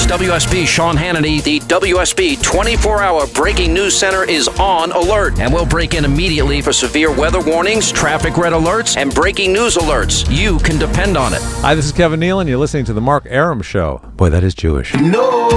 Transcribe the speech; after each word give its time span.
Hey, 0.00 0.14
it's 0.14 0.22
WSB 0.22 0.66
Sean 0.66 0.96
Hannity. 0.96 1.42
The 1.42 1.60
WSB 1.60 2.42
24 2.42 3.02
hour 3.02 3.26
breaking 3.28 3.74
news 3.74 3.98
center 3.98 4.24
is 4.24 4.48
on 4.48 4.92
alert, 4.92 5.38
and 5.38 5.52
we'll 5.52 5.66
break 5.66 5.94
in 5.94 6.04
immediately 6.04 6.62
for 6.62 6.72
severe 6.72 7.14
weather 7.14 7.40
warnings, 7.40 7.92
traffic 7.92 8.36
red 8.36 8.52
alerts, 8.52 8.96
and 8.96 9.14
breaking 9.14 9.52
news 9.52 9.76
alerts. 9.76 10.26
You 10.34 10.58
can 10.60 10.78
depend 10.78 11.16
on 11.16 11.34
it. 11.34 11.42
Hi, 11.60 11.74
this 11.74 11.84
is 11.84 11.92
Kevin 11.92 12.20
Nealon. 12.20 12.48
You're 12.48 12.58
listening 12.58 12.84
to 12.86 12.92
The 12.92 13.00
Mark 13.00 13.26
Arum 13.28 13.62
Show. 13.62 13.98
Boy, 14.16 14.30
that 14.30 14.42
is 14.42 14.54
Jewish. 14.54 14.94
No, 14.94 15.48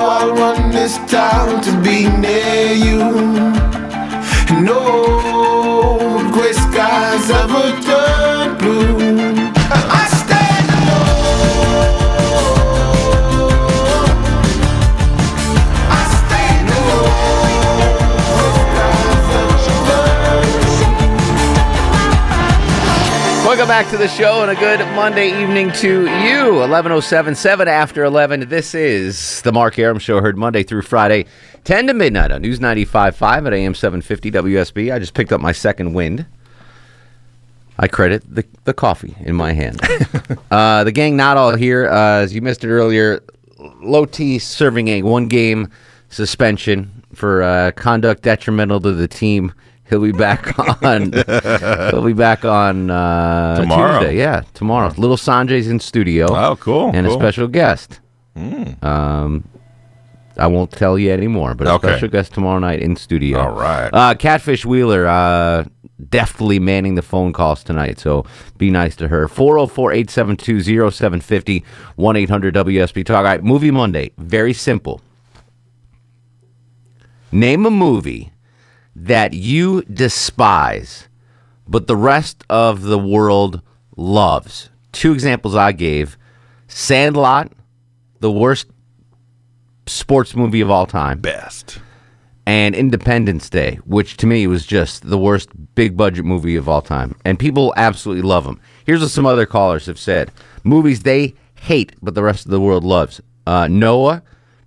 I'll 0.00 0.34
run 0.34 0.70
this 0.70 0.98
town 1.10 1.62
to 1.62 1.72
be 1.82 2.08
near 2.08 2.72
you. 2.72 2.98
No 4.62 6.30
gray 6.32 6.52
skies 6.52 7.30
ever 7.30 7.80
turn 7.82 8.35
Welcome 23.56 23.68
back 23.68 23.90
to 23.92 23.96
the 23.96 24.06
show 24.06 24.42
and 24.42 24.50
a 24.50 24.54
good 24.54 24.80
Monday 24.94 25.28
evening 25.42 25.72
to 25.72 26.02
you. 26.02 26.60
11.077 26.60 27.66
after 27.66 28.04
11. 28.04 28.50
This 28.50 28.74
is 28.74 29.40
the 29.40 29.50
Mark 29.50 29.78
Arum 29.78 29.98
Show, 29.98 30.20
heard 30.20 30.36
Monday 30.36 30.62
through 30.62 30.82
Friday, 30.82 31.24
10 31.64 31.86
to 31.86 31.94
midnight 31.94 32.30
on 32.32 32.42
News 32.42 32.58
95.5 32.58 33.46
at 33.46 33.54
AM 33.54 33.74
750 33.74 34.30
WSB. 34.30 34.92
I 34.92 34.98
just 34.98 35.14
picked 35.14 35.32
up 35.32 35.40
my 35.40 35.52
second 35.52 35.94
wind. 35.94 36.26
I 37.78 37.88
credit 37.88 38.22
the, 38.28 38.44
the 38.64 38.74
coffee 38.74 39.16
in 39.20 39.34
my 39.34 39.54
hand. 39.54 39.80
uh, 40.50 40.84
the 40.84 40.92
gang 40.92 41.16
not 41.16 41.38
all 41.38 41.56
here. 41.56 41.88
Uh, 41.88 42.20
as 42.20 42.34
you 42.34 42.42
missed 42.42 42.62
it 42.62 42.68
earlier, 42.68 43.22
Low 43.80 44.04
T 44.04 44.38
serving 44.38 44.88
a 44.88 45.00
one 45.00 45.28
game 45.28 45.70
suspension 46.10 47.02
for 47.14 47.42
uh, 47.42 47.72
conduct 47.72 48.22
detrimental 48.22 48.82
to 48.82 48.92
the 48.92 49.08
team. 49.08 49.54
He'll 49.88 50.00
be 50.02 50.12
back 50.12 50.58
on. 50.82 51.12
he'll 51.12 52.04
be 52.04 52.12
back 52.12 52.44
on 52.44 52.90
uh, 52.90 53.60
Tomorrow. 53.60 54.00
Tuesday. 54.00 54.16
Yeah, 54.18 54.42
tomorrow. 54.54 54.92
Little 54.96 55.16
Sanjay's 55.16 55.68
in 55.68 55.78
studio. 55.80 56.26
Oh, 56.30 56.56
cool, 56.56 56.90
And 56.94 57.06
a 57.06 57.12
special 57.12 57.46
guest. 57.48 58.00
Um, 58.82 59.48
I 60.38 60.46
won't 60.48 60.70
tell 60.72 60.98
you 60.98 61.10
anymore, 61.12 61.54
but 61.54 61.66
a 61.66 61.72
Okay. 61.74 61.88
special 61.88 62.08
guest 62.08 62.34
tomorrow 62.34 62.58
night 62.58 62.80
in 62.80 62.96
studio. 62.96 63.38
All 63.40 63.52
right. 63.52 63.88
Uh, 63.92 64.14
Catfish 64.14 64.66
Wheeler, 64.66 65.06
uh, 65.06 65.64
deftly 66.10 66.58
manning 66.58 66.94
the 66.94 67.00
phone 67.02 67.32
calls 67.32 67.64
tonight, 67.64 67.98
so 67.98 68.26
be 68.58 68.70
nice 68.70 68.94
to 68.96 69.08
her. 69.08 69.28
404 69.28 69.92
872 69.92 70.90
0750 70.90 71.64
1 71.94 72.16
800 72.16 72.54
WSB 72.54 73.04
Talk. 73.06 73.16
All 73.16 73.22
right, 73.24 73.42
Movie 73.42 73.70
Monday. 73.70 74.10
Very 74.18 74.52
simple. 74.52 75.00
Name 77.32 77.64
a 77.66 77.70
movie 77.70 78.30
that 78.98 79.34
you 79.34 79.82
despise, 79.82 81.08
but 81.68 81.86
the 81.86 81.96
rest 81.96 82.42
of 82.48 82.82
the 82.82 82.98
world 82.98 83.60
loves. 83.96 84.70
Two 84.92 85.12
examples 85.12 85.54
I 85.54 85.72
gave 85.72 86.16
Sandlot, 86.66 87.52
the 88.20 88.32
worst 88.32 88.68
sports 89.86 90.34
movie 90.34 90.62
of 90.62 90.70
all 90.70 90.86
time 90.86 91.20
Best. 91.20 91.78
and 92.46 92.74
Independence 92.74 93.50
Day, 93.50 93.78
which 93.84 94.16
to 94.16 94.26
me 94.26 94.46
was 94.46 94.64
just 94.66 95.08
the 95.08 95.18
worst 95.18 95.50
big 95.74 95.96
budget 95.96 96.24
movie 96.24 96.56
of 96.56 96.68
all 96.68 96.82
time. 96.82 97.14
And 97.24 97.38
people 97.38 97.74
absolutely 97.76 98.22
love 98.22 98.44
them. 98.44 98.60
Here's 98.86 99.02
what 99.02 99.10
some 99.10 99.26
other 99.26 99.46
callers 99.46 99.86
have 99.86 99.98
said 99.98 100.32
movies 100.64 101.02
they 101.02 101.34
hate, 101.54 101.92
but 102.00 102.14
the 102.14 102.22
rest 102.22 102.46
of 102.46 102.50
the 102.50 102.60
world 102.60 102.82
loves 102.82 103.20
uh, 103.46 103.68
Noah, 103.68 104.22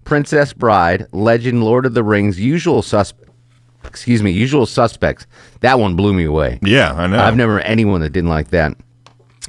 Princess 0.06 0.53
Bride, 0.53 1.07
Legend, 1.12 1.63
Lord 1.63 1.88
of 1.88 1.95
the 1.95 2.03
Rings, 2.03 2.39
Usual 2.39 2.84
Suspects. 2.84 3.28
Excuse 3.85 4.22
me, 4.22 4.31
Usual 4.31 4.66
Suspects. 4.66 5.25
That 5.62 5.79
one 5.79 5.95
blew 5.95 6.13
me 6.13 6.25
away. 6.25 6.59
Yeah, 6.62 6.94
I 6.94 7.07
know. 7.07 7.19
I've 7.19 7.35
never 7.35 7.56
met 7.56 7.66
anyone 7.66 8.01
that 8.01 8.12
didn't 8.12 8.29
like 8.29 8.50
that. 8.50 8.75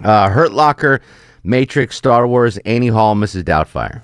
Uh, 0.02 0.28
Hurt 0.30 0.52
Locker, 0.52 1.00
Matrix, 1.42 1.96
Star 1.96 2.26
Wars, 2.26 2.58
Annie 2.58 2.88
Hall, 2.88 3.14
Mrs. 3.14 3.44
Doubtfire. 3.44 4.02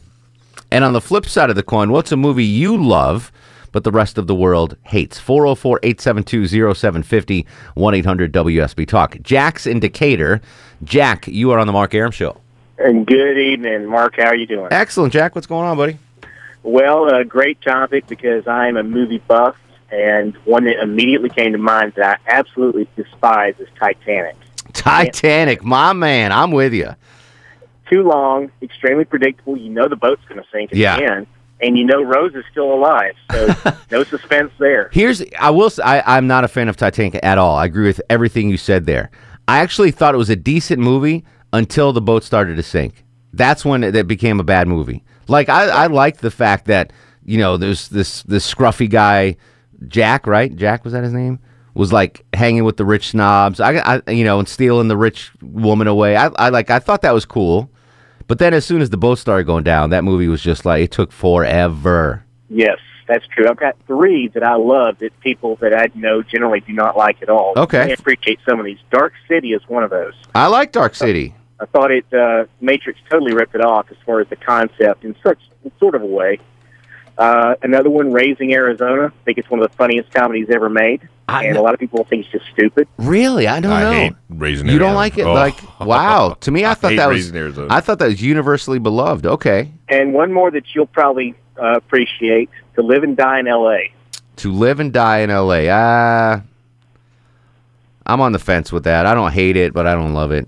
And 0.70 0.84
on 0.84 0.92
the 0.92 1.00
flip 1.00 1.26
side 1.26 1.48
of 1.50 1.56
the 1.56 1.62
coin, 1.62 1.90
what's 1.90 2.12
a 2.12 2.16
movie 2.16 2.44
you 2.44 2.76
love 2.76 3.32
but 3.72 3.84
the 3.84 3.92
rest 3.92 4.18
of 4.18 4.26
the 4.26 4.34
world 4.34 4.76
hates? 4.84 5.18
404 5.18 5.80
872 5.82 6.74
0750 6.74 7.46
1 7.74 7.94
800 7.94 8.32
WSB 8.32 8.86
Talk. 8.86 9.16
Jack's 9.22 9.66
in 9.66 9.80
Decatur. 9.80 10.40
Jack, 10.82 11.28
you 11.28 11.50
are 11.52 11.58
on 11.58 11.66
the 11.66 11.72
Mark 11.72 11.94
Arum 11.94 12.10
Show. 12.10 12.40
And 12.78 13.06
good 13.06 13.38
evening, 13.38 13.86
Mark. 13.86 14.16
How 14.16 14.26
are 14.26 14.36
you 14.36 14.46
doing? 14.46 14.68
Excellent, 14.70 15.12
Jack. 15.12 15.34
What's 15.34 15.46
going 15.46 15.66
on, 15.66 15.76
buddy? 15.76 15.98
Well, 16.62 17.08
a 17.08 17.24
great 17.24 17.60
topic 17.62 18.06
because 18.06 18.46
I'm 18.48 18.76
a 18.76 18.82
movie 18.82 19.18
buff, 19.18 19.56
and 19.96 20.36
one 20.44 20.64
that 20.64 20.80
immediately 20.82 21.28
came 21.30 21.52
to 21.52 21.58
mind 21.58 21.94
that 21.96 22.20
I 22.26 22.30
absolutely 22.30 22.86
despise 22.96 23.54
is 23.58 23.68
Titanic. 23.78 24.36
Titanic, 24.72 25.64
my 25.64 25.92
man. 25.92 26.32
I'm 26.32 26.50
with 26.50 26.72
you. 26.72 26.90
Too 27.90 28.02
long, 28.02 28.50
extremely 28.62 29.04
predictable. 29.04 29.56
You 29.56 29.70
know 29.70 29.88
the 29.88 29.96
boat's 29.96 30.22
going 30.28 30.40
to 30.42 30.46
sink 30.52 30.72
at 30.72 30.76
Yeah. 30.78 30.96
the 30.98 31.04
end, 31.12 31.26
and 31.60 31.78
you 31.78 31.84
know 31.84 32.02
Rose 32.02 32.34
is 32.34 32.44
still 32.50 32.72
alive, 32.72 33.14
so 33.32 33.48
no 33.90 34.02
suspense 34.04 34.52
there. 34.58 34.90
Here's 34.92 35.22
I 35.38 35.50
will 35.50 35.70
say 35.70 35.82
I'm 35.84 36.26
not 36.26 36.44
a 36.44 36.48
fan 36.48 36.68
of 36.68 36.76
Titanic 36.76 37.18
at 37.22 37.38
all. 37.38 37.56
I 37.56 37.64
agree 37.64 37.86
with 37.86 38.00
everything 38.10 38.50
you 38.50 38.56
said 38.56 38.86
there. 38.86 39.10
I 39.48 39.58
actually 39.60 39.92
thought 39.92 40.14
it 40.14 40.18
was 40.18 40.30
a 40.30 40.36
decent 40.36 40.80
movie 40.80 41.24
until 41.52 41.92
the 41.92 42.00
boat 42.00 42.24
started 42.24 42.56
to 42.56 42.62
sink. 42.62 43.04
That's 43.32 43.64
when 43.64 43.84
it, 43.84 44.06
became 44.08 44.40
a 44.40 44.44
bad 44.44 44.66
movie. 44.66 45.04
Like 45.28 45.48
I, 45.48 45.68
I 45.68 45.86
liked 45.86 46.20
the 46.20 46.30
fact 46.32 46.66
that 46.66 46.92
you 47.24 47.38
know 47.38 47.56
there's 47.56 47.88
this 47.88 48.22
this 48.24 48.52
scruffy 48.52 48.90
guy, 48.90 49.36
Jack, 49.88 50.26
right? 50.26 50.54
Jack 50.54 50.84
was 50.84 50.92
that 50.92 51.04
his 51.04 51.12
name? 51.12 51.38
Was 51.74 51.92
like 51.92 52.24
hanging 52.32 52.64
with 52.64 52.78
the 52.78 52.84
rich 52.84 53.08
snobs. 53.08 53.60
I, 53.60 54.00
I 54.06 54.10
you 54.10 54.24
know 54.24 54.38
and 54.38 54.48
stealing 54.48 54.88
the 54.88 54.96
rich 54.96 55.30
woman 55.42 55.86
away. 55.86 56.16
I, 56.16 56.28
I 56.28 56.48
like 56.48 56.70
I 56.70 56.78
thought 56.78 57.02
that 57.02 57.12
was 57.12 57.26
cool. 57.26 57.70
But 58.28 58.38
then 58.38 58.54
as 58.54 58.64
soon 58.64 58.80
as 58.80 58.90
the 58.90 58.96
boat 58.96 59.18
started 59.18 59.44
going 59.44 59.64
down, 59.64 59.90
that 59.90 60.02
movie 60.02 60.28
was 60.28 60.42
just 60.42 60.64
like 60.64 60.82
it 60.82 60.90
took 60.90 61.12
forever. 61.12 62.24
Yes, 62.48 62.78
that's 63.06 63.26
true. 63.28 63.48
I've 63.48 63.56
got 63.56 63.76
three 63.86 64.28
that 64.28 64.42
I 64.42 64.56
love 64.56 64.98
that 64.98 65.18
people 65.20 65.56
that 65.56 65.74
I 65.74 65.88
know 65.94 66.22
generally 66.22 66.60
do 66.60 66.72
not 66.72 66.96
like 66.96 67.22
at 67.22 67.28
all. 67.28 67.52
Okay. 67.56 67.80
I 67.80 67.86
appreciate 67.88 68.40
some 68.48 68.58
of 68.58 68.64
these. 68.64 68.78
Dark 68.90 69.12
City 69.28 69.52
is 69.52 69.62
one 69.68 69.84
of 69.84 69.90
those. 69.90 70.14
I 70.34 70.48
like 70.48 70.72
Dark 70.72 70.94
City. 70.94 71.34
I 71.60 71.66
thought 71.66 71.90
it 71.90 72.04
uh, 72.12 72.44
Matrix 72.60 72.98
totally 73.10 73.32
ripped 73.32 73.54
it 73.54 73.64
off 73.64 73.86
as 73.90 73.96
far 74.04 74.20
as 74.20 74.28
the 74.28 74.36
concept 74.36 75.04
in 75.04 75.14
such 75.22 75.38
in 75.64 75.72
sort 75.78 75.94
of 75.94 76.02
a 76.02 76.06
way. 76.06 76.38
Uh, 77.18 77.54
another 77.62 77.88
one, 77.88 78.12
Raising 78.12 78.52
Arizona. 78.52 79.06
I 79.06 79.24
think 79.24 79.38
it's 79.38 79.48
one 79.48 79.60
of 79.62 79.70
the 79.70 79.76
funniest 79.76 80.12
comedies 80.12 80.48
ever 80.50 80.68
made, 80.68 81.08
I 81.28 81.44
and 81.44 81.54
kn- 81.54 81.56
a 81.56 81.62
lot 81.62 81.72
of 81.72 81.80
people 81.80 82.04
think 82.04 82.24
it's 82.24 82.32
just 82.32 82.44
stupid. 82.52 82.86
Really, 82.98 83.46
I 83.48 83.60
don't 83.60 83.72
I 83.72 83.80
know. 83.82 83.92
hate 83.92 84.12
Raising 84.28 84.68
You 84.68 84.78
don't 84.78 84.94
like 84.94 85.16
it? 85.16 85.22
Oh. 85.26 85.32
Like, 85.32 85.56
wow. 85.80 86.36
To 86.40 86.50
me, 86.50 86.64
I, 86.64 86.72
I 86.72 86.74
thought 86.74 86.90
hate 86.90 86.96
that 86.98 87.06
was. 87.08 87.32
Arizona. 87.34 87.68
I 87.70 87.80
thought 87.80 87.98
that 88.00 88.08
was 88.08 88.20
universally 88.22 88.78
beloved. 88.78 89.24
Okay, 89.26 89.72
And 89.88 90.12
one 90.12 90.30
more 90.32 90.50
that 90.50 90.74
you'll 90.74 90.86
probably 90.86 91.34
uh, 91.58 91.72
appreciate: 91.76 92.50
To 92.74 92.82
Live 92.82 93.02
and 93.02 93.16
Die 93.16 93.40
in 93.40 93.46
L.A. 93.48 93.92
to 94.36 94.52
live 94.52 94.78
and 94.80 94.92
die 94.92 95.20
in 95.20 95.30
L.A. 95.30 95.68
Ah, 95.70 96.42
I'm 98.04 98.20
on 98.20 98.32
the 98.32 98.38
fence 98.38 98.70
with 98.70 98.84
that. 98.84 99.06
I 99.06 99.14
don't 99.14 99.32
hate 99.32 99.56
it, 99.56 99.72
but 99.72 99.86
I 99.86 99.94
don't 99.94 100.12
love 100.14 100.32
it. 100.32 100.46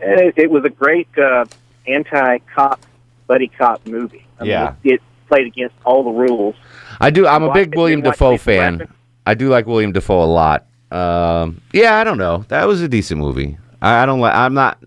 It, 0.00 0.34
it 0.36 0.50
was 0.50 0.64
a 0.64 0.70
great 0.70 1.08
uh, 1.18 1.46
anti-cop 1.86 2.80
buddy 3.26 3.48
cop 3.48 3.86
movie. 3.86 4.26
I 4.38 4.42
mean, 4.42 4.50
Yeah. 4.50 4.74
it, 4.84 4.92
it 4.94 5.02
played 5.28 5.46
against 5.46 5.74
all 5.84 6.02
the 6.04 6.10
rules. 6.10 6.54
I 7.00 7.10
do. 7.10 7.26
I'm 7.26 7.42
a 7.42 7.52
big 7.52 7.72
it, 7.72 7.76
William 7.76 8.00
you 8.00 8.04
Dafoe 8.10 8.32
Lethal 8.32 8.44
fan. 8.44 8.78
Weapon? 8.78 8.94
I 9.26 9.34
do 9.34 9.48
like 9.48 9.66
William 9.66 9.92
Dafoe 9.92 10.22
a 10.22 10.26
lot. 10.26 10.66
Um, 10.90 11.60
yeah, 11.72 11.96
I 11.96 12.04
don't 12.04 12.18
know. 12.18 12.44
That 12.48 12.66
was 12.66 12.80
a 12.82 12.88
decent 12.88 13.20
movie. 13.20 13.58
I, 13.82 14.02
I 14.02 14.06
don't 14.06 14.20
like. 14.20 14.34
I'm 14.34 14.54
not. 14.54 14.78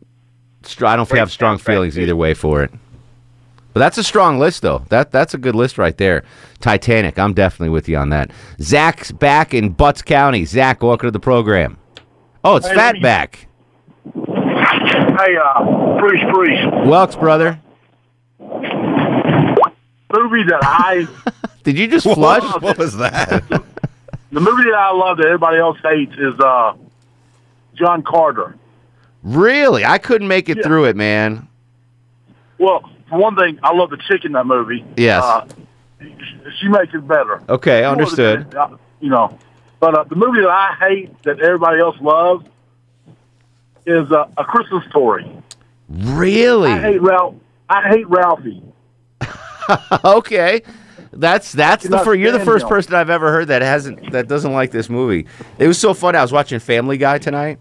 str- 0.63 0.86
I 0.86 0.95
don't 0.95 1.10
Great 1.10 1.19
have 1.19 1.31
strong 1.31 1.57
soundtrack, 1.57 1.66
feelings 1.66 1.95
too. 1.95 2.01
either 2.01 2.16
way 2.16 2.34
for 2.34 2.63
it. 2.63 2.72
But 3.74 3.81
that's 3.81 3.98
a 3.98 4.04
strong 4.04 4.39
list, 4.39 4.62
though. 4.63 4.84
That 4.89 5.12
that's 5.12 5.34
a 5.34 5.38
good 5.38 5.54
list 5.56 5.78
right 5.78 5.98
there. 5.98 6.24
Titanic. 6.60 7.19
I'm 7.19 7.34
definitely 7.34 7.69
with 7.69 7.88
you 7.88 7.98
on 7.98 8.10
that. 8.10 8.31
Zach's 8.62 9.12
back 9.12 9.54
in 9.54 9.69
Butts 9.69 10.01
County. 10.01 10.45
Zach, 10.45 10.81
welcome 10.81 11.07
to 11.07 11.12
the 11.12 11.19
program. 11.19 11.78
Oh, 12.44 12.56
it's 12.56 12.68
Hey, 12.68 12.75
Fatback. 12.75 13.45
Hey, 14.16 15.36
uh, 15.36 15.98
Bruce, 16.00 16.24
Bruce. 16.31 16.60
Welks, 16.88 17.19
brother. 17.19 17.60
Movie 20.13 20.44
that 20.44 20.59
I 20.63 21.07
Did 21.63 21.77
you 21.77 21.88
just 21.88 22.06
flush? 22.06 22.44
What 22.62 22.77
was 22.77 22.95
that? 22.98 23.44
the 24.31 24.39
movie 24.39 24.63
that 24.63 24.74
I 24.75 24.92
love 24.94 25.18
that 25.18 25.25
everybody 25.25 25.57
else 25.57 25.77
hates 25.83 26.13
is 26.18 26.39
uh, 26.39 26.74
John 27.75 28.04
Carter. 28.04 28.56
Really? 29.24 29.83
I 29.83 29.98
couldn't 29.98 30.27
make 30.30 30.48
it 30.50 30.57
Yeah. 30.57 30.63
through 30.63 30.86
it, 30.86 30.95
man. 30.95 31.48
Well, 32.57 32.89
for 33.09 33.19
one 33.19 33.36
thing, 33.36 33.59
I 33.63 33.74
love 33.74 33.89
the 33.89 33.98
chick 33.98 34.24
in 34.25 34.31
that 34.33 34.45
movie. 34.45 34.86
Yes. 34.95 35.24
Uh, 35.24 35.45
she 36.60 36.68
makes 36.69 36.94
it 36.94 37.06
better. 37.07 37.42
Okay, 37.50 37.83
understood. 37.83 38.53
uh, 38.56 38.77
you 39.01 39.10
know, 39.10 39.38
but 39.80 39.94
uh, 39.98 40.03
the 40.06 40.15
movie 40.15 40.39
that 40.42 40.50
I 40.50 40.75
hate 40.80 41.24
that 41.24 41.39
everybody 41.42 41.80
else 41.80 41.98
loves 42.00 42.45
is 43.86 44.12
uh, 44.12 44.27
A 44.38 44.44
Christmas 44.45 44.86
Story. 44.89 45.30
Really? 45.89 46.69
I 46.71 46.80
hate 46.80 47.01
Ralph. 47.01 47.36
I 47.69 47.88
hate 47.89 48.07
Ralphie. 48.10 48.62
okay. 50.06 50.62
That's 51.14 51.52
that's 51.52 51.84
the 51.88 52.00
first. 52.00 52.19
You're 52.19 52.31
the 52.31 52.44
first 52.46 52.68
person 52.68 52.94
I've 52.94 53.10
ever 53.10 53.31
heard 53.31 53.48
that 53.48 53.62
hasn't 53.62 54.12
that 54.12 54.28
doesn't 54.28 54.52
like 54.54 54.72
this 54.72 54.90
movie. 54.90 55.25
It 55.58 55.68
was 55.68 55.80
so 55.80 55.94
fun. 55.94 56.16
I 56.16 56.22
was 56.22 56.31
watching 56.31 56.60
Family 56.60 56.98
Guy 56.98 57.18
tonight, 57.18 57.60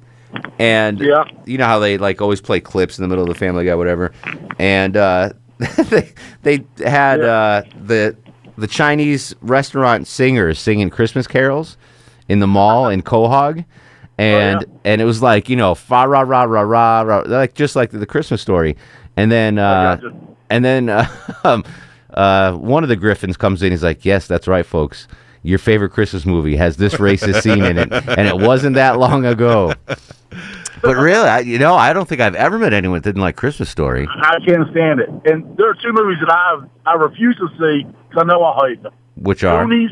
and 0.58 1.00
Yeah. 1.00 1.25
you 1.47 1.56
know 1.56 1.64
how 1.67 1.79
they 1.79 1.97
like 1.97 2.20
always 2.20 2.41
play 2.41 2.61
clips 2.61 2.99
in 2.99 3.03
the 3.03 3.08
middle 3.08 3.23
of 3.25 3.29
the 3.29 3.38
Family 3.38 3.64
Guy, 3.64 3.75
whatever. 3.75 4.12
And 4.58 4.97
uh, 4.97 5.31
they 5.88 6.12
they 6.43 6.64
had 6.85 7.20
uh, 7.23 7.62
the 7.81 8.17
the 8.59 8.67
Chinese 8.67 9.35
restaurant 9.41 10.06
singers 10.06 10.59
singing 10.59 10.91
Christmas 10.91 11.26
carols 11.26 11.76
in 12.29 12.41
the 12.41 12.47
mall 12.47 12.88
in 12.88 13.02
Quahog. 13.02 13.64
And 14.19 14.64
Oh, 14.67 14.81
and 14.85 15.00
it 15.00 15.05
was 15.05 15.23
like 15.23 15.49
you 15.49 15.56
know 15.56 15.75
fa 15.75 16.06
ra 16.09 16.20
ra 16.23 16.43
ra 16.43 16.61
ra 16.62 17.00
ra 17.02 17.23
like 17.26 17.55
just 17.55 17.76
like 17.76 17.91
the, 17.91 17.99
the 17.99 18.06
Christmas 18.06 18.43
story, 18.43 18.76
and 19.17 19.31
then 19.31 19.59
uh, 19.59 19.97
gotcha. 19.97 20.17
and 20.50 20.64
then 20.64 20.88
uh, 20.88 21.06
um, 21.44 21.64
uh, 22.16 22.52
one 22.52 22.82
of 22.82 22.88
the 22.88 22.96
Griffins 22.96 23.36
comes 23.36 23.62
in. 23.62 23.70
He's 23.72 23.82
like, 23.82 24.04
"Yes, 24.04 24.26
that's 24.26 24.48
right, 24.48 24.64
folks. 24.66 25.06
Your 25.42 25.58
favorite 25.58 25.90
Christmas 25.90 26.26
movie 26.26 26.56
has 26.56 26.76
this 26.76 26.94
racist 26.94 27.42
scene 27.42 27.64
in 27.64 27.78
it, 27.78 27.92
and 27.92 28.26
it 28.26 28.38
wasn't 28.38 28.74
that 28.74 28.98
long 28.98 29.24
ago." 29.26 29.72
But 30.82 30.96
really, 30.98 31.26
I, 31.28 31.38
you 31.40 31.58
know, 31.58 31.74
I 31.74 31.92
don't 31.94 32.06
think 32.06 32.20
I've 32.20 32.34
ever 32.34 32.58
met 32.58 32.72
anyone 32.74 32.98
that 33.00 33.02
didn't 33.08 33.22
like 33.22 33.34
Christmas 33.34 33.70
Story. 33.70 34.06
I 34.08 34.38
can't 34.46 34.70
stand 34.70 35.00
it. 35.00 35.08
And 35.24 35.56
there 35.56 35.70
are 35.70 35.74
two 35.74 35.90
movies 35.92 36.18
that 36.20 36.30
I 36.30 36.60
I 36.84 36.94
refuse 36.94 37.34
to 37.38 37.48
see 37.58 37.84
because 38.08 38.22
I 38.22 38.24
know 38.26 38.44
I 38.44 38.68
hate 38.68 38.82
them: 38.82 38.92
Which 39.16 39.42
are 39.42 39.64
Goonies 39.64 39.90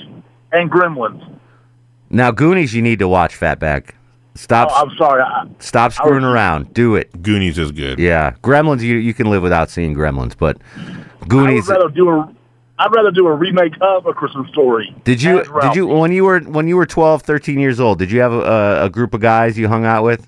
and 0.52 0.70
Gremlins. 0.70 1.38
now 2.10 2.30
Goonies. 2.30 2.74
You 2.74 2.82
need 2.82 2.98
to 2.98 3.08
watch 3.08 3.38
Fatback. 3.40 3.92
Stop, 4.36 4.68
Oh, 4.72 4.82
I'm 4.86 4.96
sorry. 4.98 5.22
I, 5.22 5.46
stop 5.60 5.92
screwing 5.92 6.24
around. 6.24 6.74
Do 6.74 6.96
it. 6.96 7.22
Goonies 7.22 7.56
is 7.56 7.72
good. 7.72 7.98
Yeah, 7.98 8.34
Gremlins. 8.42 8.82
You 8.82 8.96
you 8.96 9.14
can 9.14 9.30
live 9.30 9.42
without 9.42 9.70
seeing 9.70 9.94
Gremlins, 9.94 10.36
but 10.36 10.58
I 10.76 11.13
Goonies. 11.28 11.66
would 11.68 11.76
rather 11.76 11.88
do 11.90 12.08
a. 12.10 12.34
I'd 12.76 12.92
rather 12.92 13.12
do 13.12 13.28
a 13.28 13.32
remake 13.32 13.74
of 13.80 14.06
A 14.06 14.12
Christmas 14.12 14.48
Story. 14.50 14.94
Did 15.04 15.22
you 15.22 15.44
did 15.62 15.76
you 15.76 15.86
when 15.86 16.10
you 16.12 16.24
were 16.24 16.40
when 16.40 16.66
you 16.66 16.76
were 16.76 16.86
12, 16.86 17.22
13 17.22 17.58
years 17.60 17.78
old? 17.78 17.98
Did 18.00 18.10
you 18.10 18.20
have 18.20 18.32
a, 18.32 18.84
a 18.84 18.90
group 18.90 19.14
of 19.14 19.20
guys 19.20 19.56
you 19.56 19.68
hung 19.68 19.84
out 19.84 20.02
with? 20.02 20.26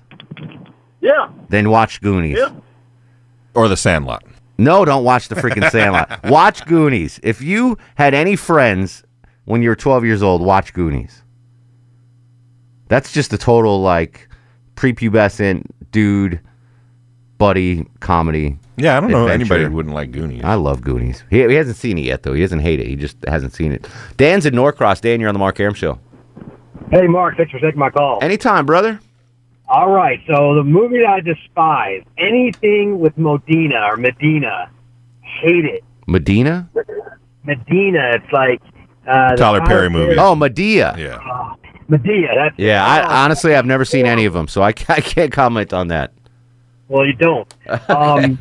Yeah. 1.01 1.29
Then 1.49 1.69
watch 1.69 2.01
Goonies. 2.01 2.37
Yeah. 2.37 2.53
Or 3.53 3.67
The 3.67 3.77
Sandlot. 3.77 4.23
No, 4.57 4.85
don't 4.85 5.03
watch 5.03 5.27
the 5.27 5.35
freaking 5.35 5.69
Sandlot. 5.69 6.23
watch 6.29 6.65
Goonies. 6.65 7.19
If 7.21 7.41
you 7.41 7.77
had 7.95 8.13
any 8.13 8.35
friends 8.35 9.03
when 9.45 9.61
you 9.61 9.69
were 9.69 9.75
12 9.75 10.03
years 10.05 10.23
old, 10.23 10.41
watch 10.41 10.73
Goonies. 10.73 11.23
That's 12.87 13.11
just 13.11 13.33
a 13.33 13.37
total 13.37 13.81
like 13.81 14.29
prepubescent 14.75 15.65
dude 15.91 16.39
buddy 17.37 17.85
comedy. 17.99 18.57
Yeah, 18.77 18.95
I 18.95 18.99
don't 18.99 19.09
know 19.09 19.27
anybody 19.27 19.63
who 19.63 19.71
wouldn't 19.71 19.95
like 19.95 20.11
Goonies. 20.11 20.43
I 20.43 20.53
love 20.53 20.81
Goonies. 20.81 21.23
He, 21.31 21.37
he 21.47 21.55
hasn't 21.55 21.77
seen 21.77 21.97
it 21.97 22.01
yet 22.05 22.23
though. 22.23 22.33
He 22.33 22.41
doesn't 22.41 22.59
hate 22.59 22.79
it. 22.79 22.87
He 22.87 22.95
just 22.95 23.17
hasn't 23.27 23.53
seen 23.53 23.71
it. 23.71 23.87
Dan's 24.17 24.45
in 24.45 24.53
Norcross. 24.53 25.01
Dan, 25.01 25.19
you're 25.19 25.29
on 25.29 25.35
the 25.35 25.39
Mark 25.39 25.59
Arum 25.59 25.73
show. 25.73 25.99
Hey, 26.91 27.07
Mark, 27.07 27.35
thanks 27.37 27.51
for 27.51 27.59
taking 27.59 27.79
my 27.79 27.89
call. 27.89 28.19
Anytime, 28.21 28.65
brother. 28.65 28.99
All 29.67 29.89
right, 29.89 30.21
so 30.27 30.55
the 30.55 30.63
movie 30.63 30.99
that 30.99 31.07
I 31.09 31.19
despise, 31.19 32.03
anything 32.17 32.99
with 32.99 33.17
Modena 33.17 33.81
or 33.91 33.97
Medina, 33.97 34.69
hate 35.21 35.65
it. 35.65 35.83
Medina? 36.07 36.69
Medina, 37.43 38.11
it's 38.13 38.31
like 38.31 38.61
uh, 39.05 39.35
Tyler 39.35 39.61
Perry 39.61 39.89
movie. 39.89 40.15
Oh, 40.17 40.35
Medea. 40.35 40.95
Yeah. 40.97 41.55
Medea. 41.89 42.29
That's 42.35 42.57
Yeah, 42.57 42.85
I 42.85 43.23
honestly 43.23 43.55
I've 43.55 43.65
never 43.65 43.83
seen 43.85 44.05
any 44.05 44.25
of 44.25 44.33
them, 44.33 44.47
so 44.47 44.61
I, 44.61 44.67
I 44.67 45.01
can't 45.01 45.31
comment 45.31 45.73
on 45.73 45.89
that. 45.89 46.13
Well, 46.89 47.05
you 47.05 47.13
don't. 47.13 47.53
Um, 47.89 48.39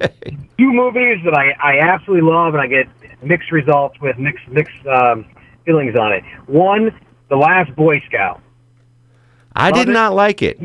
two 0.58 0.72
movies 0.72 1.18
that 1.24 1.34
I, 1.34 1.50
I 1.62 1.78
absolutely 1.80 2.28
love, 2.30 2.54
and 2.54 2.60
I 2.62 2.66
get 2.66 2.86
mixed 3.22 3.50
results 3.52 3.98
with 4.00 4.18
mixed 4.18 4.46
mixed 4.48 4.86
um, 4.86 5.26
feelings 5.64 5.96
on 5.96 6.12
it. 6.12 6.22
One, 6.46 6.98
The 7.28 7.36
Last 7.36 7.74
Boy 7.76 8.00
Scout. 8.06 8.40
I 9.54 9.70
did 9.72 9.88
it. 9.88 9.92
not 9.92 10.14
like 10.14 10.42
it. 10.42 10.58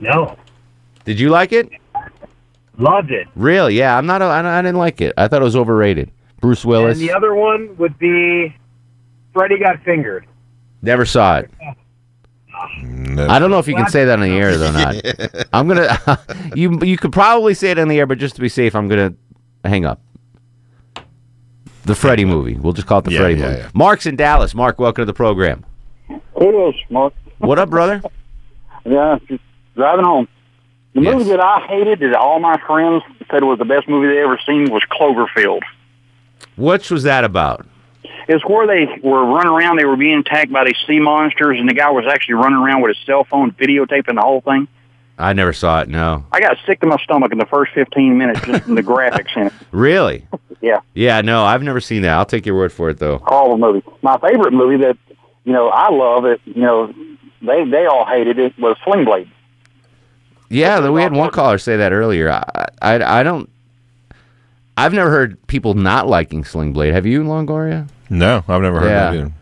No, 0.00 0.36
Did 1.04 1.18
you 1.20 1.28
like 1.30 1.52
it? 1.52 1.70
loved 2.78 3.10
it. 3.10 3.28
Really? 3.36 3.74
Yeah, 3.74 3.96
I'm 3.96 4.06
not. 4.06 4.22
A, 4.22 4.26
I, 4.26 4.58
I 4.58 4.62
didn't 4.62 4.78
like 4.78 5.00
it. 5.00 5.12
I 5.16 5.28
thought 5.28 5.40
it 5.42 5.44
was 5.44 5.56
overrated. 5.56 6.10
Bruce 6.40 6.64
Willis. 6.64 6.98
And 6.98 7.08
the 7.08 7.12
other 7.14 7.34
one 7.34 7.76
would 7.76 7.98
be 7.98 8.54
Freddy 9.32 9.58
Got 9.58 9.82
Fingered. 9.84 10.26
Never 10.82 11.04
saw 11.04 11.38
it. 11.38 11.50
No. 12.82 13.26
I 13.28 13.38
don't 13.38 13.50
know 13.50 13.58
if 13.58 13.66
you 13.68 13.74
can 13.74 13.88
say 13.88 14.04
that 14.04 14.14
on 14.14 14.20
the 14.20 14.28
air 14.36 14.54
or 14.54 14.72
not. 14.72 15.46
I'm 15.52 15.66
gonna. 15.68 15.96
you 16.54 16.78
you 16.82 16.96
could 16.96 17.12
probably 17.12 17.54
say 17.54 17.70
it 17.70 17.78
on 17.78 17.88
the 17.88 17.98
air, 17.98 18.06
but 18.06 18.18
just 18.18 18.34
to 18.36 18.40
be 18.40 18.48
safe, 18.48 18.74
I'm 18.74 18.88
gonna 18.88 19.14
hang 19.64 19.84
up. 19.84 20.00
The 21.84 21.94
Freddy 21.94 22.24
movie. 22.24 22.54
We'll 22.54 22.72
just 22.74 22.86
call 22.86 22.98
it 22.98 23.06
the 23.06 23.12
Yeah, 23.12 23.18
Freddy 23.20 23.34
yeah, 23.40 23.46
movie. 23.48 23.58
yeah. 23.62 23.70
Mark's 23.74 24.06
in 24.06 24.16
Dallas. 24.16 24.54
Mark, 24.54 24.78
welcome 24.78 25.02
to 25.02 25.06
the 25.06 25.14
program. 25.14 25.64
Kudos, 26.38 26.74
Mark. 26.90 27.14
What 27.38 27.58
up, 27.58 27.70
brother? 27.70 28.02
Yeah, 28.86 29.18
just 29.28 29.42
driving 29.76 30.06
home. 30.06 30.26
The 30.94 31.02
Yes. 31.02 31.14
movie 31.14 31.30
that 31.32 31.40
I 31.40 31.60
hated 31.68 32.00
that 32.00 32.14
all 32.16 32.40
my 32.40 32.58
friends 32.66 33.02
said 33.30 33.44
was 33.44 33.58
the 33.58 33.66
best 33.66 33.86
movie 33.90 34.08
they 34.08 34.22
ever 34.22 34.38
seen 34.46 34.70
was 34.72 34.82
Cloverfield. 34.90 35.60
Which 36.56 36.90
was 36.90 37.02
that 37.02 37.22
about? 37.24 37.66
It's 38.32 38.44
where 38.44 38.64
they 38.64 38.86
were 39.02 39.24
running 39.24 39.50
around. 39.52 39.76
They 39.76 39.84
were 39.84 39.96
being 39.96 40.20
attacked 40.20 40.52
by 40.52 40.64
these 40.64 40.76
sea 40.86 41.00
monsters, 41.00 41.58
and 41.58 41.68
the 41.68 41.74
guy 41.74 41.90
was 41.90 42.04
actually 42.08 42.34
running 42.34 42.58
around 42.58 42.80
with 42.80 42.96
his 42.96 43.04
cell 43.04 43.24
phone 43.24 43.50
videotaping 43.50 44.14
the 44.14 44.20
whole 44.20 44.40
thing. 44.40 44.68
I 45.18 45.32
never 45.32 45.52
saw 45.52 45.80
it. 45.80 45.88
No. 45.88 46.24
I 46.30 46.38
got 46.40 46.56
sick 46.64 46.78
to 46.80 46.86
my 46.86 46.96
stomach 47.02 47.32
in 47.32 47.38
the 47.38 47.46
first 47.46 47.72
15 47.74 48.16
minutes 48.16 48.40
just 48.42 48.62
from 48.62 48.76
the 48.76 48.82
graphics 48.84 49.36
in 49.36 49.48
it. 49.48 49.52
Really? 49.72 50.26
Yeah, 50.60 50.80
Yeah. 50.94 51.22
No, 51.22 51.44
I've 51.44 51.62
never 51.62 51.80
seen 51.80 52.02
that. 52.02 52.12
I'll 52.12 52.24
take 52.24 52.46
your 52.46 52.54
word 52.54 52.72
for 52.72 52.88
it, 52.88 52.98
though. 52.98 53.18
horrible 53.18 53.58
movie. 53.58 53.82
My 54.02 54.16
favorite 54.18 54.52
movie 54.52 54.76
that, 54.84 54.96
you 55.44 55.52
know, 55.52 55.68
I 55.68 55.90
love 55.90 56.24
it, 56.24 56.40
you 56.44 56.62
know, 56.62 56.92
they, 57.42 57.64
they 57.68 57.86
all 57.86 58.06
hated 58.06 58.38
it 58.38 58.56
was 58.58 58.76
Sling 58.84 59.04
Blade. 59.04 59.28
Yeah, 60.50 60.88
we 60.88 61.02
had 61.02 61.12
one 61.12 61.30
caller 61.30 61.58
say 61.58 61.76
that 61.78 61.92
earlier. 61.92 62.30
I, 62.30 62.66
I, 62.80 63.20
I 63.20 63.22
don't. 63.22 63.50
I've 64.76 64.92
never 64.92 65.10
heard 65.10 65.44
people 65.46 65.74
not 65.74 66.06
liking 66.06 66.44
Sling 66.44 66.72
Blade. 66.72 66.94
Have 66.94 67.06
you, 67.06 67.22
Longoria? 67.22 67.88
No, 68.10 68.44
I've 68.48 68.60
never 68.62 68.80
heard 68.80 68.88
Yeah. 68.90 69.10
that 69.10 69.14
either. 69.14 69.32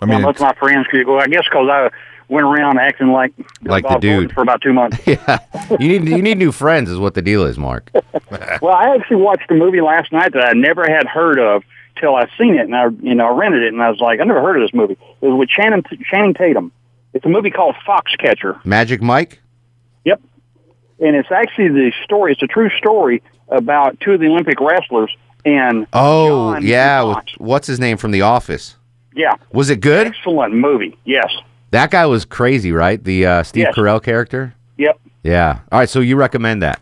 I 0.00 0.04
Well, 0.04 0.18
mean, 0.18 0.22
most 0.22 0.36
of 0.36 0.42
my 0.42 0.52
friends 0.54 0.86
could 0.90 1.04
go, 1.04 1.18
I 1.18 1.26
guess 1.26 1.42
because 1.44 1.68
I 1.68 1.90
went 2.28 2.44
around 2.46 2.78
acting 2.78 3.08
like, 3.08 3.32
Like 3.62 3.82
the 3.84 3.88
Bob 3.88 4.02
Gordon 4.02 4.20
dude. 4.28 4.32
for 4.32 4.42
about 4.42 4.60
two 4.60 4.72
months. 4.72 4.98
Yeah, 5.06 5.38
you 5.80 5.88
need 5.88 6.08
you 6.08 6.22
need 6.22 6.38
new 6.38 6.52
friends, 6.52 6.90
is 6.90 6.98
what 6.98 7.14
the 7.14 7.22
deal 7.22 7.44
is, 7.44 7.58
Mark. 7.58 7.90
Well, 8.60 8.74
I 8.74 8.94
actually 8.94 9.16
watched 9.22 9.50
a 9.50 9.54
movie 9.54 9.80
last 9.80 10.12
night 10.12 10.32
that 10.34 10.44
I 10.44 10.52
never 10.52 10.84
had 10.84 11.06
heard 11.06 11.38
of 11.38 11.62
till 11.98 12.14
I 12.14 12.26
seen 12.38 12.54
it, 12.56 12.60
and 12.66 12.76
I 12.76 12.88
you 13.00 13.14
know 13.14 13.26
I 13.26 13.36
rented 13.38 13.62
it, 13.62 13.72
and 13.72 13.82
I 13.82 13.88
was 13.90 14.00
like, 14.00 14.20
I 14.20 14.24
never 14.24 14.40
heard 14.42 14.56
of 14.60 14.62
this 14.62 14.74
movie. 14.74 14.98
It 15.20 15.26
was 15.26 15.38
with 15.38 15.48
Channing 15.48 15.82
Channing 16.10 16.34
Tatum. 16.34 16.70
It's 17.14 17.24
a 17.24 17.28
movie 17.28 17.50
called 17.50 17.74
Foxcatcher. 17.86 18.62
Magic 18.66 19.00
Mike. 19.00 19.40
Yep, 20.04 20.20
and 21.00 21.16
it's 21.16 21.30
actually 21.32 21.68
the 21.68 21.92
story. 22.04 22.32
It's 22.32 22.42
a 22.42 22.46
true 22.46 22.68
story 22.76 23.22
about 23.48 23.98
two 24.00 24.12
of 24.12 24.20
the 24.20 24.26
Olympic 24.26 24.60
wrestlers, 24.60 25.10
and 25.44 25.86
Oh 25.92 26.54
John 26.54 26.66
yeah, 26.66 27.02
with, 27.02 27.18
what's 27.38 27.66
his 27.66 27.78
name 27.80 27.96
from 27.96 28.10
The 28.10 28.22
Office? 28.22 28.76
yeah, 29.14 29.34
Was 29.52 29.70
it 29.70 29.80
good? 29.80 30.06
excellent 30.08 30.54
movie. 30.54 30.96
Yes, 31.04 31.32
That 31.70 31.90
guy 31.90 32.06
was 32.06 32.24
crazy, 32.24 32.72
right? 32.72 33.02
The 33.02 33.26
uh, 33.26 33.42
Steve 33.42 33.64
Yes. 33.68 33.74
Carell 33.74 34.02
character. 34.02 34.54
yep, 34.76 34.98
Yeah. 35.22 35.60
All 35.72 35.78
right, 35.80 35.88
so 35.88 36.00
you 36.00 36.16
recommend 36.16 36.62
that? 36.62 36.80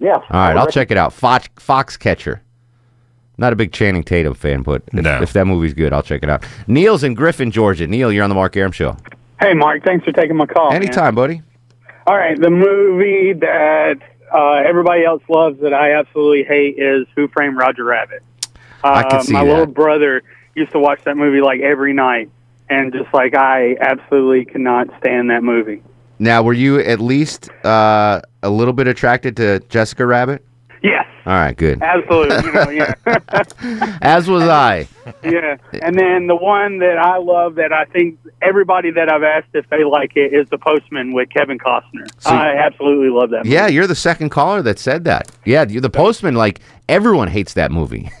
Yeah. 0.00 0.14
All 0.14 0.22
right, 0.30 0.56
I'll 0.56 0.66
check 0.68 0.90
it 0.90 0.96
out. 0.96 1.12
Fox 1.12 1.48
Foxcatcher. 1.56 2.40
Not 3.40 3.52
a 3.52 3.56
big 3.56 3.72
Channing 3.72 4.02
Tatum 4.02 4.34
fan, 4.34 4.62
but 4.62 4.82
if, 4.92 4.94
No. 5.04 5.22
if 5.22 5.32
that 5.32 5.44
movie's 5.46 5.74
good, 5.74 5.92
I'll 5.92 6.02
check 6.02 6.22
it 6.22 6.28
out. 6.30 6.44
Neil's 6.66 7.04
in 7.04 7.14
Griffin, 7.14 7.50
Georgia. 7.50 7.86
Neil, 7.86 8.12
you're 8.12 8.24
on 8.24 8.30
the 8.30 8.34
Mark 8.34 8.56
Arum 8.56 8.72
show. 8.72 8.96
Hey, 9.40 9.54
Mark, 9.54 9.84
thanks 9.84 10.04
for 10.04 10.10
taking 10.12 10.36
my 10.36 10.46
call. 10.46 10.70
man. 10.70 10.82
Anytime, 10.82 11.14
buddy. 11.14 11.42
All 12.06 12.16
right, 12.16 12.40
the 12.40 12.50
movie 12.50 13.32
that 13.34 13.96
uh, 14.32 14.62
everybody 14.66 15.04
else 15.04 15.22
loves 15.28 15.60
that 15.60 15.72
I 15.72 15.94
absolutely 15.94 16.44
hate 16.44 16.78
is 16.78 17.06
Who 17.16 17.28
Framed 17.28 17.56
Roger 17.56 17.84
Rabbit. 17.84 18.22
Uh, 18.84 18.88
I 18.88 19.02
can 19.08 19.22
see 19.22 19.32
my 19.32 19.44
that. 19.44 19.50
little 19.50 19.66
brother 19.66 20.22
used 20.54 20.72
to 20.72 20.78
watch 20.78 21.00
that 21.04 21.16
movie 21.16 21.40
like 21.40 21.60
every 21.60 21.92
night, 21.92 22.30
and 22.68 22.92
just 22.92 23.12
like 23.12 23.34
I 23.34 23.76
absolutely 23.80 24.44
cannot 24.44 24.88
stand 24.98 25.30
that 25.30 25.42
movie. 25.42 25.82
Now, 26.18 26.42
were 26.42 26.52
you 26.52 26.80
at 26.80 27.00
least 27.00 27.48
uh, 27.64 28.20
a 28.42 28.50
little 28.50 28.72
bit 28.72 28.88
attracted 28.88 29.36
to 29.36 29.60
Jessica 29.68 30.04
Rabbit? 30.04 30.44
Yes, 30.82 31.06
All 31.26 31.32
right, 31.32 31.56
good. 31.56 31.82
absolutely. 31.82 32.36
You 32.46 32.52
know, 32.52 32.70
yeah. 32.70 32.94
As 34.02 34.28
was 34.28 34.44
I. 34.44 34.86
Yeah, 35.24 35.56
and 35.82 35.98
then 35.98 36.26
the 36.28 36.36
one 36.36 36.78
that 36.78 36.98
I 36.98 37.16
love 37.18 37.56
that 37.56 37.72
I 37.72 37.84
think 37.86 38.18
everybody 38.42 38.90
that 38.92 39.10
I've 39.10 39.22
asked 39.22 39.48
if 39.54 39.68
they 39.70 39.82
like 39.84 40.12
it 40.16 40.32
is 40.32 40.48
The 40.50 40.58
Postman 40.58 41.12
with 41.14 41.30
Kevin 41.30 41.58
Costner. 41.58 42.06
See- 42.20 42.30
I 42.30 42.54
absolutely 42.56 43.08
love 43.08 43.30
that. 43.30 43.44
Yeah, 43.46 43.66
you're 43.66 43.86
the 43.86 43.94
second 43.96 44.28
caller 44.30 44.62
that 44.62 44.78
said 44.78 45.04
that. 45.04 45.30
Yeah, 45.44 45.64
you're 45.68 45.80
the 45.80 45.90
postman. 45.90 46.34
Like 46.34 46.60
everyone 46.88 47.28
hates 47.28 47.54
that 47.54 47.72
movie. 47.72 48.10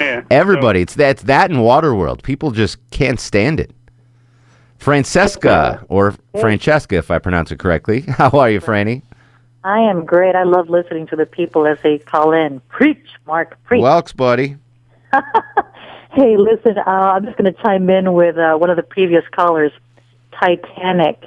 Yeah. 0.00 0.22
Everybody. 0.30 0.80
It's 0.80 0.94
that. 0.94 1.10
It's 1.10 1.22
that 1.24 1.50
and 1.50 1.60
Waterworld. 1.60 2.22
People 2.22 2.52
just 2.52 2.78
can't 2.90 3.18
stand 3.18 3.58
it. 3.58 3.72
Francesca 4.78 5.84
or 5.88 6.14
Francesca, 6.40 6.96
if 6.96 7.10
I 7.10 7.18
pronounce 7.18 7.50
it 7.50 7.58
correctly. 7.58 8.00
How 8.08 8.30
are 8.30 8.48
you, 8.48 8.60
Franny? 8.60 9.02
I 9.68 9.80
am 9.80 10.06
great. 10.06 10.34
I 10.34 10.44
love 10.44 10.70
listening 10.70 11.08
to 11.08 11.16
the 11.16 11.26
people 11.26 11.66
as 11.66 11.76
they 11.82 11.98
call 11.98 12.32
in. 12.32 12.60
Preach, 12.70 13.06
Mark, 13.26 13.62
preach. 13.64 13.82
Welks, 13.82 14.16
buddy. 14.16 14.56
hey, 16.12 16.38
listen, 16.38 16.78
uh, 16.78 16.90
I'm 16.90 17.26
just 17.26 17.36
going 17.36 17.52
to 17.52 17.62
chime 17.62 17.90
in 17.90 18.14
with 18.14 18.38
uh, 18.38 18.56
one 18.56 18.70
of 18.70 18.76
the 18.76 18.82
previous 18.82 19.24
callers, 19.30 19.72
Titanic. 20.32 21.22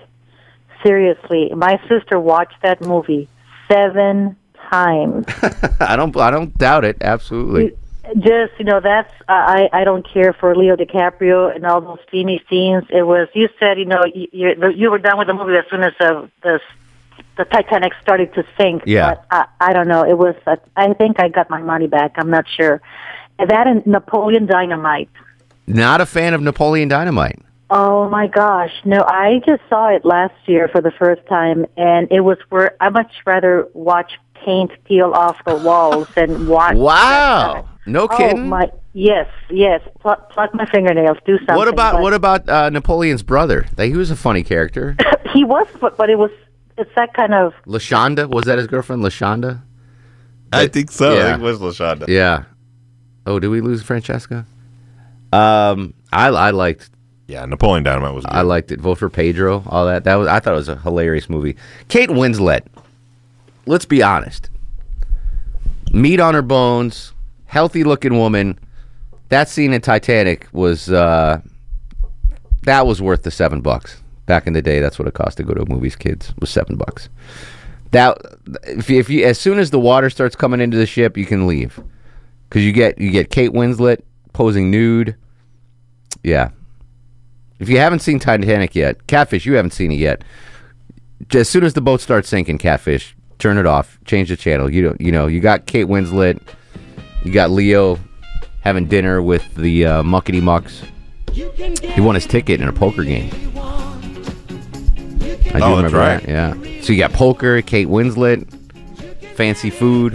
Seriously, 0.81 1.51
my 1.55 1.79
sister 1.87 2.19
watched 2.19 2.59
that 2.63 2.81
movie 2.81 3.29
seven 3.67 4.35
times. 4.71 5.25
I 5.79 5.95
don't. 5.95 6.17
I 6.17 6.31
don't 6.31 6.57
doubt 6.57 6.83
it. 6.83 6.97
Absolutely. 6.99 7.77
just 8.17 8.53
you 8.57 8.65
know, 8.65 8.79
that's 8.79 9.13
I 9.29 9.69
I 9.71 9.83
don't 9.83 10.03
care 10.11 10.33
for 10.33 10.55
Leo 10.55 10.75
DiCaprio 10.75 11.55
and 11.55 11.63
all 11.63 11.79
those 11.79 11.99
steamy 12.07 12.43
scenes. 12.49 12.85
It 12.89 13.03
was 13.03 13.27
you 13.35 13.49
said 13.59 13.77
you 13.77 13.85
know 13.85 14.01
you 14.11 14.27
you, 14.31 14.71
you 14.71 14.89
were 14.89 14.97
done 14.97 15.19
with 15.19 15.27
the 15.27 15.35
movie 15.35 15.55
as 15.57 15.65
soon 15.69 15.83
as 15.83 15.93
the 15.99 16.27
the 16.41 16.59
the 17.37 17.45
Titanic 17.45 17.93
started 18.01 18.33
to 18.33 18.43
sink. 18.57 18.83
Yeah. 18.85 19.15
But 19.15 19.25
I, 19.31 19.69
I 19.69 19.73
don't 19.73 19.87
know. 19.87 20.03
It 20.03 20.17
was. 20.17 20.35
uh, 20.45 20.57
I 20.75 20.93
think 20.93 21.19
I 21.19 21.29
got 21.29 21.49
my 21.49 21.61
money 21.61 21.87
back. 21.87 22.13
I'm 22.17 22.29
not 22.29 22.45
sure. 22.57 22.81
That 23.39 23.67
and 23.67 23.85
Napoleon 23.87 24.45
Dynamite. 24.45 25.09
Not 25.67 26.01
a 26.01 26.05
fan 26.05 26.33
of 26.33 26.41
Napoleon 26.41 26.89
Dynamite. 26.89 27.39
Oh 27.69 28.09
my 28.09 28.27
gosh. 28.27 28.71
No, 28.83 29.01
I 29.07 29.41
just 29.45 29.61
saw 29.69 29.87
it 29.87 30.03
last 30.03 30.33
year 30.45 30.67
for 30.67 30.81
the 30.81 30.91
first 30.91 31.25
time 31.27 31.65
and 31.77 32.11
it 32.11 32.19
was 32.19 32.37
where 32.49 32.75
I 32.81 32.89
much 32.89 33.11
rather 33.25 33.67
watch 33.73 34.11
paint 34.33 34.71
peel 34.83 35.13
off 35.13 35.37
the 35.45 35.55
walls 35.55 36.07
than 36.15 36.47
watch 36.47 36.75
Wow. 36.75 37.69
No 37.85 38.07
kidding. 38.07 38.39
Oh 38.39 38.45
my 38.45 38.69
yes, 38.93 39.27
yes. 39.49 39.81
Pluck, 40.01 40.29
pluck 40.31 40.53
my 40.53 40.65
fingernails, 40.65 41.17
do 41.25 41.37
something. 41.39 41.55
what 41.55 41.69
about 41.69 41.93
but 41.93 42.01
what 42.01 42.13
about 42.13 42.49
uh, 42.49 42.69
Napoleon's 42.69 43.23
brother? 43.23 43.65
They, 43.75 43.89
he 43.89 43.95
was 43.95 44.11
a 44.11 44.15
funny 44.15 44.43
character. 44.43 44.97
he 45.33 45.45
was 45.45 45.67
but, 45.79 45.97
but 45.97 46.09
it 46.09 46.19
was 46.19 46.31
it's 46.77 46.91
that 46.95 47.13
kind 47.13 47.33
of 47.33 47.53
Lashonda 47.65 48.29
was 48.29 48.45
that 48.45 48.57
his 48.57 48.67
girlfriend? 48.67 49.03
Lashonda. 49.03 49.61
I 50.53 50.67
think 50.67 50.91
so. 50.91 51.11
I 51.11 51.15
Yeah. 51.15 51.31
think 51.31 51.39
it 51.41 51.45
was 51.45 51.59
Lashonda. 51.59 52.07
Yeah. 52.07 52.43
Oh, 53.25 53.39
did 53.39 53.49
we 53.49 53.61
lose 53.61 53.83
Francesca? 53.83 54.45
Um, 55.31 55.93
I 56.11 56.27
I 56.27 56.49
liked. 56.51 56.89
Yeah, 57.27 57.45
Napoleon 57.45 57.83
Dynamite 57.83 58.13
was. 58.13 58.25
Good. 58.25 58.33
I 58.33 58.41
liked 58.41 58.71
it. 58.71 58.81
Vote 58.81 58.97
for 58.97 59.09
Pedro. 59.09 59.63
All 59.67 59.85
that. 59.85 60.03
That 60.03 60.15
was. 60.15 60.27
I 60.27 60.39
thought 60.39 60.53
it 60.53 60.57
was 60.57 60.69
a 60.69 60.75
hilarious 60.77 61.29
movie. 61.29 61.55
Kate 61.87 62.09
Winslet. 62.09 62.61
Let's 63.65 63.85
be 63.85 64.01
honest. 64.03 64.49
Meat 65.93 66.19
on 66.19 66.33
her 66.33 66.41
bones, 66.41 67.13
healthy 67.45 67.83
looking 67.83 68.17
woman. 68.17 68.57
That 69.29 69.47
scene 69.49 69.71
in 69.71 69.81
Titanic 69.81 70.47
was 70.51 70.89
uh, 70.89 71.39
that 72.63 72.85
was 72.85 73.01
worth 73.01 73.23
the 73.23 73.31
seven 73.31 73.61
bucks. 73.61 74.00
Back 74.31 74.47
in 74.47 74.53
the 74.53 74.61
day, 74.61 74.79
that's 74.79 74.97
what 74.97 75.09
it 75.09 75.13
cost 75.13 75.35
to 75.39 75.43
go 75.43 75.53
to 75.53 75.65
movies. 75.65 75.97
Kids 75.97 76.33
was 76.39 76.49
seven 76.49 76.77
bucks. 76.77 77.09
That 77.91 78.17
if 78.63 78.89
you, 78.89 78.97
if 78.97 79.09
you 79.09 79.25
as 79.25 79.37
soon 79.37 79.59
as 79.59 79.71
the 79.71 79.79
water 79.79 80.09
starts 80.09 80.37
coming 80.37 80.61
into 80.61 80.77
the 80.77 80.85
ship, 80.85 81.17
you 81.17 81.25
can 81.25 81.47
leave 81.47 81.83
because 82.47 82.63
you 82.63 82.71
get 82.71 82.97
you 82.97 83.11
get 83.11 83.29
Kate 83.29 83.51
Winslet 83.51 84.03
posing 84.31 84.71
nude. 84.71 85.17
Yeah. 86.23 86.51
If 87.59 87.67
you 87.67 87.77
haven't 87.79 87.99
seen 87.99 88.19
Titanic 88.19 88.73
yet, 88.73 89.05
Catfish, 89.07 89.45
you 89.45 89.55
haven't 89.55 89.71
seen 89.71 89.91
it 89.91 89.99
yet. 89.99 90.23
As 91.33 91.49
soon 91.49 91.65
as 91.65 91.73
the 91.73 91.81
boat 91.81 91.99
starts 91.99 92.29
sinking, 92.29 92.57
Catfish, 92.57 93.13
turn 93.37 93.57
it 93.57 93.65
off, 93.65 93.99
change 94.05 94.29
the 94.29 94.37
channel. 94.37 94.71
You 94.73 94.81
don't, 94.81 95.01
you 95.01 95.11
know, 95.11 95.27
you 95.27 95.41
got 95.41 95.65
Kate 95.65 95.87
Winslet, 95.87 96.39
you 97.25 97.33
got 97.33 97.51
Leo 97.51 97.99
having 98.61 98.87
dinner 98.87 99.21
with 99.21 99.53
the 99.55 99.85
uh, 99.85 100.03
muckety 100.03 100.41
mucks. 100.41 100.83
He 101.33 101.99
won 101.99 102.15
his 102.15 102.25
ticket 102.25 102.61
in 102.61 102.69
a 102.69 102.73
poker 102.73 103.03
game. 103.03 103.29
I 105.53 105.59
do 105.59 105.63
Oh, 105.65 105.75
remember 105.77 105.97
right. 105.97 106.21
that. 106.25 106.29
Yeah. 106.65 106.81
So 106.81 106.93
you 106.93 106.99
got 106.99 107.13
poker, 107.13 107.61
Kate 107.61 107.87
Winslet, 107.87 108.47
fancy 109.35 109.69
food. 109.69 110.13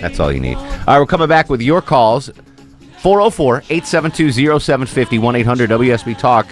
That's 0.00 0.20
all 0.20 0.32
you 0.32 0.40
need. 0.40 0.56
All 0.56 0.64
right, 0.86 0.98
we're 0.98 1.06
coming 1.06 1.28
back 1.28 1.48
with 1.48 1.60
your 1.62 1.80
calls. 1.82 2.30
404 2.98 3.58
872 3.70 4.32
0750 4.60 5.18
1 5.18 5.36
800 5.36 5.70
WSB 5.70 6.18
Talk. 6.18 6.46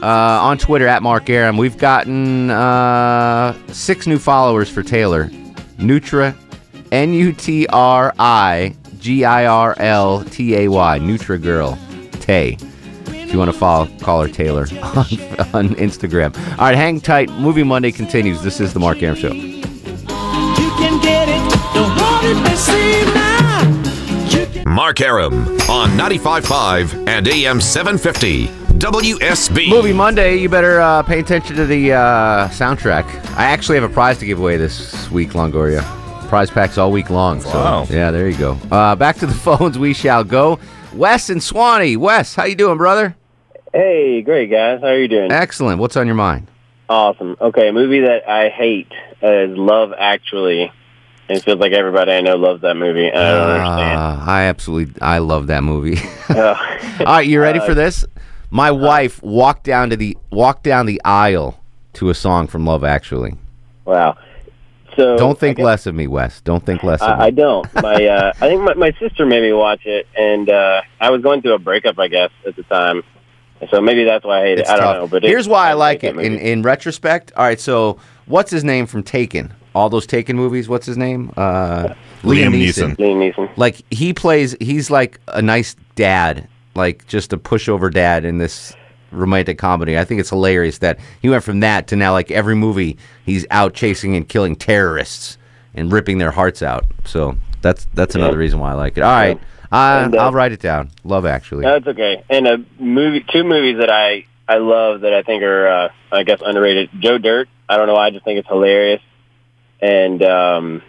Uh, 0.00 0.06
on 0.06 0.58
Twitter 0.58 0.88
at 0.88 1.00
Mark 1.02 1.30
Arum. 1.30 1.56
We've 1.56 1.78
gotten 1.78 2.50
uh, 2.50 3.54
six 3.68 4.06
new 4.08 4.18
followers 4.18 4.68
for 4.68 4.82
Taylor. 4.82 5.26
Nutra, 5.78 6.34
N 6.90 7.12
U 7.14 7.32
T 7.32 7.66
R 7.68 8.12
I 8.18 8.74
G 8.98 9.24
I 9.24 9.46
R 9.46 9.76
L 9.78 10.24
T 10.24 10.56
A 10.56 10.68
Y. 10.68 10.98
Nutra 10.98 11.40
Girl. 11.40 11.78
Tay. 12.12 12.56
If 13.32 13.36
you 13.36 13.38
want 13.38 13.50
to 13.50 13.58
follow, 13.58 13.86
call 14.00 14.20
her 14.20 14.28
Taylor 14.28 14.66
on, 14.82 15.06
on 15.54 15.74
Instagram. 15.76 16.36
All 16.50 16.66
right, 16.66 16.74
hang 16.74 17.00
tight. 17.00 17.30
Movie 17.30 17.62
Monday 17.62 17.90
continues. 17.90 18.42
This 18.42 18.60
is 18.60 18.74
The 18.74 18.78
Mark 18.78 19.02
Arum 19.02 19.16
Show. 19.16 19.32
You 19.32 19.62
can 19.62 21.00
get 21.00 21.30
it, 21.30 21.40
don't 21.72 21.96
it, 22.26 22.44
they 22.46 22.54
see 22.54 23.04
now. 23.14 24.70
Mark 24.70 25.00
Arum 25.00 25.32
on 25.70 25.88
95.5 25.92 27.08
and 27.08 27.26
AM 27.26 27.58
750 27.58 28.48
WSB. 28.78 29.70
Movie 29.70 29.94
Monday, 29.94 30.36
you 30.36 30.50
better 30.50 30.82
uh, 30.82 31.02
pay 31.02 31.18
attention 31.18 31.56
to 31.56 31.64
the 31.64 31.92
uh, 31.94 32.48
soundtrack. 32.48 33.06
I 33.38 33.44
actually 33.44 33.76
have 33.80 33.90
a 33.90 33.94
prize 33.94 34.18
to 34.18 34.26
give 34.26 34.40
away 34.40 34.58
this 34.58 35.10
week, 35.10 35.30
Longoria. 35.30 35.80
Prize 36.28 36.50
packs 36.50 36.76
all 36.76 36.92
week 36.92 37.08
long. 37.08 37.40
So, 37.40 37.48
Wow. 37.48 37.86
Yeah, 37.88 38.10
there 38.10 38.28
you 38.28 38.36
go. 38.36 38.58
Uh, 38.70 38.94
back 38.94 39.16
to 39.20 39.26
the 39.26 39.32
phones 39.46 39.78
we 39.78 39.94
shall 39.94 40.22
go. 40.22 40.58
Wes 40.92 41.30
and 41.30 41.40
Suwanee. 41.40 41.96
Wes, 41.96 42.34
how 42.34 42.44
you 42.44 42.54
doing, 42.54 42.76
brother? 42.76 43.16
Hey, 43.72 44.20
great 44.20 44.50
guys. 44.50 44.80
How 44.80 44.88
are 44.88 44.98
you 44.98 45.08
doing? 45.08 45.32
Excellent. 45.32 45.78
What's 45.78 45.96
on 45.96 46.06
your 46.06 46.14
mind? 46.14 46.48
Awesome. 46.88 47.36
Okay, 47.40 47.68
a 47.68 47.72
movie 47.72 48.00
that 48.00 48.28
I 48.28 48.50
hate 48.50 48.92
is 49.22 49.56
Love 49.56 49.92
Actually. 49.98 50.70
And 51.28 51.38
it 51.38 51.44
feels 51.44 51.58
like 51.58 51.72
everybody 51.72 52.12
I 52.12 52.20
know 52.20 52.36
loves 52.36 52.60
that 52.62 52.74
movie, 52.74 53.08
I 53.08 53.12
don't 53.12 53.50
understand. 53.50 53.98
Uh, 53.98 54.24
I 54.26 54.42
absolutely, 54.42 55.00
I 55.00 55.18
love 55.18 55.46
that 55.46 55.62
movie. 55.62 55.98
Uh, 56.28 56.54
all 57.00 57.06
right, 57.06 57.26
you 57.26 57.40
ready 57.40 57.60
uh, 57.60 57.64
for 57.64 57.74
this? 57.74 58.04
My 58.50 58.70
wife 58.70 59.22
walked 59.22 59.64
down 59.64 59.88
to 59.90 59.96
the 59.96 60.18
walked 60.30 60.64
down 60.64 60.84
the 60.84 61.00
aisle 61.04 61.58
to 61.94 62.10
a 62.10 62.14
song 62.14 62.48
from 62.48 62.66
Love 62.66 62.84
Actually. 62.84 63.34
wow. 63.86 64.18
So 64.96 65.16
Don't 65.16 65.38
think 65.38 65.56
guess- 65.56 65.64
less 65.64 65.86
of 65.86 65.94
me, 65.94 66.06
Wes. 66.06 66.42
Don't 66.42 66.66
think 66.66 66.82
less 66.82 67.00
of 67.00 67.16
me. 67.16 67.24
I, 67.24 67.26
I 67.28 67.30
don't. 67.30 67.74
My 67.76 68.04
uh, 68.04 68.32
I 68.38 68.48
think 68.48 68.60
my, 68.60 68.74
my 68.74 68.92
sister 69.00 69.24
made 69.24 69.40
me 69.42 69.54
watch 69.54 69.86
it, 69.86 70.06
and 70.14 70.50
uh, 70.50 70.82
I 71.00 71.08
was 71.08 71.22
going 71.22 71.40
through 71.40 71.54
a 71.54 71.58
breakup, 71.58 71.98
I 71.98 72.08
guess, 72.08 72.30
at 72.46 72.56
the 72.56 72.62
time. 72.64 73.02
So 73.70 73.80
maybe 73.80 74.04
that's 74.04 74.24
why 74.24 74.40
I 74.40 74.44
hate 74.44 74.58
It's 74.58 74.68
it. 74.68 74.72
I 74.72 74.76
don't 74.76 74.94
know, 74.94 75.06
but 75.08 75.24
it- 75.24 75.28
here's 75.28 75.48
why 75.48 75.70
I 75.70 75.74
like 75.74 76.02
it. 76.04 76.16
In 76.16 76.36
in 76.38 76.62
retrospect, 76.62 77.32
all 77.36 77.44
right. 77.44 77.60
So 77.60 77.98
what's 78.26 78.50
his 78.50 78.64
name 78.64 78.86
from 78.86 79.02
Taken? 79.02 79.52
All 79.74 79.88
those 79.88 80.06
Taken 80.06 80.36
movies. 80.36 80.68
What's 80.68 80.86
his 80.86 80.96
name? 80.98 81.32
Uh, 81.36 81.94
Liam 82.22 82.52
Neeson. 82.54 82.96
Liam 82.96 83.32
Neeson. 83.32 83.48
Like 83.56 83.82
he 83.90 84.12
plays. 84.12 84.54
He's 84.60 84.90
like 84.90 85.18
a 85.28 85.40
nice 85.40 85.76
dad, 85.94 86.46
like 86.74 87.06
just 87.06 87.32
a 87.32 87.38
pushover 87.38 87.92
dad 87.92 88.24
in 88.24 88.38
this 88.38 88.74
romantic 89.12 89.58
comedy. 89.58 89.98
I 89.98 90.04
think 90.04 90.20
it's 90.20 90.30
hilarious 90.30 90.78
that 90.78 90.98
he 91.20 91.28
went 91.28 91.44
from 91.44 91.60
that 91.60 91.86
to 91.88 91.96
now 91.96 92.12
like 92.12 92.30
every 92.30 92.54
movie 92.54 92.98
he's 93.24 93.46
out 93.50 93.74
chasing 93.74 94.16
and 94.16 94.28
killing 94.28 94.56
terrorists 94.56 95.38
and 95.74 95.90
ripping 95.92 96.18
their 96.18 96.30
hearts 96.30 96.62
out. 96.62 96.84
So 97.04 97.36
that's 97.62 97.86
that's 97.94 98.14
another 98.14 98.36
reason 98.36 98.58
why 98.58 98.72
I 98.72 98.74
like 98.74 98.96
it. 98.98 99.02
All 99.02 99.10
right, 99.10 99.38
uh, 99.72 100.02
And, 100.04 100.14
uh, 100.16 100.18
I'll 100.24 100.32
write 100.32 100.52
it 100.52 100.60
down. 100.60 100.90
Love 101.04 101.26
Actually. 101.26 101.64
That's 101.64 101.86
okay. 101.86 102.22
And 102.30 102.46
a 102.46 102.58
movie, 102.78 103.24
two 103.32 103.44
movies 103.44 103.78
that 103.78 103.90
I 103.90 104.26
I 104.48 104.56
love 104.58 105.00
that 105.02 105.14
I 105.14 105.22
think 105.22 105.42
are 105.42 105.66
uh, 105.68 105.88
I 106.12 106.22
guess 106.24 106.40
underrated. 106.44 106.90
Joe 107.00 107.18
Dirt. 107.18 107.48
I 107.68 107.76
don't 107.76 107.86
know. 107.86 107.96
I 107.96 108.10
just 108.10 108.24
think 108.24 108.38
it's 108.38 108.48
hilarious. 108.48 109.00
And 109.80 110.22
um, 110.22 110.82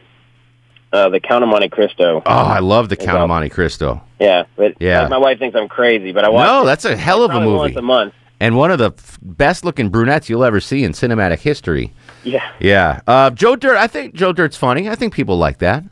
uh, 0.92 1.10
the 1.10 1.20
Count 1.20 1.44
of 1.44 1.50
Monte 1.50 1.70
Cristo. 1.70 2.22
oh, 2.26 2.30
I 2.30 2.60
love 2.60 2.90
the 2.90 2.96
Count 2.96 3.18
of. 3.20 3.28
Monte 3.30 3.50
Cristo. 3.50 4.02
Yeah, 4.20 4.44
but 4.56 4.76
Yeah. 4.80 5.08
my 5.08 5.18
wife 5.18 5.40
thinks 5.40 5.56
I'm 5.58 5.68
crazy, 5.68 6.12
but 6.12 6.24
I 6.26 6.30
watch. 6.30 6.46
No, 6.48 6.62
it 6.64 6.66
that's 6.66 6.86
a 6.86 6.96
hell 6.96 7.24
of 7.24 7.32
a 7.32 7.40
movie. 7.40 7.58
once 7.58 7.76
a 7.76 7.82
month. 7.82 8.14
and 8.40 8.56
one 8.58 8.70
of 8.72 8.78
the 8.80 8.92
f- 8.98 9.18
best 9.22 9.64
looking 9.66 9.90
brunettes 9.90 10.30
you'll 10.30 10.44
ever 10.44 10.60
see 10.60 10.84
in 10.84 10.92
cinematic 10.92 11.40
history. 11.40 11.94
Yeah. 12.24 12.48
Yeah. 12.60 13.02
Uh, 13.08 13.30
Joe 13.32 13.56
Dirt, 13.56 13.78
I 13.78 13.88
think 13.88 14.14
Joe 14.14 14.34
Dirt's 14.34 14.58
funny. 14.58 14.88
I 14.90 14.96
think 14.96 15.14
people 15.14 15.38
like 15.38 15.58
that. 15.60 15.84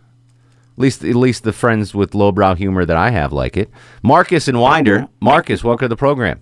At 0.78 0.80
least, 0.80 1.04
at 1.04 1.16
least 1.16 1.44
the 1.44 1.54
friends 1.54 1.94
with 1.94 2.16
lowbrow 2.16 2.56
humor 2.56 2.86
that 2.86 2.98
I 2.98 3.12
have 3.12 3.34
like 3.34 3.58
it. 3.58 3.70
Marcus 4.04 4.48
and 4.48 4.60
Winder. 4.60 5.08
Marcus, 5.20 5.64
welcome 5.64 5.86
to 5.86 5.90
the 5.90 5.98
program. 5.98 6.42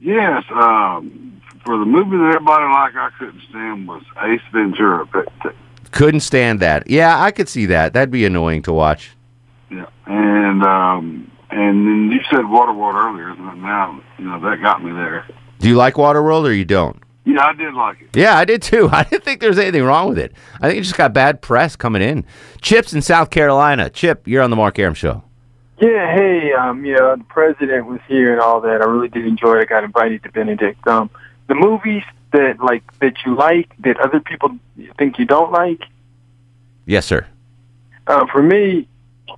Yes, 0.00 0.44
um, 0.50 1.40
for 1.64 1.78
the 1.78 1.84
movie 1.84 2.16
that 2.16 2.34
everybody 2.34 2.64
liked, 2.64 2.96
I 2.96 3.10
couldn't 3.18 3.40
stand 3.48 3.86
was 3.86 4.02
Ace 4.22 4.40
Ventura. 4.52 5.06
But 5.06 5.28
Couldn't 5.92 6.20
stand 6.20 6.58
that. 6.60 6.90
Yeah, 6.90 7.22
I 7.22 7.30
could 7.30 7.48
see 7.48 7.66
that. 7.66 7.92
That'd 7.92 8.10
be 8.10 8.24
annoying 8.24 8.62
to 8.62 8.72
watch. 8.72 9.12
Yeah, 9.70 9.86
and 10.06 10.62
um, 10.64 11.30
and 11.50 11.86
then 11.86 12.10
you 12.10 12.20
said 12.30 12.40
Waterworld 12.40 12.94
earlier, 12.94 13.28
and 13.30 13.62
now 13.62 14.00
you 14.18 14.24
know 14.24 14.40
that 14.40 14.60
got 14.60 14.82
me 14.82 14.90
there. 14.90 15.24
Do 15.60 15.68
you 15.68 15.76
like 15.76 15.94
Waterworld 15.94 16.44
or 16.44 16.52
you 16.52 16.64
don't? 16.64 17.00
Yeah, 17.24 17.46
I 17.46 17.52
did 17.52 17.74
like 17.74 18.00
it. 18.00 18.08
Yeah, 18.14 18.36
I 18.36 18.44
did 18.44 18.62
too. 18.62 18.88
I 18.92 19.04
didn't 19.04 19.24
think 19.24 19.40
there 19.40 19.48
was 19.48 19.58
anything 19.58 19.84
wrong 19.84 20.08
with 20.08 20.18
it. 20.18 20.32
I 20.60 20.68
think 20.68 20.78
it 20.80 20.82
just 20.82 20.96
got 20.96 21.12
bad 21.12 21.40
press 21.40 21.76
coming 21.76 22.02
in. 22.02 22.24
Chip's 22.60 22.92
in 22.92 23.02
South 23.02 23.30
Carolina. 23.30 23.90
Chip, 23.90 24.26
you're 24.26 24.42
on 24.42 24.50
the 24.50 24.56
Mark 24.56 24.78
Arum 24.78 24.94
show. 24.94 25.22
Yeah, 25.80 26.14
hey, 26.14 26.52
um, 26.52 26.84
you 26.84 26.96
know, 26.96 27.16
the 27.16 27.24
president 27.24 27.86
was 27.86 28.00
here 28.06 28.32
and 28.32 28.40
all 28.40 28.60
that. 28.60 28.80
I 28.82 28.84
really 28.84 29.08
did 29.08 29.26
enjoy 29.26 29.56
it. 29.56 29.62
I 29.62 29.64
got 29.64 29.84
invited 29.84 30.22
to 30.22 30.30
Benedict. 30.30 30.86
Um, 30.86 31.10
the 31.48 31.54
movies 31.54 32.04
that 32.32 32.60
like 32.60 32.82
that 33.00 33.14
you 33.26 33.34
like 33.34 33.68
that 33.80 33.98
other 33.98 34.20
people 34.20 34.58
think 34.96 35.18
you 35.18 35.24
don't 35.24 35.52
like. 35.52 35.82
Yes, 36.86 37.06
sir. 37.06 37.26
Uh, 38.06 38.26
for 38.26 38.42
me, 38.42 38.88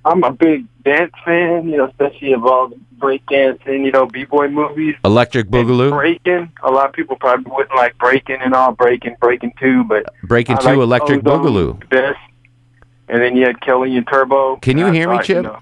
I'm 0.03 0.23
a 0.23 0.31
big 0.31 0.65
dance 0.83 1.13
fan. 1.23 1.67
You 1.69 1.77
know, 1.77 1.85
especially 1.87 2.33
of 2.33 2.45
all 2.45 2.69
the 2.69 2.75
break 2.97 3.25
dancing, 3.27 3.85
you 3.85 3.91
know, 3.91 4.05
b 4.05 4.23
boy 4.25 4.47
movies. 4.49 4.95
Electric 5.03 5.47
Boogaloo. 5.49 5.91
Breaking. 5.91 6.51
A 6.63 6.71
lot 6.71 6.87
of 6.87 6.93
people 6.93 7.15
probably 7.17 7.51
wouldn't 7.51 7.75
like 7.75 7.97
breaking 7.97 8.37
and 8.41 8.53
all 8.53 8.71
breaking, 8.71 9.15
breaking 9.19 9.53
two, 9.59 9.83
but 9.85 10.05
Breaking 10.23 10.57
2 10.57 10.63
like 10.65 10.77
Electric 10.77 11.25
Ozone 11.27 11.43
Boogaloo. 11.43 11.89
best. 11.89 12.17
And 13.07 13.21
then 13.21 13.35
you 13.35 13.45
had 13.45 13.61
Kelly 13.61 13.95
and 13.97 14.07
Turbo. 14.07 14.55
Can 14.57 14.77
you 14.77 14.87
And 14.87 14.95
I 14.95 14.97
hear 14.99 15.09
me, 15.09 15.17
thought, 15.17 15.29
you 15.29 15.35
Chip? 15.35 15.43
know, 15.43 15.59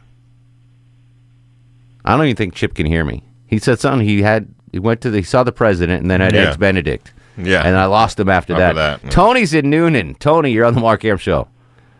I 2.06 2.16
don't 2.18 2.26
even 2.26 2.36
think 2.36 2.54
Chip 2.54 2.74
can 2.74 2.86
hear 2.86 3.04
me. 3.06 3.24
He 3.48 3.60
said 3.60 3.80
something. 3.80 4.08
He 4.08 4.22
had 4.22 4.54
he 4.72 4.80
went 4.80 5.02
to 5.02 5.10
the 5.10 5.18
he 5.18 5.24
saw 5.24 5.44
the 5.44 5.52
president 5.52 6.02
and 6.02 6.12
then 6.12 6.22
I 6.22 6.26
had 6.26 6.36
Yeah. 6.36 6.42
eggs 6.48 6.58
Benedict. 6.58 7.14
Yeah. 7.38 7.66
and 7.66 7.76
I 7.78 7.86
lost 7.86 8.20
him 8.20 8.30
after, 8.30 8.54
After 8.54 8.74
that. 8.76 9.02
that, 9.02 9.04
yeah. 9.06 9.10
Tony's 9.10 9.54
in 9.54 9.66
Newnan. 9.66 10.20
Tony, 10.20 10.52
you're 10.52 10.66
on 10.66 10.76
the 10.76 10.82
Mark 10.82 11.04
Arum 11.04 11.18
show. 11.18 11.48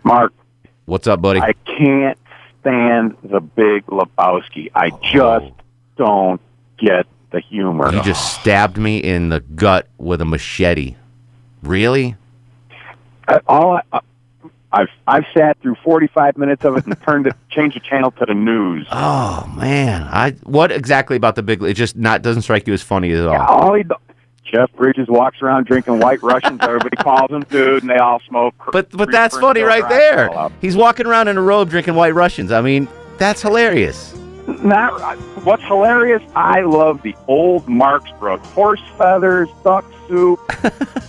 Mark, 0.04 0.32
what's 0.86 1.08
up, 1.08 1.22
buddy? 1.22 1.40
I 1.40 1.54
can't 1.66 2.18
stand 2.62 3.18
the 3.24 3.40
Big 3.40 3.86
Lebowski. 3.88 4.72
I 4.76 4.92
just 5.02 5.52
don't 5.98 6.42
get 6.78 7.06
the 7.32 7.40
humor. 7.40 7.92
You 7.92 8.02
just 8.04 8.40
stabbed 8.40 8.78
me 8.78 8.98
in 8.98 9.30
the 9.30 9.42
gut 9.42 9.88
with 9.98 10.22
a 10.22 10.26
machete. 10.26 10.96
Really? 11.62 12.16
Uh, 13.28 13.40
all 13.48 13.78
I, 13.78 13.82
uh, 13.98 14.00
I've 14.74 14.90
I've 15.08 15.26
sat 15.36 15.60
through 15.62 15.76
45 15.84 16.38
minutes 16.38 16.66
of 16.66 16.76
it 16.78 16.86
and 16.86 17.00
turned 17.04 17.28
it, 17.28 17.36
changed 17.50 17.76
the 17.76 17.80
channel 17.80 18.12
to 18.12 18.26
the 18.26 18.34
news. 18.34 18.88
Oh 18.92 19.50
man, 19.56 20.04
I 20.04 20.32
what 20.44 20.72
exactly 20.72 21.16
about 21.16 21.36
the 21.36 21.44
big? 21.44 21.62
It 21.62 21.76
just 21.76 21.96
not 21.96 22.24
doesn't 22.24 22.42
strike 22.42 22.68
you 22.68 22.74
as 22.74 22.82
funny 22.82 23.14
at 23.14 23.26
all. 23.26 23.40
All 23.40 23.74
he, 23.76 23.84
Jeff 24.44 24.72
Bridges 24.74 25.08
walks 25.08 25.42
around 25.42 25.66
drinking 25.66 26.00
White 26.00 26.22
Russians. 26.22 26.60
Everybody 26.62 26.96
calls 26.98 27.32
him 27.32 27.44
dude, 27.50 27.84
and 27.84 27.90
they 27.90 27.98
all 27.98 28.20
smoke. 28.28 28.54
But 28.72 28.90
but 28.92 29.12
that's 29.12 29.38
funny 29.38 29.62
right 29.62 29.88
there. 29.90 30.50
He's 30.62 30.76
walking 30.76 31.06
around 31.06 31.28
in 31.28 31.38
a 31.38 31.42
robe 31.42 31.70
drinking 31.70 31.96
White 31.96 32.14
Russians. 32.14 32.52
I 32.52 32.62
mean, 32.62 32.88
that's 33.18 33.42
hilarious. 33.42 34.16
Not, 34.48 35.02
uh, 35.02 35.16
what's 35.44 35.64
hilarious, 35.64 36.22
I 36.36 36.62
love 36.62 37.02
the 37.02 37.16
old 37.28 37.68
Marx 37.70 38.12
Brothers. 38.20 38.46
Horse 38.48 38.82
feathers, 38.98 39.48
duck 39.64 39.86
soup, 40.08 40.40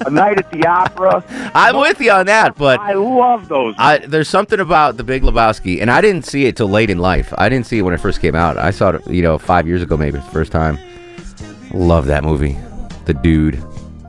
a 0.06 0.10
night 0.10 0.38
at 0.38 0.50
the 0.52 0.64
opera. 0.66 1.24
I'm 1.52 1.76
with 1.76 2.00
you 2.00 2.12
on 2.12 2.26
that, 2.26 2.56
but 2.56 2.78
I 2.78 2.92
love 2.92 3.48
those. 3.48 3.74
I, 3.76 3.98
there's 3.98 4.28
something 4.28 4.60
about 4.60 4.98
the 4.98 5.04
Big 5.04 5.22
Lebowski, 5.22 5.82
and 5.82 5.90
I 5.90 6.00
didn't 6.00 6.24
see 6.24 6.46
it 6.46 6.56
till 6.56 6.68
late 6.68 6.90
in 6.90 6.98
life. 6.98 7.34
I 7.36 7.48
didn't 7.48 7.66
see 7.66 7.78
it 7.78 7.82
when 7.82 7.92
it 7.92 7.98
first 7.98 8.20
came 8.20 8.36
out. 8.36 8.56
I 8.56 8.70
saw 8.70 8.90
it, 8.90 9.06
you 9.08 9.22
know, 9.22 9.36
five 9.36 9.66
years 9.66 9.82
ago, 9.82 9.96
maybe 9.96 10.18
the 10.18 10.24
first 10.24 10.52
time. 10.52 10.78
Love 11.72 12.06
that 12.06 12.22
movie. 12.22 12.56
The 13.04 13.14
dude. 13.14 13.62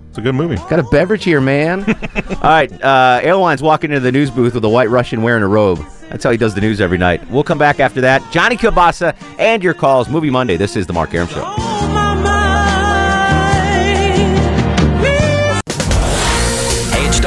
It's 0.09 0.17
a 0.17 0.21
good 0.21 0.35
movie. 0.35 0.55
Got 0.55 0.79
a 0.79 0.83
beverage 0.83 1.25
here, 1.25 1.41
man. 1.41 1.83
All 2.29 2.41
right, 2.41 2.71
uh, 2.81 3.19
Airline's 3.21 3.61
walking 3.61 3.91
into 3.91 3.99
the 3.99 4.11
news 4.11 4.31
booth 4.31 4.53
with 4.53 4.63
a 4.63 4.69
white 4.69 4.89
Russian 4.89 5.21
wearing 5.21 5.43
a 5.43 5.47
robe. 5.47 5.79
That's 6.09 6.23
how 6.23 6.31
he 6.31 6.37
does 6.37 6.55
the 6.55 6.61
news 6.61 6.79
every 6.79 6.97
night. 6.97 7.29
We'll 7.29 7.43
come 7.43 7.57
back 7.57 7.81
after 7.81 7.99
that. 8.01 8.21
Johnny 8.31 8.55
Kabasa 8.55 9.15
and 9.39 9.61
your 9.61 9.73
calls. 9.73 10.07
Movie 10.07 10.29
Monday. 10.29 10.55
This 10.55 10.77
is 10.77 10.87
the 10.87 10.93
Mark 10.93 11.13
Arum 11.13 11.27
Show. 11.27 11.74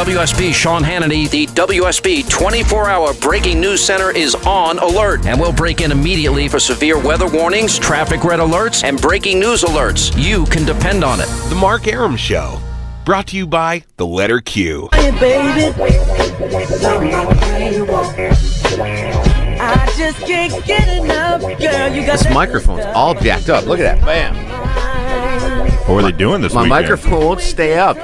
WSB 0.08 0.54
Sean 0.54 0.82
Hannity. 0.82 1.28
The 1.28 1.46
WSB 1.48 2.26
24 2.30 2.88
hour 2.88 3.12
breaking 3.20 3.60
news 3.60 3.84
center 3.84 4.10
is 4.10 4.34
on 4.46 4.78
alert, 4.78 5.26
and 5.26 5.38
we'll 5.38 5.52
break 5.52 5.82
in 5.82 5.92
immediately 5.92 6.48
for 6.48 6.58
severe 6.58 6.98
weather 6.98 7.28
warnings, 7.28 7.78
traffic 7.78 8.24
red 8.24 8.40
alerts, 8.40 8.84
and 8.84 8.98
breaking 8.98 9.38
news 9.38 9.64
alerts. 9.64 10.10
You 10.18 10.46
can 10.46 10.64
depend 10.64 11.04
on 11.04 11.20
it. 11.20 11.26
The 11.50 11.56
Mark 11.56 11.86
Aram 11.86 12.16
Show. 12.16 12.58
Brought 13.04 13.26
to 13.28 13.36
you 13.36 13.46
by 13.46 13.84
the 13.98 14.06
letter 14.06 14.40
Q. 14.40 14.88
Hey, 14.94 15.10
baby. 15.10 15.74
I 19.60 19.92
just 19.98 20.20
can't 20.20 20.64
get 20.64 20.88
enough, 20.88 21.42
girl. 21.42 21.94
You 21.94 22.06
got 22.06 22.18
This 22.20 22.32
microphone's 22.32 22.86
all 22.94 23.12
jacked 23.12 23.50
up. 23.50 23.66
Look 23.66 23.78
at 23.78 24.00
that. 24.00 24.06
Bam. 24.06 24.34
What 25.86 25.96
were 25.96 26.02
they 26.02 26.12
doing 26.12 26.40
this 26.40 26.54
My 26.54 26.62
weekend? 26.62 26.82
microphone 26.82 27.20
won't 27.20 27.40
stay 27.42 27.76
up. 27.76 27.98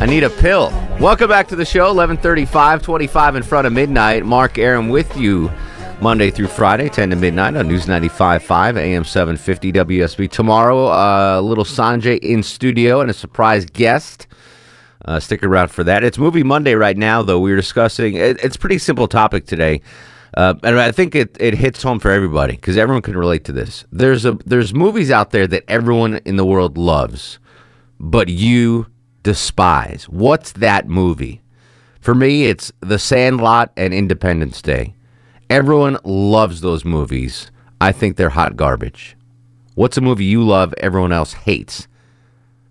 I 0.00 0.06
need 0.06 0.24
a 0.24 0.30
pill. 0.30 0.70
Welcome 0.98 1.28
back 1.28 1.46
to 1.48 1.56
the 1.56 1.66
show. 1.66 1.92
1135, 1.92 2.80
25 2.80 3.36
in 3.36 3.42
front 3.42 3.66
of 3.66 3.74
midnight. 3.74 4.24
Mark 4.24 4.56
Arum 4.56 4.88
with 4.88 5.14
you 5.14 5.52
Monday 6.00 6.30
through 6.30 6.46
Friday, 6.46 6.88
10 6.88 7.10
to 7.10 7.16
midnight 7.16 7.54
on 7.54 7.68
News 7.68 7.84
95.5, 7.84 8.78
AM 8.78 9.04
750 9.04 9.72
WSB. 9.72 10.30
Tomorrow, 10.30 10.86
uh, 10.86 11.42
little 11.42 11.64
Sanjay 11.64 12.18
in 12.20 12.42
studio 12.42 13.02
and 13.02 13.10
a 13.10 13.12
surprise 13.12 13.66
guest. 13.66 14.26
Uh, 15.04 15.20
stick 15.20 15.42
around 15.42 15.70
for 15.70 15.84
that. 15.84 16.02
It's 16.02 16.16
Movie 16.16 16.44
Monday 16.44 16.74
right 16.74 16.96
now, 16.96 17.20
though. 17.20 17.38
We 17.38 17.50
were 17.50 17.56
discussing, 17.56 18.14
it, 18.14 18.42
it's 18.42 18.56
pretty 18.56 18.78
simple 18.78 19.06
topic 19.06 19.44
today. 19.44 19.82
Uh, 20.34 20.54
and 20.62 20.80
I 20.80 20.92
think 20.92 21.14
it, 21.14 21.36
it 21.38 21.52
hits 21.52 21.82
home 21.82 21.98
for 21.98 22.10
everybody 22.10 22.54
because 22.54 22.78
everyone 22.78 23.02
can 23.02 23.18
relate 23.18 23.44
to 23.44 23.52
this. 23.52 23.84
There's 23.92 24.24
a 24.24 24.32
there's 24.46 24.72
movies 24.72 25.10
out 25.10 25.30
there 25.30 25.46
that 25.48 25.64
everyone 25.68 26.22
in 26.24 26.36
the 26.36 26.46
world 26.46 26.78
loves, 26.78 27.38
but 27.98 28.30
you 28.30 28.86
despise. 29.22 30.04
What's 30.08 30.52
that 30.52 30.88
movie? 30.88 31.40
For 32.00 32.14
me, 32.14 32.46
it's 32.46 32.72
The 32.80 32.98
Sandlot 32.98 33.72
and 33.76 33.92
Independence 33.92 34.62
Day. 34.62 34.94
Everyone 35.50 35.98
loves 36.04 36.60
those 36.60 36.84
movies. 36.84 37.50
I 37.80 37.92
think 37.92 38.16
they're 38.16 38.30
hot 38.30 38.56
garbage. 38.56 39.16
What's 39.74 39.96
a 39.96 40.00
movie 40.00 40.24
you 40.24 40.42
love 40.42 40.74
everyone 40.78 41.12
else 41.12 41.32
hates? 41.32 41.88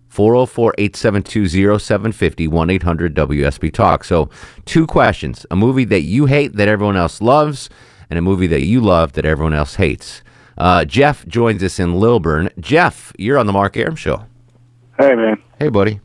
404 0.08 0.74
872 0.78 1.78
0750 1.78 2.48
1 2.48 2.70
800 2.70 3.14
WSB 3.14 3.72
Talk. 3.72 4.02
So, 4.04 4.28
two 4.64 4.86
questions 4.86 5.46
a 5.50 5.56
movie 5.56 5.84
that 5.84 6.02
you 6.02 6.26
hate 6.26 6.56
that 6.56 6.68
everyone 6.68 6.96
else 6.96 7.20
loves, 7.22 7.70
and 8.10 8.18
a 8.18 8.22
movie 8.22 8.48
that 8.48 8.62
you 8.62 8.80
love 8.80 9.12
that 9.12 9.24
everyone 9.24 9.54
else 9.54 9.76
hates. 9.76 10.22
Uh, 10.58 10.84
Jeff 10.84 11.26
joins 11.26 11.62
us 11.62 11.78
in 11.78 11.94
Lilburn. 11.94 12.50
Jeff, 12.58 13.12
you're 13.18 13.38
on 13.38 13.46
the 13.46 13.52
Mark 13.52 13.76
Arum 13.76 13.96
Show. 13.96 14.24
Hey, 14.98 15.14
man. 15.14 15.40
Hey, 15.58 15.68
buddy. 15.68 16.00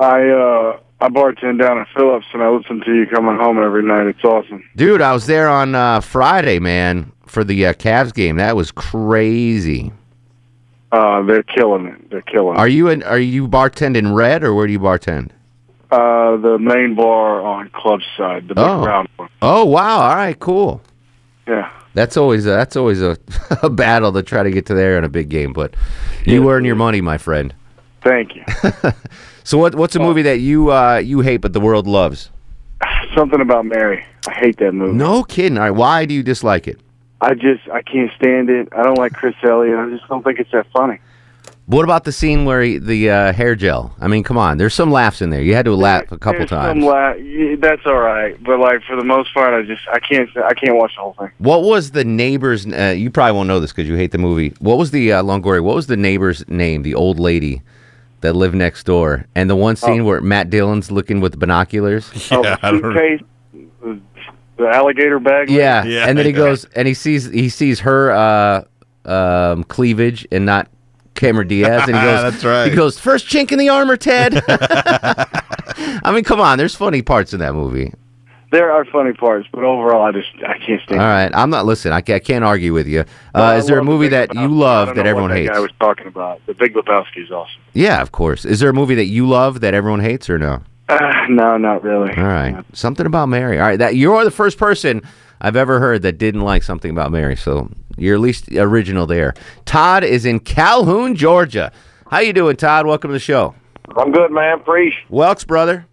I 0.00 0.28
uh 0.28 0.78
I 1.02 1.08
bartend 1.08 1.60
down 1.60 1.78
at 1.78 1.86
Philips 1.94 2.26
and 2.32 2.42
I 2.42 2.48
listen 2.50 2.80
to 2.80 2.94
you 2.94 3.06
coming 3.06 3.36
home 3.36 3.62
every 3.62 3.82
night. 3.82 4.06
It's 4.06 4.24
awesome. 4.24 4.62
Dude, 4.76 5.00
I 5.00 5.12
was 5.12 5.26
there 5.26 5.48
on 5.48 5.74
uh, 5.74 6.00
Friday, 6.00 6.58
man, 6.58 7.10
for 7.26 7.42
the 7.42 7.66
uh, 7.66 7.72
Cavs 7.72 8.12
game. 8.12 8.36
That 8.36 8.54
was 8.54 8.70
crazy. 8.70 9.92
Uh, 10.92 11.22
they're 11.22 11.42
killing 11.42 11.86
it. 11.86 12.10
They're 12.10 12.20
killing 12.20 12.58
Are 12.58 12.68
you 12.68 12.88
in, 12.88 13.02
are 13.04 13.18
you 13.18 13.48
bartending 13.48 14.14
red 14.14 14.42
or 14.44 14.52
where 14.54 14.66
do 14.66 14.72
you 14.74 14.80
bartend? 14.80 15.30
Uh, 15.90 16.36
the 16.36 16.58
main 16.60 16.94
bar 16.94 17.40
on 17.40 17.70
Club 17.70 18.00
Side, 18.16 18.48
the 18.48 18.54
big 18.54 18.64
Oh. 18.64 18.84
round 18.84 19.08
one. 19.16 19.28
Oh, 19.40 19.64
wow. 19.64 20.00
All 20.00 20.16
right, 20.16 20.38
cool. 20.38 20.82
Yeah. 21.48 21.70
That's 21.94 22.16
always 22.18 22.44
a, 22.46 22.50
that's 22.50 22.76
always 22.76 23.00
a, 23.00 23.16
a 23.62 23.70
battle 23.70 24.12
to 24.12 24.22
try 24.22 24.42
to 24.42 24.50
get 24.50 24.66
to 24.66 24.74
there 24.74 24.98
in 24.98 25.04
a 25.04 25.08
big 25.08 25.28
game, 25.30 25.52
but 25.52 25.74
you 26.26 26.48
earn 26.50 26.64
your 26.64 26.76
money, 26.76 27.00
my 27.00 27.16
friend. 27.16 27.54
Thank 28.02 28.36
you. 28.36 28.44
So 29.44 29.58
what 29.58 29.74
what's 29.74 29.96
a 29.96 30.00
movie 30.00 30.22
that 30.22 30.40
you 30.40 30.72
uh, 30.72 30.98
you 30.98 31.20
hate 31.20 31.38
but 31.38 31.52
the 31.52 31.60
world 31.60 31.86
loves? 31.86 32.30
Something 33.14 33.40
about 33.40 33.66
Mary. 33.66 34.04
I 34.28 34.32
hate 34.32 34.58
that 34.58 34.72
movie. 34.72 34.96
No 34.96 35.24
kidding. 35.24 35.58
All 35.58 35.64
right, 35.64 35.70
why 35.70 36.04
do 36.04 36.14
you 36.14 36.22
dislike 36.22 36.68
it? 36.68 36.78
I 37.20 37.34
just 37.34 37.68
I 37.72 37.82
can't 37.82 38.10
stand 38.16 38.48
it. 38.50 38.68
I 38.72 38.82
don't 38.82 38.98
like 38.98 39.12
Chris 39.12 39.34
Elliott. 39.42 39.78
I 39.78 39.90
just 39.90 40.08
don't 40.08 40.22
think 40.22 40.38
it's 40.38 40.50
that 40.52 40.66
funny. 40.72 40.98
What 41.70 41.84
about 41.84 42.02
the 42.02 42.10
scene 42.10 42.46
where 42.46 42.62
he, 42.62 42.78
the 42.78 43.10
uh, 43.10 43.32
hair 43.32 43.54
gel? 43.54 43.94
I 44.00 44.08
mean, 44.08 44.24
come 44.24 44.36
on. 44.36 44.58
There's 44.58 44.74
some 44.74 44.90
laughs 44.90 45.22
in 45.22 45.30
there. 45.30 45.40
You 45.40 45.54
had 45.54 45.66
to 45.66 45.74
laugh 45.76 46.10
a 46.10 46.18
couple 46.18 46.40
There's 46.40 46.50
times. 46.50 46.82
Some 46.82 46.90
la- 46.90 47.12
yeah, 47.12 47.54
that's 47.60 47.82
all 47.86 48.00
right, 48.00 48.42
but 48.42 48.58
like 48.58 48.82
for 48.82 48.96
the 48.96 49.04
most 49.04 49.32
part, 49.32 49.54
I 49.54 49.64
just 49.64 49.82
I 49.92 50.00
can't 50.00 50.28
I 50.36 50.54
can't 50.54 50.76
watch 50.76 50.96
the 50.96 51.02
whole 51.02 51.12
thing. 51.12 51.30
What 51.38 51.62
was 51.62 51.92
the 51.92 52.04
neighbor's? 52.04 52.66
Uh, 52.66 52.94
you 52.96 53.10
probably 53.10 53.36
won't 53.36 53.46
know 53.46 53.60
this 53.60 53.70
because 53.70 53.88
you 53.88 53.94
hate 53.94 54.10
the 54.10 54.18
movie. 54.18 54.52
What 54.58 54.78
was 54.78 54.90
the 54.90 55.12
uh, 55.12 55.22
Longoria? 55.22 55.62
What 55.62 55.76
was 55.76 55.86
the 55.86 55.96
neighbor's 55.96 56.46
name? 56.48 56.82
The 56.82 56.94
old 56.94 57.20
lady 57.20 57.62
that 58.20 58.34
live 58.34 58.54
next 58.54 58.84
door, 58.84 59.26
and 59.34 59.48
the 59.48 59.56
one 59.56 59.76
scene 59.76 60.04
where 60.04 60.20
Matt 60.20 60.50
Dillon's 60.50 60.90
looking 60.90 61.20
with 61.20 61.38
binoculars. 61.38 62.10
oh, 62.30 62.42
the 62.42 62.56
toothpaste, 62.56 63.24
the, 63.82 64.00
the 64.56 64.68
alligator 64.68 65.18
bag. 65.18 65.50
Yeah. 65.50 65.84
Yeah, 65.84 66.06
and 66.08 66.18
then 66.18 66.26
he 66.26 66.32
goes 66.32 66.64
and 66.76 66.86
he 66.86 66.94
sees 66.94 67.26
he 67.26 67.48
sees 67.48 67.80
her 67.80 68.12
uh, 68.12 68.64
um, 69.04 69.64
cleavage 69.64 70.26
and 70.30 70.44
not 70.46 70.68
Cameron 71.14 71.48
Diaz, 71.48 71.88
and 71.88 71.96
he 71.96 72.02
goes, 72.02 72.32
That's 72.32 72.44
right. 72.44 72.70
He 72.70 72.76
goes 72.76 72.98
first 72.98 73.26
chink 73.26 73.52
in 73.52 73.58
the 73.58 73.68
armor, 73.68 73.96
Ted. 73.96 74.42
I 74.48 76.12
mean, 76.12 76.24
come 76.24 76.40
on. 76.40 76.58
There's 76.58 76.74
funny 76.74 77.02
parts 77.02 77.32
in 77.32 77.40
that 77.40 77.54
movie. 77.54 77.92
There 78.50 78.72
are 78.72 78.84
funny 78.84 79.12
parts, 79.12 79.46
but 79.52 79.62
overall, 79.62 80.02
I 80.02 80.10
just 80.10 80.28
I 80.44 80.58
can't 80.58 80.82
stand. 80.82 81.00
All 81.00 81.06
right, 81.06 81.30
I'm 81.32 81.50
not. 81.50 81.66
Listen, 81.66 81.92
I, 81.92 81.98
I 81.98 82.18
can't 82.18 82.44
argue 82.44 82.72
with 82.72 82.88
you. 82.88 83.04
Uh, 83.32 83.56
is 83.58 83.66
there 83.66 83.78
a 83.78 83.84
movie 83.84 84.08
that 84.08 84.34
you 84.34 84.40
Lebowski. 84.40 84.44
I 84.44 84.46
love 84.46 84.94
that 84.96 85.06
everyone 85.06 85.30
that 85.30 85.36
hates? 85.36 85.50
guy 85.50 85.60
was 85.60 85.70
talking 85.78 86.08
about. 86.08 86.44
The 86.46 86.54
Big 86.54 86.74
Lebowski 86.74 87.22
is 87.22 87.30
awesome. 87.30 87.60
Yeah, 87.74 88.02
of 88.02 88.10
course. 88.10 88.44
Is 88.44 88.58
there 88.58 88.70
a 88.70 88.74
movie 88.74 88.96
that 88.96 89.04
you 89.04 89.28
love 89.28 89.60
that 89.60 89.72
everyone 89.72 90.00
hates, 90.00 90.28
or 90.28 90.38
no? 90.38 90.62
Uh, 90.88 90.98
no, 91.28 91.56
not 91.58 91.84
really. 91.84 92.12
All 92.16 92.24
right, 92.24 92.64
something 92.72 93.06
about 93.06 93.28
Mary. 93.28 93.60
All 93.60 93.66
right, 93.66 93.78
that 93.78 93.94
you're 93.94 94.24
the 94.24 94.32
first 94.32 94.58
person 94.58 95.02
I've 95.40 95.54
ever 95.54 95.78
heard 95.78 96.02
that 96.02 96.18
didn't 96.18 96.40
like 96.42 96.64
something 96.64 96.90
about 96.90 97.12
Mary. 97.12 97.36
So 97.36 97.70
you're 97.96 98.16
at 98.16 98.20
least 98.20 98.50
original 98.50 99.06
there. 99.06 99.34
Todd 99.64 100.02
is 100.02 100.24
in 100.24 100.40
Calhoun, 100.40 101.14
Georgia. 101.14 101.70
How 102.10 102.18
you 102.18 102.32
doing, 102.32 102.56
Todd? 102.56 102.86
Welcome 102.86 103.10
to 103.10 103.12
the 103.12 103.20
show. 103.20 103.54
I'm 103.96 104.10
good, 104.10 104.32
man. 104.32 104.60
Preach. 104.64 104.94
Welks, 105.08 105.46
brother. 105.46 105.86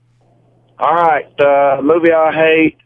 All 0.79 0.93
right. 0.93 1.27
Uh, 1.39 1.81
movie 1.81 2.11
I 2.11 2.31
hate, 2.31 2.77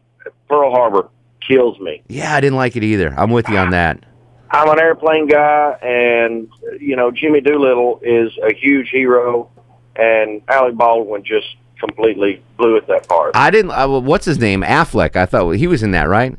Pearl 0.47 0.71
Harbor, 0.71 1.09
kills 1.45 1.79
me. 1.79 2.01
Yeah, 2.07 2.35
I 2.35 2.41
didn't 2.41 2.57
like 2.57 2.75
it 2.75 2.83
either. 2.83 3.13
I'm 3.17 3.31
with 3.31 3.49
you 3.49 3.57
on 3.57 3.71
that. 3.71 4.03
I'm 4.51 4.69
an 4.69 4.79
airplane 4.79 5.27
guy, 5.27 5.77
and 5.81 6.49
you 6.79 6.95
know 6.95 7.09
Jimmy 7.09 7.39
Doolittle 7.41 8.01
is 8.03 8.37
a 8.43 8.53
huge 8.53 8.89
hero, 8.89 9.49
and 9.95 10.41
Alec 10.49 10.75
Baldwin 10.75 11.23
just 11.23 11.55
completely 11.79 12.43
blew 12.57 12.75
it 12.75 12.85
that 12.87 13.07
part. 13.07 13.31
I 13.35 13.49
didn't. 13.49 13.71
Uh, 13.71 13.99
what's 13.99 14.25
his 14.25 14.39
name? 14.39 14.61
Affleck. 14.61 15.15
I 15.15 15.25
thought 15.25 15.51
he 15.51 15.67
was 15.67 15.83
in 15.83 15.91
that, 15.91 16.09
right? 16.09 16.35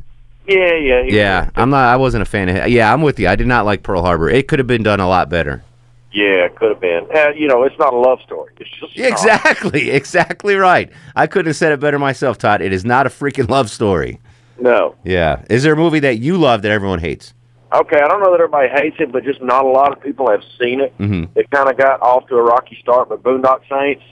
Yeah, 0.47 0.75
yeah, 0.75 1.03
Yeah, 1.03 1.51
I'm 1.55 1.71
not. 1.71 1.85
I 1.85 1.97
wasn't 1.97 2.23
a 2.23 2.27
fan 2.27 2.49
of. 2.49 2.69
Yeah, 2.69 2.93
I'm 2.93 3.03
with 3.03 3.19
you. 3.19 3.29
I 3.29 3.37
did 3.37 3.47
not 3.47 3.65
like 3.65 3.83
Pearl 3.83 4.03
Harbor. 4.03 4.29
It 4.29 4.49
could 4.49 4.59
have 4.59 4.67
been 4.67 4.83
done 4.83 5.01
a 5.01 5.09
lot 5.09 5.29
better. 5.29 5.62
Yeah. 6.12 6.44
it 6.46 6.57
Could 6.57 6.70
have 6.70 6.81
been. 6.81 7.07
Uh, 7.14 7.31
you 7.31 7.48
know, 7.48 7.62
it's 7.64 7.79
not 7.79 7.92
a 7.92 7.96
love 7.96 8.20
story. 8.22 8.53
It's 8.59 8.70
just 8.79 8.96
Exactly, 8.98 9.90
exactly 10.01 10.55
right. 10.57 10.90
I 11.16 11.27
couldn't 11.27 11.46
have 11.48 11.57
said 11.57 11.72
it 11.72 11.81
better 11.81 11.98
myself, 11.98 12.38
Todd. 12.38 12.61
It 12.62 12.72
is 12.72 12.85
not 12.85 13.07
a 13.07 13.11
freaking 13.11 13.48
love 13.48 13.70
story. 13.70 14.20
no. 14.61 14.94
Yeah. 15.05 15.44
Is 15.51 15.62
there 15.62 15.72
a 15.75 15.77
movie 15.77 16.01
that 16.01 16.18
you 16.18 16.37
love 16.37 16.62
that 16.62 16.70
everyone 16.70 16.98
hates? 17.01 17.35
Okay, 17.75 17.96
I 17.96 18.07
don't 18.07 18.20
know 18.20 18.31
that 18.31 18.40
everybody 18.40 18.68
hates 18.68 18.96
it, 19.01 19.11
but 19.11 19.25
just 19.25 19.40
not 19.40 19.64
a 19.64 19.68
lot 19.68 19.96
of 19.96 20.03
people 20.03 20.31
have 20.31 20.42
seen 20.61 20.81
it. 20.83 20.92
hmm 20.98 21.25
It 21.35 21.51
kind 21.51 21.70
of 21.70 21.79
got 21.79 22.03
off 22.03 22.27
to 22.29 22.37
a 22.37 22.42
rocky 22.42 22.77
start, 22.81 23.09
but 23.09 23.22
Boondock 23.22 23.61
Saints. 23.68 24.03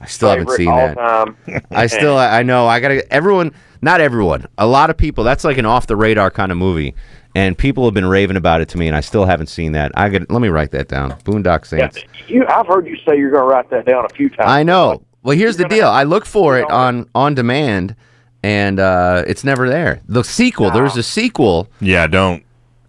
I 0.00 0.06
still 0.06 0.30
haven't 0.30 0.50
seen 0.50 0.68
all 0.68 0.76
that. 0.76 0.96
Time. 0.96 1.36
I 1.70 1.86
still, 1.86 2.16
I 2.40 2.42
know. 2.42 2.66
I 2.66 2.80
gotta. 2.80 3.12
Everyone, 3.12 3.52
not 3.82 4.00
everyone. 4.00 4.46
A 4.58 4.66
lot 4.66 4.90
of 4.90 4.96
people. 4.96 5.22
That's 5.24 5.44
like 5.44 5.58
an 5.58 5.66
off 5.66 5.86
the 5.86 5.94
radar 5.96 6.30
kind 6.30 6.50
of 6.52 6.58
movie, 6.58 6.94
and 7.34 7.56
people 7.56 7.84
have 7.84 7.94
been 7.94 8.06
raving 8.06 8.36
about 8.36 8.60
it 8.60 8.68
to 8.70 8.78
me, 8.78 8.86
and 8.86 8.96
I 8.96 9.00
still 9.00 9.24
haven't 9.24 9.48
seen 9.48 9.72
that. 9.72 9.92
I 9.94 10.08
got. 10.08 10.30
Let 10.30 10.40
me 10.42 10.48
write 10.48 10.70
that 10.72 10.88
down. 10.88 11.12
Boondock 11.22 11.70
Yeah, 11.72 11.88
Saints. 11.90 12.04
you, 12.28 12.46
I've 12.48 12.66
heard 12.66 12.86
you 12.86 12.96
say 13.06 13.16
you're 13.16 13.30
going 13.30 13.42
to 13.42 13.48
write 13.48 13.70
that 13.70 13.86
down 13.86 14.04
a 14.04 14.08
few 14.10 14.28
times. 14.28 14.48
I 14.50 14.62
know. 14.62 15.02
Well, 15.22 15.36
here's 15.36 15.56
the 15.56 15.64
deal. 15.68 15.88
I 15.88 16.04
look 16.04 16.24
for 16.26 16.58
it 16.58 16.70
on 16.70 17.08
on 17.14 17.34
demand, 17.34 17.94
and 18.42 18.78
uh, 18.80 19.24
it's 19.26 19.44
never 19.44 19.68
there. 19.68 20.00
The 20.08 20.22
sequel. 20.24 20.70
There's 20.70 20.96
a 20.96 21.02
sequel. 21.02 21.68
Yeah, 21.80 22.06
don't. 22.06 22.44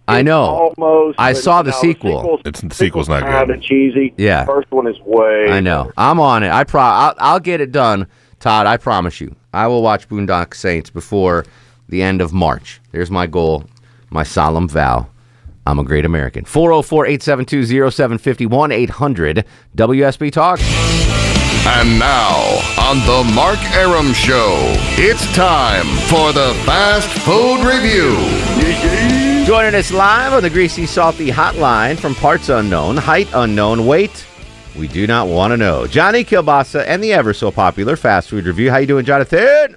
I 0.08 0.22
know. 0.22 0.72
Almost. 0.76 1.20
I 1.20 1.32
saw 1.34 1.62
the 1.62 1.70
know, 1.70 1.76
sequel. 1.80 2.20
sequel's- 2.22 2.40
It's 2.44 2.60
the 2.62 2.74
sequel's 2.74 3.08
not 3.08 3.22
good. 3.22 3.28
kind 3.30 3.46
good. 3.48 3.56
of 3.58 3.62
cheesy. 3.62 4.12
Yeah. 4.16 4.44
First 4.44 4.70
one 4.72 4.88
is 4.88 4.98
way. 5.04 5.46
I 5.50 5.60
know. 5.60 5.92
I'm 5.96 6.18
on 6.18 6.42
it. 6.42 6.50
I 6.50 6.64
pro. 6.64 6.80
I'll, 6.80 7.14
I'll 7.18 7.38
get 7.40 7.60
it 7.60 7.70
done, 7.70 8.08
Todd. 8.40 8.66
I 8.66 8.76
promise 8.76 9.20
you. 9.20 9.36
I 9.52 9.68
will 9.68 9.82
watch 9.82 10.08
Boondock 10.08 10.54
Saints 10.54 10.90
before 10.90 11.44
the 11.88 12.02
end 12.02 12.20
of 12.20 12.32
March. 12.32 12.80
There's 12.90 13.10
my 13.10 13.26
goal, 13.28 13.64
my 14.10 14.22
solemn 14.22 14.68
vow. 14.68 15.08
I'm 15.66 15.78
a 15.78 15.84
great 15.84 16.04
American. 16.04 16.44
404 16.44 17.06
872 17.06 17.90
0750 17.90 18.74
800 18.74 19.44
WSB 19.76 20.32
Talk. 20.32 20.60
And 21.66 21.98
now, 21.98 22.34
on 22.78 22.98
the 23.00 23.32
Mark 23.34 23.58
Arum 23.74 24.12
Show, 24.12 24.56
it's 24.98 25.32
time 25.34 25.86
for 26.08 26.32
the 26.32 26.54
Fast 26.64 27.08
Food 27.20 27.64
Review. 27.64 28.16
Joining 29.46 29.74
us 29.74 29.92
live 29.92 30.32
on 30.32 30.42
the 30.42 30.50
Greasy 30.50 30.86
Salty 30.86 31.28
Hotline 31.28 31.98
from 31.98 32.14
parts 32.14 32.48
unknown, 32.48 32.96
height 32.96 33.28
unknown, 33.34 33.86
weight 33.86 34.26
we 34.76 34.88
do 34.88 35.06
not 35.06 35.28
want 35.28 35.52
to 35.52 35.56
know. 35.56 35.86
Johnny 35.86 36.24
Kilbasa 36.24 36.84
and 36.86 37.02
the 37.02 37.12
ever 37.12 37.34
so 37.34 37.50
popular 37.50 37.96
Fast 37.96 38.30
Food 38.30 38.46
Review. 38.46 38.70
How 38.70 38.78
you 38.78 38.86
doing, 38.86 39.04
Jonathan? 39.04 39.76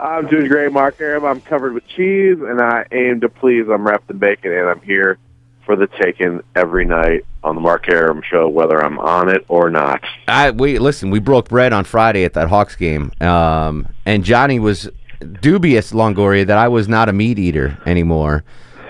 I'm 0.00 0.26
doing 0.26 0.48
great, 0.48 0.72
Mark 0.72 1.00
Arum. 1.00 1.24
I'm 1.24 1.40
covered 1.40 1.74
with 1.74 1.86
cheese, 1.88 2.38
and 2.40 2.60
I 2.60 2.86
aim 2.90 3.20
to 3.20 3.28
please. 3.28 3.66
I'm 3.68 3.86
wrapped 3.86 4.10
in 4.10 4.18
bacon, 4.18 4.52
and 4.52 4.68
I'm 4.68 4.80
here 4.80 5.18
for 5.66 5.76
the 5.76 5.86
taking 6.00 6.40
every 6.56 6.84
night 6.84 7.24
on 7.44 7.54
the 7.54 7.60
Mark 7.60 7.88
Arum 7.88 8.22
show, 8.28 8.48
whether 8.48 8.82
I'm 8.82 8.98
on 8.98 9.28
it 9.28 9.44
or 9.48 9.70
not. 9.70 10.02
I 10.26 10.50
we 10.52 10.78
listen. 10.78 11.10
We 11.10 11.20
broke 11.20 11.48
bread 11.48 11.72
on 11.72 11.84
Friday 11.84 12.24
at 12.24 12.32
that 12.34 12.48
Hawks 12.48 12.76
game, 12.76 13.12
um, 13.20 13.86
and 14.06 14.24
Johnny 14.24 14.58
was 14.58 14.88
dubious, 15.40 15.92
Longoria, 15.92 16.46
that 16.46 16.58
I 16.58 16.68
was 16.68 16.88
not 16.88 17.08
a 17.08 17.12
meat 17.12 17.38
eater 17.38 17.78
anymore. 17.86 18.42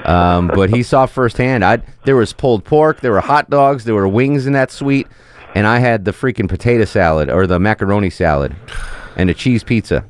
Um, 0.04 0.50
but 0.54 0.70
he 0.70 0.82
saw 0.82 1.06
firsthand. 1.06 1.64
I 1.64 1.82
there 2.04 2.16
was 2.16 2.32
pulled 2.32 2.64
pork, 2.64 3.00
there 3.00 3.12
were 3.12 3.20
hot 3.20 3.50
dogs, 3.50 3.84
there 3.84 3.94
were 3.94 4.08
wings 4.08 4.46
in 4.46 4.52
that 4.54 4.70
suite, 4.70 5.08
and 5.54 5.66
I 5.66 5.80
had 5.80 6.04
the 6.04 6.12
freaking 6.12 6.48
potato 6.48 6.84
salad 6.84 7.28
or 7.28 7.46
the 7.46 7.58
macaroni 7.58 8.10
salad, 8.10 8.56
and 9.16 9.28
a 9.28 9.34
cheese 9.34 9.62
pizza. 9.62 10.04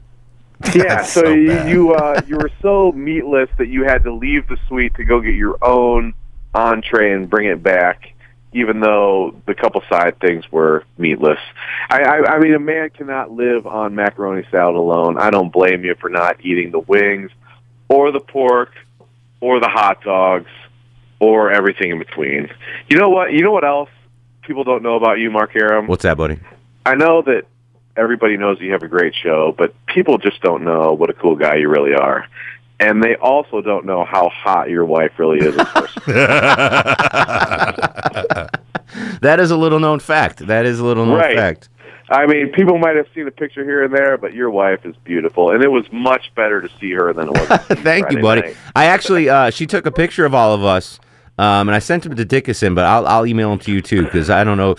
Yeah, 0.74 1.02
so, 1.02 1.28
you 1.30 1.64
you, 1.64 1.94
uh, 1.94 2.20
you 2.26 2.36
were 2.36 2.50
so 2.60 2.92
meatless 2.92 3.48
that 3.58 3.68
you 3.68 3.84
had 3.84 4.04
to 4.04 4.12
leave 4.12 4.46
the 4.46 4.58
suite 4.68 4.94
to 4.96 5.04
go 5.04 5.20
get 5.20 5.34
your 5.34 5.56
own 5.62 6.14
entree 6.54 7.12
and 7.12 7.30
bring 7.30 7.48
it 7.48 7.62
back, 7.62 8.12
even 8.52 8.80
though 8.80 9.34
the 9.46 9.54
couple 9.54 9.82
side 9.88 10.20
things 10.20 10.50
were 10.52 10.84
meatless. 10.98 11.38
I, 11.88 12.02
I, 12.02 12.34
I 12.34 12.38
mean, 12.40 12.54
a 12.54 12.60
man 12.60 12.90
cannot 12.90 13.30
live 13.30 13.66
on 13.66 13.94
macaroni 13.94 14.46
salad 14.50 14.76
alone. 14.76 15.18
I 15.18 15.30
don't 15.30 15.50
blame 15.50 15.84
you 15.84 15.94
for 15.94 16.10
not 16.10 16.44
eating 16.44 16.70
the 16.70 16.80
wings, 16.80 17.30
or 17.88 18.12
the 18.12 18.20
pork, 18.20 18.72
or 19.40 19.60
the 19.60 19.68
hot 19.68 20.02
dogs, 20.02 20.50
or 21.20 21.50
everything 21.50 21.90
in 21.90 21.98
between. 21.98 22.50
You 22.88 22.98
know 22.98 23.08
what? 23.08 23.32
You 23.32 23.42
know 23.42 23.52
what 23.52 23.64
else 23.64 23.90
people 24.42 24.64
don't 24.64 24.82
know 24.82 24.96
about 24.96 25.18
you, 25.18 25.30
Mark 25.30 25.56
Arum? 25.56 25.86
What's 25.86 26.02
that, 26.02 26.16
buddy? 26.16 26.38
I 26.84 26.96
know 26.96 27.22
that 27.22 27.46
everybody 27.96 28.36
knows 28.36 28.60
you 28.60 28.72
have 28.72 28.82
a 28.82 28.88
great 28.88 29.14
show, 29.14 29.54
but 29.56 29.74
people 29.86 30.18
just 30.18 30.40
don't 30.42 30.64
know 30.64 30.92
what 30.92 31.10
a 31.10 31.14
cool 31.14 31.36
guy 31.36 31.56
you 31.56 31.68
really 31.68 31.94
are. 31.94 32.26
And 32.78 33.02
they 33.02 33.14
also 33.16 33.60
don't 33.60 33.84
know 33.84 34.04
how 34.04 34.30
hot 34.30 34.70
your 34.70 34.86
wife 34.86 35.12
really 35.18 35.38
is 35.40 35.54
in 35.54 35.66
person. 35.66 36.02
That 39.22 39.38
is 39.38 39.50
a 39.50 39.56
little 39.56 39.78
known 39.78 40.00
fact. 40.00 40.38
That 40.46 40.66
is 40.66 40.80
a 40.80 40.84
little 40.84 41.06
known 41.06 41.18
Right. 41.18 41.36
fact. 41.36 41.68
I 42.08 42.26
mean, 42.26 42.50
people 42.50 42.76
might 42.78 42.96
have 42.96 43.06
seen 43.14 43.28
a 43.28 43.30
picture 43.30 43.62
here 43.62 43.84
and 43.84 43.94
there, 43.94 44.18
but 44.18 44.34
your 44.34 44.50
wife 44.50 44.84
is 44.84 44.96
beautiful, 45.04 45.52
and 45.52 45.62
it 45.62 45.70
was 45.70 45.84
much 45.92 46.32
better 46.34 46.60
to 46.60 46.68
see 46.80 46.90
her 46.90 47.12
than 47.12 47.28
it 47.28 47.32
was. 47.32 47.46
to 47.46 47.64
see 47.76 47.82
Thank 47.82 48.10
you, 48.10 48.20
buddy. 48.20 48.40
night. 48.40 48.56
I 48.74 48.86
actually, 48.86 49.28
uh, 49.28 49.50
she 49.50 49.66
took 49.66 49.86
a 49.86 49.92
picture 49.92 50.24
of 50.24 50.34
all 50.34 50.52
of 50.54 50.64
us, 50.64 50.98
um, 51.38 51.68
and 51.68 51.76
I 51.76 51.78
sent 51.78 52.04
him 52.04 52.16
to 52.16 52.24
Dickinson, 52.24 52.74
but 52.74 52.84
I'll, 52.84 53.06
I'll 53.06 53.26
email 53.26 53.52
him 53.52 53.60
to 53.60 53.72
you 53.72 53.80
too 53.80 54.02
because 54.04 54.28
I 54.28 54.42
don't 54.42 54.58
know. 54.58 54.74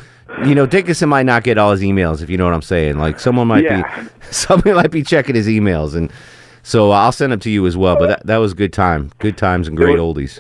You 0.46 0.56
know, 0.56 0.66
Dickinson 0.66 1.10
might 1.10 1.26
not 1.26 1.44
get 1.44 1.58
all 1.58 1.72
his 1.72 1.82
emails 1.82 2.22
if 2.22 2.30
you 2.30 2.38
know 2.38 2.46
what 2.46 2.54
I'm 2.54 2.62
saying. 2.62 2.98
Like 2.98 3.20
someone 3.20 3.48
might 3.48 3.64
Yeah. 3.64 4.02
be, 4.04 4.10
somebody 4.32 4.74
might 4.74 4.92
be 4.92 5.04
checking 5.04 5.36
his 5.36 5.48
emails, 5.48 5.96
and 5.96 6.12
so 6.64 6.92
I'll 6.92 7.12
send 7.12 7.32
them 7.32 7.40
to 7.42 7.50
you 7.50 7.66
as 7.68 7.78
well. 7.78 7.96
But 7.98 8.08
that, 8.08 8.26
that 8.28 8.38
was 8.38 8.54
a 8.54 8.56
good 8.56 8.74
time, 8.74 9.12
good 9.20 9.38
times, 9.38 9.68
and 9.68 9.78
great 9.78 9.98
oldies. 9.98 10.40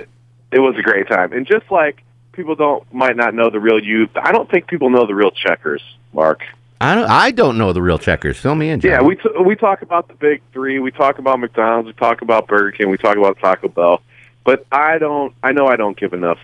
It 0.51 0.59
was 0.59 0.75
a 0.77 0.81
great 0.81 1.07
time, 1.07 1.33
and 1.33 1.45
just 1.45 1.69
like 1.71 2.03
people 2.31 2.55
don't 2.55 2.91
might 2.93 3.15
not 3.15 3.33
know 3.33 3.49
the 3.49 3.59
real 3.59 3.79
you, 3.83 4.07
I 4.15 4.31
don't 4.31 4.49
think 4.49 4.67
people 4.67 4.89
know 4.89 5.05
the 5.05 5.15
real 5.15 5.31
checkers, 5.31 5.81
Mark. 6.13 6.41
I 6.79 6.95
don't, 6.95 7.07
I 7.09 7.29
don't 7.29 7.59
know 7.59 7.73
the 7.73 7.81
real 7.81 7.99
checkers. 7.99 8.37
Fill 8.39 8.55
me 8.55 8.69
in, 8.69 8.79
John. 8.79 8.91
Yeah, 8.91 9.01
we 9.03 9.15
t- 9.15 9.29
we 9.45 9.55
talk 9.55 9.83
about 9.83 10.07
the 10.07 10.15
big 10.15 10.41
three. 10.51 10.79
We 10.79 10.89
talk 10.89 11.19
about 11.19 11.39
McDonald's. 11.39 11.85
We 11.87 11.93
talk 11.93 12.23
about 12.23 12.47
Burger 12.47 12.71
King. 12.71 12.89
We 12.89 12.97
talk 12.97 13.17
about 13.17 13.37
Taco 13.39 13.67
Bell. 13.67 14.01
But 14.43 14.65
I 14.71 14.97
don't. 14.97 15.35
I 15.43 15.51
know 15.51 15.67
I 15.67 15.75
don't 15.75 15.95
give 15.95 16.13
enough 16.13 16.39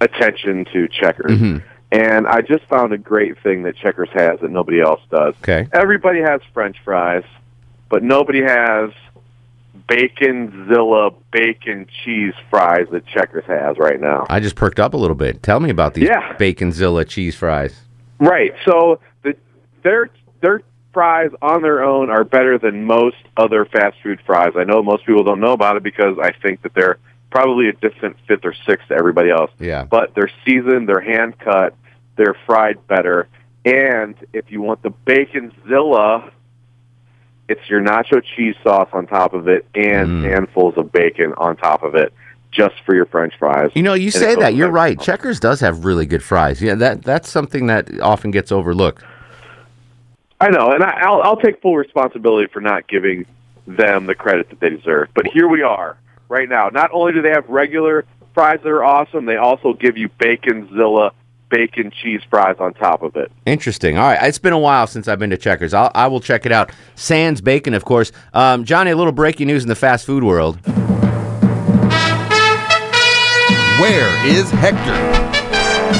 attention 0.00 0.64
to 0.72 0.88
Checkers. 0.88 1.32
Mhm. 1.32 1.62
And 1.92 2.26
I 2.26 2.40
just 2.40 2.64
found 2.64 2.92
a 2.92 2.98
great 2.98 3.38
thing 3.42 3.62
that 3.62 3.76
Checkers 3.76 4.08
has 4.12 4.40
that 4.40 4.50
nobody 4.50 4.80
else 4.80 5.00
does. 5.10 5.34
Okay. 5.42 5.68
Everybody 5.72 6.20
has 6.20 6.40
French 6.52 6.76
fries, 6.84 7.22
but 7.88 8.02
nobody 8.02 8.42
has 8.42 8.90
Baconzilla 9.88 11.14
bacon 11.32 11.86
cheese 12.04 12.34
fries 12.50 12.86
that 12.90 13.06
Checkers 13.06 13.44
has 13.46 13.76
right 13.78 14.00
now. 14.00 14.26
I 14.28 14.40
just 14.40 14.56
perked 14.56 14.80
up 14.80 14.94
a 14.94 14.96
little 14.96 15.16
bit. 15.16 15.42
Tell 15.42 15.60
me 15.60 15.70
about 15.70 15.94
these 15.94 16.08
Yeah. 16.08 16.34
Baconzilla 16.38 17.06
cheese 17.06 17.36
fries. 17.36 17.82
Right. 18.18 18.54
So 18.64 18.98
the 19.22 19.36
their 19.82 20.08
their 20.40 20.62
fries 20.92 21.30
on 21.42 21.62
their 21.62 21.84
own 21.84 22.10
are 22.10 22.24
better 22.24 22.58
than 22.58 22.84
most 22.84 23.16
other 23.36 23.64
fast 23.66 23.96
food 24.02 24.18
fries. 24.26 24.52
I 24.56 24.64
know 24.64 24.82
most 24.82 25.04
people 25.06 25.22
don't 25.22 25.40
know 25.40 25.52
about 25.52 25.76
it 25.76 25.82
because 25.82 26.18
I 26.20 26.32
think 26.32 26.62
that 26.62 26.74
they're 26.74 26.96
probably 27.30 27.68
a 27.68 27.72
distant 27.72 28.16
fifth 28.26 28.44
or 28.44 28.54
sixth 28.66 28.88
to 28.88 28.94
everybody 28.94 29.30
else. 29.30 29.50
Yeah. 29.58 29.84
But 29.84 30.14
they're 30.14 30.30
seasoned, 30.44 30.88
they're 30.88 31.00
hand 31.00 31.38
cut, 31.38 31.74
they're 32.16 32.36
fried 32.46 32.86
better, 32.86 33.28
and 33.64 34.14
if 34.32 34.50
you 34.50 34.60
want 34.62 34.82
the 34.82 34.90
bacon 34.90 35.52
zilla, 35.68 36.30
it's 37.48 37.68
your 37.68 37.80
nacho 37.80 38.22
cheese 38.36 38.54
sauce 38.62 38.88
on 38.92 39.06
top 39.06 39.34
of 39.34 39.48
it 39.48 39.66
and 39.74 40.24
Mm. 40.24 40.30
handfuls 40.30 40.74
of 40.76 40.90
bacon 40.92 41.32
on 41.36 41.56
top 41.56 41.82
of 41.82 41.94
it, 41.94 42.12
just 42.50 42.74
for 42.84 42.94
your 42.94 43.06
French 43.06 43.34
fries. 43.38 43.70
You 43.74 43.82
know, 43.82 43.94
you 43.94 44.06
And 44.06 44.12
say 44.14 44.34
that. 44.36 44.54
You're 44.54 44.70
right. 44.70 44.98
Checkers 44.98 45.38
does 45.40 45.60
have 45.60 45.84
really 45.84 46.06
good 46.06 46.22
fries. 46.22 46.60
Yeah, 46.62 46.74
that 46.76 47.02
that's 47.02 47.28
something 47.30 47.66
that 47.66 48.00
often 48.00 48.30
gets 48.30 48.50
overlooked. 48.50 49.04
I 50.40 50.50
know, 50.50 50.70
and 50.72 50.82
I, 50.82 50.98
I'll, 51.02 51.22
I'll 51.22 51.36
take 51.36 51.62
full 51.62 51.76
responsibility 51.76 52.46
for 52.52 52.60
not 52.60 52.86
giving 52.88 53.24
them 53.66 54.06
the 54.06 54.14
credit 54.14 54.50
that 54.50 54.60
they 54.60 54.68
deserve. 54.70 55.08
But 55.14 55.26
here 55.26 55.48
we 55.48 55.62
are, 55.62 55.96
right 56.28 56.48
now. 56.48 56.68
Not 56.68 56.90
only 56.92 57.12
do 57.12 57.22
they 57.22 57.30
have 57.30 57.48
regular 57.48 58.04
fries 58.34 58.60
that 58.62 58.68
are 58.68 58.84
awesome, 58.84 59.26
they 59.26 59.36
also 59.36 59.72
give 59.72 59.96
you 59.96 60.08
Baconzilla 60.20 61.10
bacon 61.48 61.92
cheese 62.02 62.20
fries 62.28 62.56
on 62.58 62.74
top 62.74 63.02
of 63.02 63.14
it. 63.16 63.30
Interesting. 63.46 63.96
All 63.98 64.08
right, 64.08 64.18
it's 64.28 64.38
been 64.38 64.52
a 64.52 64.58
while 64.58 64.86
since 64.86 65.06
I've 65.08 65.18
been 65.18 65.30
to 65.30 65.36
Checkers. 65.36 65.72
I'll, 65.74 65.92
I 65.94 66.08
will 66.08 66.20
check 66.20 66.44
it 66.44 66.52
out. 66.52 66.72
Sans 66.96 67.40
bacon, 67.40 67.72
of 67.74 67.84
course. 67.84 68.10
Um, 68.34 68.64
Johnny, 68.64 68.90
a 68.90 68.96
little 68.96 69.12
breaking 69.12 69.46
news 69.46 69.62
in 69.62 69.68
the 69.68 69.76
fast 69.76 70.06
food 70.06 70.24
world. 70.24 70.58
Where 73.78 74.26
is 74.26 74.50
Hector? 74.50 75.26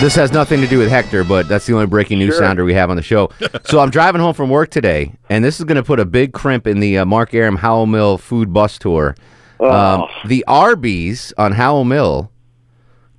This 0.00 0.14
has 0.16 0.32
nothing 0.32 0.60
to 0.62 0.66
do 0.66 0.78
with 0.78 0.88
Hector, 0.88 1.24
but 1.24 1.46
that's 1.46 1.66
the 1.66 1.74
only 1.74 1.86
breaking 1.86 2.18
news 2.18 2.34
Sure. 2.34 2.42
sounder 2.44 2.64
we 2.64 2.74
have 2.74 2.90
on 2.90 2.96
the 2.96 3.02
show. 3.02 3.30
so 3.64 3.80
I'm 3.80 3.90
driving 3.90 4.20
home 4.20 4.34
from 4.34 4.50
work 4.50 4.70
today, 4.70 5.12
and 5.28 5.44
this 5.44 5.58
is 5.58 5.64
going 5.64 5.76
to 5.76 5.82
put 5.82 6.00
a 6.00 6.04
big 6.04 6.32
crimp 6.32 6.66
in 6.66 6.80
the 6.80 6.98
uh, 6.98 7.04
Mark 7.04 7.34
Arum 7.34 7.56
Howell 7.56 7.86
Mill 7.86 8.18
food 8.18 8.52
bus 8.52 8.78
tour. 8.78 9.14
Um, 9.60 10.06
the 10.26 10.44
Arby's 10.46 11.32
on 11.38 11.52
Howell 11.52 11.84
Mill 11.84 12.30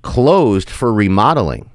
closed 0.02 0.70
for 0.70 0.92
remodeling. 0.92 1.70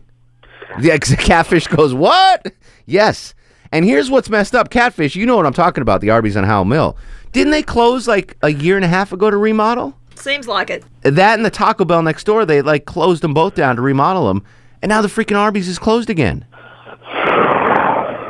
The 0.80 0.92
ex- 0.92 1.14
catfish 1.18 1.68
goes, 1.68 1.94
What? 1.94 2.54
Yes. 2.86 3.34
And 3.72 3.86
here's 3.86 4.12
what's 4.12 4.30
messed 4.30 4.54
up 4.54 4.70
Catfish, 4.70 5.16
you 5.16 5.26
know 5.26 5.36
what 5.36 5.46
I'm 5.48 5.54
talking 5.54 5.82
about, 5.82 6.02
the 6.02 6.12
Arby's 6.12 6.38
on 6.38 6.44
Howell 6.44 6.66
Mill. 6.66 6.96
Didn't 7.32 7.52
they 7.52 7.64
close 7.64 8.08
like 8.08 8.38
a 8.44 8.50
year 8.50 8.76
and 8.76 8.86
a 8.86 8.88
half 8.88 9.12
ago 9.12 9.32
to 9.32 9.38
remodel? 9.38 9.98
Seems 10.16 10.48
like 10.48 10.70
it. 10.70 10.84
That 11.02 11.36
and 11.40 11.46
the 11.46 11.50
Taco 11.50 11.84
Bell 11.84 12.04
next 12.04 12.24
door, 12.26 12.46
they 12.46 12.62
like 12.62 12.86
closed 12.86 13.24
them 13.24 13.34
both 13.34 13.56
down 13.56 13.76
to 13.78 13.82
remodel 13.82 14.28
them, 14.28 14.44
and 14.82 14.90
now 14.90 15.02
the 15.02 15.08
freaking 15.08 15.36
Arby's 15.38 15.68
is 15.68 15.80
closed 15.80 16.10
again. 16.12 16.46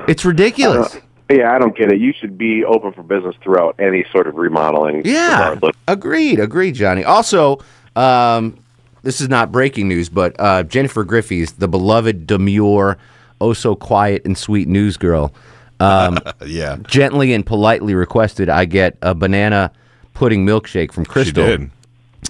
It's 0.08 0.26
ridiculous. 0.26 0.98
Yeah, 1.30 1.54
I 1.56 1.60
don't 1.60 1.76
get 1.76 1.92
it. 1.92 2.00
You 2.00 2.14
should 2.14 2.38
be 2.38 2.64
open 2.66 2.92
for 2.94 3.02
business 3.04 3.36
throughout 3.42 3.76
any 3.80 4.06
sort 4.12 4.28
of 4.28 4.36
remodeling. 4.36 5.02
Yeah, 5.06 5.40
regardless. 5.50 5.76
agreed, 5.88 6.40
agreed, 6.40 6.76
Johnny. 6.76 7.04
Also, 7.04 7.60
um, 7.96 8.58
this 9.04 9.20
is 9.22 9.30
not 9.30 9.52
breaking 9.52 9.88
news, 9.88 10.10
but 10.10 10.36
uh, 10.40 10.64
Jennifer 10.64 11.04
Griffey's 11.04 11.54
the 11.54 11.68
beloved, 11.68 12.28
demure, 12.28 12.98
oh 13.42 13.54
so 13.54 13.76
quiet 13.76 14.24
and 14.26 14.38
sweet 14.38 14.68
news 14.68 14.98
girl. 14.98 15.34
Um, 15.80 16.20
yeah, 16.46 16.78
gently 16.88 17.34
and 17.34 17.46
politely 17.46 17.96
requested 17.96 18.50
I 18.50 18.66
get 18.66 18.98
a 19.02 19.16
banana 19.16 19.72
pudding 20.14 20.46
milkshake 20.46 20.92
from 20.92 21.06
Krystal. 21.06 21.34
did. 21.34 21.72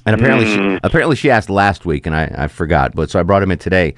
And 0.06 0.16
apparently, 0.16 0.48
she, 0.48 0.58
Mm. 0.58 0.80
apparently 0.84 1.16
she 1.16 1.30
asked 1.30 1.50
last 1.50 1.86
week, 1.86 2.06
and 2.06 2.16
I, 2.16 2.34
I 2.38 2.48
forgot. 2.48 2.96
But 2.96 3.10
so 3.10 3.20
I 3.20 3.24
brought 3.24 3.44
him 3.44 3.52
in 3.52 3.58
today. 3.60 3.94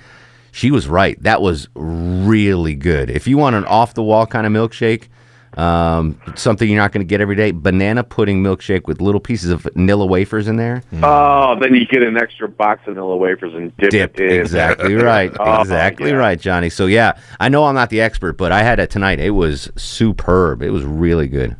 She 0.55 0.71
was 0.71 0.87
right. 0.87 1.21
That 1.21 1.41
was 1.41 1.67
really 1.75 2.75
good. 2.75 3.09
If 3.09 3.27
you 3.27 3.37
want 3.37 3.57
an 3.57 3.65
off 3.65 3.93
the 3.93 4.01
wall 4.01 4.25
kind 4.25 4.47
of 4.47 4.53
milkshake, 4.53 5.09
um, 5.57 6.17
something 6.35 6.69
you're 6.69 6.81
not 6.81 6.93
going 6.93 7.05
to 7.05 7.09
get 7.09 7.19
every 7.19 7.35
day, 7.35 7.51
banana 7.51 8.05
pudding 8.05 8.41
milkshake 8.41 8.87
with 8.87 9.01
little 9.01 9.19
pieces 9.19 9.49
of 9.49 9.63
vanilla 9.63 10.05
wafers 10.05 10.47
in 10.47 10.55
there. 10.55 10.81
Oh, 11.03 11.59
then 11.59 11.75
you 11.75 11.85
get 11.85 12.03
an 12.03 12.15
extra 12.15 12.47
box 12.47 12.79
of 12.87 12.93
vanilla 12.93 13.17
wafers 13.17 13.53
and 13.53 13.75
dip, 13.75 13.89
Dip, 13.89 14.17
it 14.17 14.31
in. 14.31 14.39
exactly 14.39 14.93
right, 14.95 15.29
Oh, 15.37 15.59
exactly 15.59 16.11
yeah. 16.11 16.15
right, 16.15 16.39
Johnny. 16.39 16.69
So 16.69 16.85
yeah, 16.85 17.19
I 17.37 17.49
know 17.49 17.65
I'm 17.65 17.75
not 17.75 17.89
the 17.89 17.99
expert, 17.99 18.37
but 18.37 18.53
I 18.53 18.63
had 18.63 18.79
it 18.79 18.89
tonight. 18.89 19.19
It 19.19 19.31
was 19.31 19.69
superb. 19.75 20.61
It 20.61 20.69
was 20.71 20.85
really 20.85 21.27
good. 21.27 21.57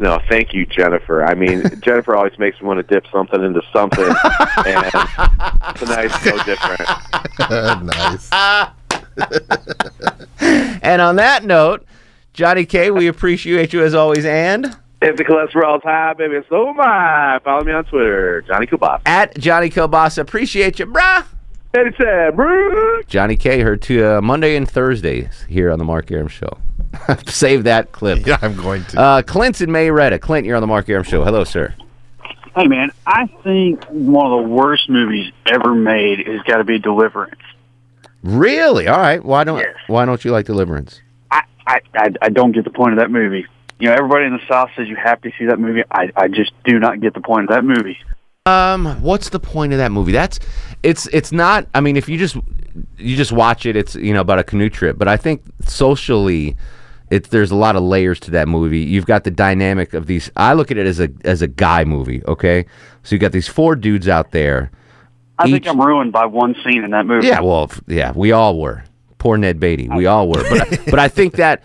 No, 0.00 0.20
thank 0.30 0.54
you, 0.54 0.64
Jennifer. 0.64 1.24
I 1.24 1.34
mean, 1.34 1.62
Jennifer 1.80 2.14
always 2.14 2.38
makes 2.38 2.60
me 2.60 2.68
want 2.68 2.78
to 2.78 2.94
dip 2.94 3.04
something 3.10 3.42
into 3.42 3.60
something, 3.72 4.04
and 4.04 4.84
tonight's 5.76 6.24
no 6.24 6.38
different. 6.44 6.80
nice. 7.84 8.30
And 10.40 11.02
on 11.02 11.16
that 11.16 11.44
note, 11.44 11.84
Johnny 12.32 12.64
K, 12.64 12.90
we 12.92 13.08
appreciate 13.08 13.72
you 13.72 13.82
as 13.82 13.94
always, 13.94 14.24
and 14.24 14.76
If 15.02 15.16
the 15.16 15.24
cholesterol's 15.24 15.82
high, 15.82 16.14
baby, 16.14 16.38
so 16.48 16.68
am 16.68 16.80
I. 16.80 17.40
Follow 17.44 17.64
me 17.64 17.72
on 17.72 17.84
Twitter, 17.84 18.42
Johnny 18.42 18.66
Kubas. 18.66 19.00
at 19.04 19.36
Johnny 19.36 19.68
Kilbasa. 19.70 20.18
Appreciate 20.18 20.78
you, 20.78 20.86
brah. 21.72 21.80
Anytime, 21.80 22.36
bro. 22.36 23.02
Johnny 23.02 23.36
K 23.36 23.60
heard 23.60 23.82
to 23.82 24.18
uh, 24.18 24.20
Monday 24.20 24.56
and 24.56 24.68
Thursdays 24.68 25.44
here 25.48 25.70
on 25.70 25.78
the 25.78 25.84
Mark 25.84 26.10
Arum 26.10 26.28
Show. 26.28 26.58
Save 27.26 27.64
that 27.64 27.92
clip. 27.92 28.26
Yeah, 28.26 28.38
I'm 28.42 28.56
going 28.56 28.84
to. 28.86 29.00
Uh, 29.00 29.22
Clint 29.22 29.60
in 29.60 29.70
Marietta. 29.70 30.18
Clint, 30.18 30.46
you're 30.46 30.56
on 30.56 30.62
the 30.62 30.66
Mark 30.66 30.88
Aram 30.88 31.04
Show. 31.04 31.24
Hello, 31.24 31.44
sir. 31.44 31.74
Hey 32.56 32.66
man, 32.66 32.90
I 33.06 33.26
think 33.44 33.84
one 33.84 34.26
of 34.26 34.42
the 34.42 34.48
worst 34.48 34.90
movies 34.90 35.32
ever 35.46 35.74
made 35.74 36.26
has 36.26 36.40
got 36.42 36.56
to 36.56 36.64
be 36.64 36.78
Deliverance. 36.80 37.40
Really? 38.24 38.88
All 38.88 38.98
right. 38.98 39.24
Why 39.24 39.44
don't 39.44 39.64
Why 39.86 40.04
don't 40.04 40.24
you 40.24 40.32
like 40.32 40.46
Deliverance? 40.46 41.00
I, 41.30 41.42
I 41.94 42.10
I 42.20 42.28
don't 42.30 42.52
get 42.52 42.64
the 42.64 42.70
point 42.70 42.94
of 42.94 42.98
that 42.98 43.10
movie. 43.10 43.46
You 43.78 43.88
know, 43.88 43.94
everybody 43.94 44.24
in 44.24 44.32
the 44.32 44.44
South 44.48 44.70
says 44.74 44.88
you 44.88 44.96
have 44.96 45.20
to 45.22 45.30
see 45.38 45.44
that 45.44 45.60
movie. 45.60 45.84
I 45.90 46.10
I 46.16 46.28
just 46.28 46.52
do 46.64 46.80
not 46.80 47.00
get 47.00 47.14
the 47.14 47.20
point 47.20 47.44
of 47.44 47.50
that 47.50 47.64
movie. 47.64 47.98
Um, 48.48 49.00
what's 49.02 49.28
the 49.28 49.40
point 49.40 49.72
of 49.72 49.78
that 49.78 49.92
movie? 49.92 50.12
That's 50.12 50.38
it's 50.82 51.06
it's 51.08 51.32
not. 51.32 51.66
I 51.74 51.80
mean, 51.80 51.96
if 51.96 52.08
you 52.08 52.18
just 52.18 52.36
you 52.96 53.16
just 53.16 53.32
watch 53.32 53.66
it, 53.66 53.76
it's 53.76 53.94
you 53.94 54.12
know 54.14 54.20
about 54.20 54.38
a 54.38 54.44
canoe 54.44 54.70
trip. 54.70 54.98
But 54.98 55.08
I 55.08 55.16
think 55.16 55.42
socially, 55.66 56.56
it 57.10 57.30
there's 57.30 57.50
a 57.50 57.56
lot 57.56 57.76
of 57.76 57.82
layers 57.82 58.20
to 58.20 58.30
that 58.32 58.48
movie. 58.48 58.80
You've 58.80 59.06
got 59.06 59.24
the 59.24 59.30
dynamic 59.30 59.94
of 59.94 60.06
these. 60.06 60.30
I 60.36 60.54
look 60.54 60.70
at 60.70 60.78
it 60.78 60.86
as 60.86 61.00
a 61.00 61.10
as 61.24 61.42
a 61.42 61.48
guy 61.48 61.84
movie. 61.84 62.22
Okay, 62.26 62.64
so 63.02 63.14
you 63.14 63.18
got 63.18 63.32
these 63.32 63.48
four 63.48 63.76
dudes 63.76 64.08
out 64.08 64.30
there. 64.30 64.70
I 65.38 65.50
think 65.50 65.66
I'm 65.68 65.80
ruined 65.80 66.12
by 66.12 66.26
one 66.26 66.56
scene 66.64 66.82
in 66.82 66.90
that 66.90 67.06
movie. 67.06 67.26
Yeah, 67.26 67.40
well, 67.40 67.70
yeah, 67.86 68.12
we 68.14 68.32
all 68.32 68.58
were. 68.58 68.84
Poor 69.18 69.36
Ned 69.36 69.60
Beatty, 69.60 69.88
we 69.88 70.06
all 70.06 70.28
were. 70.28 70.42
But 70.48 70.60
I, 70.60 70.76
but 70.90 70.98
I 70.98 71.08
think 71.08 71.34
that 71.34 71.62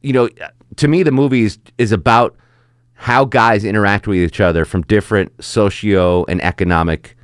you 0.00 0.12
know, 0.12 0.28
to 0.76 0.88
me, 0.88 1.02
the 1.02 1.12
movie 1.12 1.42
is 1.42 1.58
is 1.78 1.92
about 1.92 2.36
how 2.94 3.24
guys 3.24 3.64
interact 3.64 4.06
with 4.06 4.18
each 4.18 4.40
other 4.40 4.64
from 4.64 4.82
different 4.82 5.32
socio 5.42 6.24
and 6.26 6.42
economic 6.42 7.16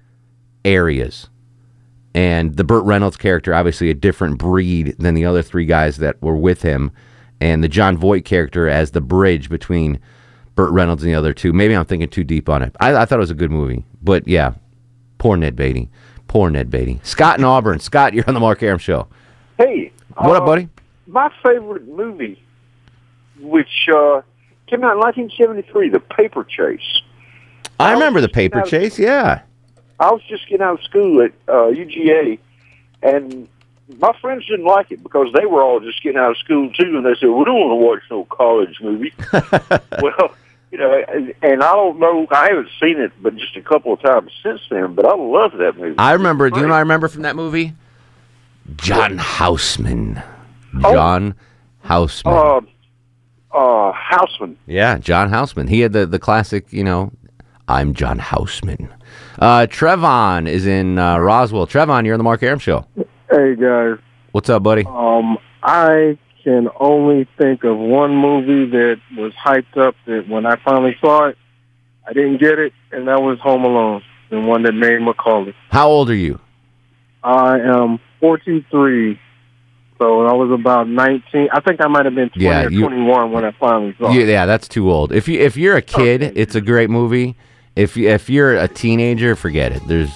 areas. 0.64 1.28
And 2.14 2.56
the 2.56 2.64
Burt 2.64 2.85
Reynolds 2.85 3.16
character, 3.16 3.54
obviously 3.54 3.88
a 3.88 3.94
different 3.94 4.38
breed 4.38 4.96
than 4.98 5.14
the 5.14 5.24
other 5.24 5.42
three 5.42 5.64
guys 5.64 5.98
that 5.98 6.20
were 6.20 6.37
with 6.37 6.62
him, 6.62 6.90
and 7.40 7.62
the 7.62 7.68
Jon 7.68 7.96
Voight 7.96 8.24
character 8.24 8.68
as 8.68 8.90
the 8.90 9.00
bridge 9.00 9.48
between 9.48 10.00
Burt 10.56 10.72
Reynolds 10.72 11.02
and 11.02 11.11
the 11.12 11.16
other 11.16 11.33
two. 11.33 11.52
Maybe 11.52 11.74
I'm 11.74 11.85
thinking 11.87 12.09
too 12.09 12.24
deep 12.24 12.48
on 12.48 12.62
it. 12.62 12.74
I, 12.80 12.94
I 12.94 13.04
thought 13.04 13.18
it 13.18 13.20
was 13.20 13.30
a 13.30 13.35
good 13.35 13.52
movie, 13.52 13.85
but 14.02 14.26
yeah, 14.26 14.54
poor 15.18 15.37
Ned 15.37 15.54
Beatty, 15.56 15.88
poor 16.26 16.50
Ned 16.50 16.68
Beatty. 16.70 17.00
Scott 17.04 17.38
in 17.38 17.44
Auburn, 17.44 17.78
Scott, 17.78 18.12
you're 18.12 18.24
on 18.26 18.35
the 18.35 18.40
Mark 18.40 18.62
Arum 18.62 18.78
show. 18.78 19.06
Hey, 19.56 19.92
What 20.16 20.37
up, 20.37 20.42
uh, 20.42 20.46
buddy? 20.46 20.68
My 21.06 21.33
favorite 21.44 21.87
movie, 21.87 22.42
which 23.38 23.88
uh, 23.94 24.22
came 24.70 24.85
out 24.85 24.92
in 24.92 24.98
1973, 25.00 25.90
The 25.90 26.00
Paper 26.00 26.44
Chase. 26.44 27.02
I 27.78 27.92
remember 27.92 28.20
the 28.20 28.28
paper 28.28 28.59
out 28.59 28.64
of- 28.64 28.70
chase. 28.70 28.98
Yeah. 28.98 29.42
I 29.98 30.11
was 30.12 30.22
just 30.28 30.48
getting 30.48 30.62
out 30.64 30.78
of 30.78 30.85
school 30.85 31.22
at 31.22 31.33
uh, 31.48 31.68
UGA, 31.72 32.38
and 33.02 33.48
my 33.98 34.12
friends 34.20 34.46
didn't 34.46 34.64
like 34.64 34.90
it 34.90 35.02
because 35.02 35.28
they 35.35 35.44
were 35.44 35.62
all 35.62 35.80
just 35.80 36.02
getting 36.02 36.18
out 36.18 36.30
of 36.30 36.37
school 36.38 36.70
too, 36.72 36.96
and 36.96 37.04
they 37.04 37.14
said, 37.20 37.26
"We 37.28 37.44
don't 37.44 37.61
want 37.61 37.70
to 37.70 37.74
watch 37.74 38.00
no 38.11 38.24
college 38.24 38.80
movie." 38.80 39.12
well, 40.02 40.35
you 40.70 40.78
know, 40.78 41.04
and, 41.09 41.35
and 41.42 41.62
I 41.62 41.72
don't 41.72 41.98
know. 41.98 42.26
I 42.30 42.48
haven't 42.48 42.68
seen 42.80 42.98
it, 42.98 43.12
but 43.20 43.37
just 43.37 43.56
a 43.56 43.62
couple 43.62 43.92
of 43.92 44.00
times 44.00 44.33
since 44.42 44.62
then. 44.70 44.94
But 44.94 45.04
I 45.04 45.14
love 45.14 45.52
that 45.59 45.76
movie. 45.76 45.98
I 45.98 46.12
remember. 46.12 46.48
Do 46.48 46.61
you 46.61 46.66
know 46.66 46.74
I 46.74 46.80
remember 46.80 47.09
from 47.09 47.22
that 47.22 47.37
movie? 47.37 47.74
John 48.76 49.18
Houseman. 49.18 50.22
John 50.80 51.35
Houseman. 51.83 52.35
Uh, 52.35 52.61
uh, 53.52 53.92
Houseman. 53.92 54.56
Yeah, 54.66 54.98
John 54.98 55.30
Houseman. 55.30 55.68
He 55.68 55.80
had 55.80 55.92
the, 55.92 56.06
the 56.06 56.18
classic, 56.18 56.72
you 56.72 56.84
know, 56.84 57.12
I'm 57.68 57.94
John 57.94 58.18
Houseman. 58.18 58.88
Uh, 59.38 59.66
Trevon 59.68 60.48
is 60.48 60.66
in 60.66 60.98
uh, 60.98 61.18
Roswell. 61.18 61.66
Trevon, 61.66 62.04
you're 62.04 62.14
on 62.14 62.18
the 62.18 62.24
Mark 62.24 62.42
Arum 62.42 62.58
Show. 62.58 62.86
Hey 63.30 63.54
guys, 63.56 63.98
What's 64.32 64.48
up, 64.50 64.62
buddy? 64.62 64.84
um, 64.86 65.38
I 65.62 66.18
can 66.42 66.68
only 66.78 67.28
think 67.38 67.64
of 67.64 67.76
one 67.76 68.14
movie 68.16 68.70
that 68.70 69.00
was 69.16 69.32
hyped 69.34 69.76
up 69.76 69.94
that 70.06 70.28
when 70.28 70.46
I 70.46 70.56
finally 70.64 70.96
saw 71.00 71.26
it, 71.26 71.38
I 72.06 72.12
didn't 72.12 72.38
get 72.38 72.58
it, 72.58 72.72
and 72.90 73.06
that 73.08 73.22
was 73.22 73.38
Home 73.40 73.64
Alone, 73.64 74.02
the 74.30 74.40
one 74.40 74.62
that 74.64 74.72
made 74.72 75.00
Macaulay. 75.00 75.54
How 75.70 75.88
old 75.88 76.10
are 76.10 76.14
you? 76.14 76.40
I 77.22 77.58
am 77.60 78.00
43, 78.20 79.20
so 80.00 80.18
when 80.18 80.26
I 80.28 80.32
was 80.32 80.50
about 80.50 80.88
19. 80.88 81.48
I 81.52 81.60
think 81.60 81.80
I 81.84 81.88
might 81.88 82.06
have 82.06 82.14
been 82.14 82.30
20 82.30 82.44
Yeah, 82.44 82.64
or 82.64 82.70
you- 82.70 82.80
21 82.80 83.30
when 83.32 83.44
I 83.44 83.52
finally 83.60 83.94
saw 84.00 84.10
Yeah, 84.10 84.22
it. 84.22 84.28
yeah, 84.28 84.46
that's 84.46 84.66
too 84.66 84.90
old. 84.90 85.12
If 85.12 85.28
you 85.28 85.38
if 85.38 85.56
you're 85.56 85.76
a 85.76 85.82
kid, 85.82 86.32
it's 86.34 86.54
a 86.54 86.60
great 86.60 86.88
movie. 86.90 87.36
If 87.76 87.96
you- 87.96 88.08
if 88.08 88.28
you're 88.30 88.56
a 88.56 88.66
teenager, 88.66 89.36
forget 89.36 89.72
it. 89.72 89.82
There's 89.86 90.10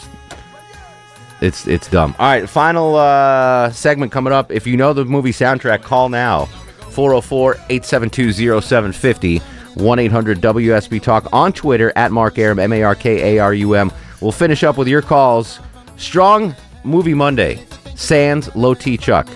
it's 1.41 1.67
it's 1.69 1.87
dumb. 1.89 2.15
All 2.19 2.27
right, 2.27 2.49
final 2.49 2.97
uh, 2.97 3.71
segment 3.71 4.11
coming 4.11 4.33
up. 4.33 4.51
If 4.51 4.67
you 4.67 4.77
know 4.79 4.93
the 4.95 5.05
movie 5.05 5.33
soundtrack, 5.33 5.83
call 5.83 6.09
now 6.09 6.49
404-872-0750 6.95 9.43
1-800-WSB 9.77 11.03
Talk 11.03 11.27
on 11.33 11.53
Twitter 11.53 11.93
at 11.97 12.13
Mark 12.13 12.39
Arum 12.39 12.59
M 12.61 12.73
A 12.73 12.83
R 12.85 12.95
K 12.95 13.37
A 13.37 13.41
R 13.41 13.53
U 13.55 13.75
M. 13.75 13.91
We'll 14.21 14.31
finish 14.33 14.63
up 14.63 14.79
with 14.79 14.87
your 14.89 15.03
calls. 15.03 15.59
Strong 15.97 16.55
Movie 16.85 17.15
Monday. 17.15 17.59
Sands 17.97 18.55
Low 18.57 18.75
T 18.75 18.97
Chuck. 18.97 19.27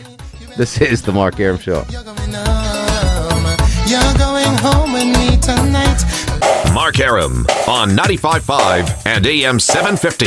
This 0.58 0.80
is 0.80 1.02
the 1.02 1.12
Mark 1.12 1.38
Arum 1.38 1.56
Show. 1.56 1.84
You're 1.88 2.02
going 2.02 2.32
home 4.58 4.92
with 4.92 5.04
me 5.04 5.36
tonight. 5.36 6.02
Mark 6.74 6.98
Arum 6.98 7.46
on 7.68 7.90
95.5 7.90 9.06
and 9.06 9.24
AM 9.24 9.60
750 9.60 10.26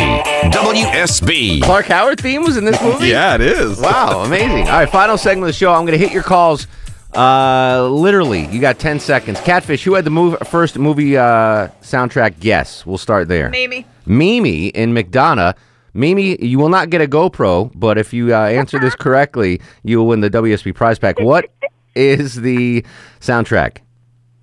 WSB. 0.57 1.61
Clark 1.61 1.87
Howard 1.87 2.21
theme 2.21 2.43
was 2.43 2.55
in 2.55 2.63
this 2.63 2.81
movie? 2.81 3.07
Yeah, 3.09 3.35
it 3.35 3.41
is. 3.41 3.77
Wow, 3.81 4.23
amazing. 4.23 4.69
All 4.69 4.79
right, 4.79 4.89
final 4.89 5.17
segment 5.17 5.43
of 5.43 5.47
the 5.47 5.53
show. 5.53 5.73
I'm 5.73 5.85
going 5.85 5.99
to 5.99 6.03
hit 6.03 6.13
your 6.13 6.23
calls. 6.23 6.65
Uh, 7.13 7.89
literally, 7.91 8.45
you 8.45 8.61
got 8.61 8.79
10 8.79 9.01
seconds. 9.01 9.37
Catfish, 9.41 9.83
who 9.83 9.95
had 9.95 10.05
the 10.05 10.11
move, 10.11 10.37
first 10.47 10.79
movie 10.79 11.17
uh, 11.17 11.67
soundtrack 11.81 12.39
guess? 12.39 12.85
We'll 12.85 12.97
start 12.97 13.27
there. 13.27 13.49
Mimi. 13.49 13.85
Mimi 14.05 14.67
in 14.67 14.93
McDonough. 14.93 15.55
Mimi, 15.93 16.43
you 16.43 16.57
will 16.57 16.69
not 16.69 16.89
get 16.89 17.01
a 17.01 17.07
GoPro, 17.07 17.71
but 17.75 17.97
if 17.97 18.13
you 18.13 18.33
uh, 18.33 18.39
answer 18.39 18.79
this 18.79 18.95
correctly, 18.99 19.61
you 19.83 19.97
will 19.97 20.07
win 20.07 20.21
the 20.21 20.29
WSB 20.29 20.73
prize 20.73 20.99
pack. 20.99 21.19
What 21.19 21.45
is 21.95 22.35
the 22.35 22.85
soundtrack? 23.19 23.77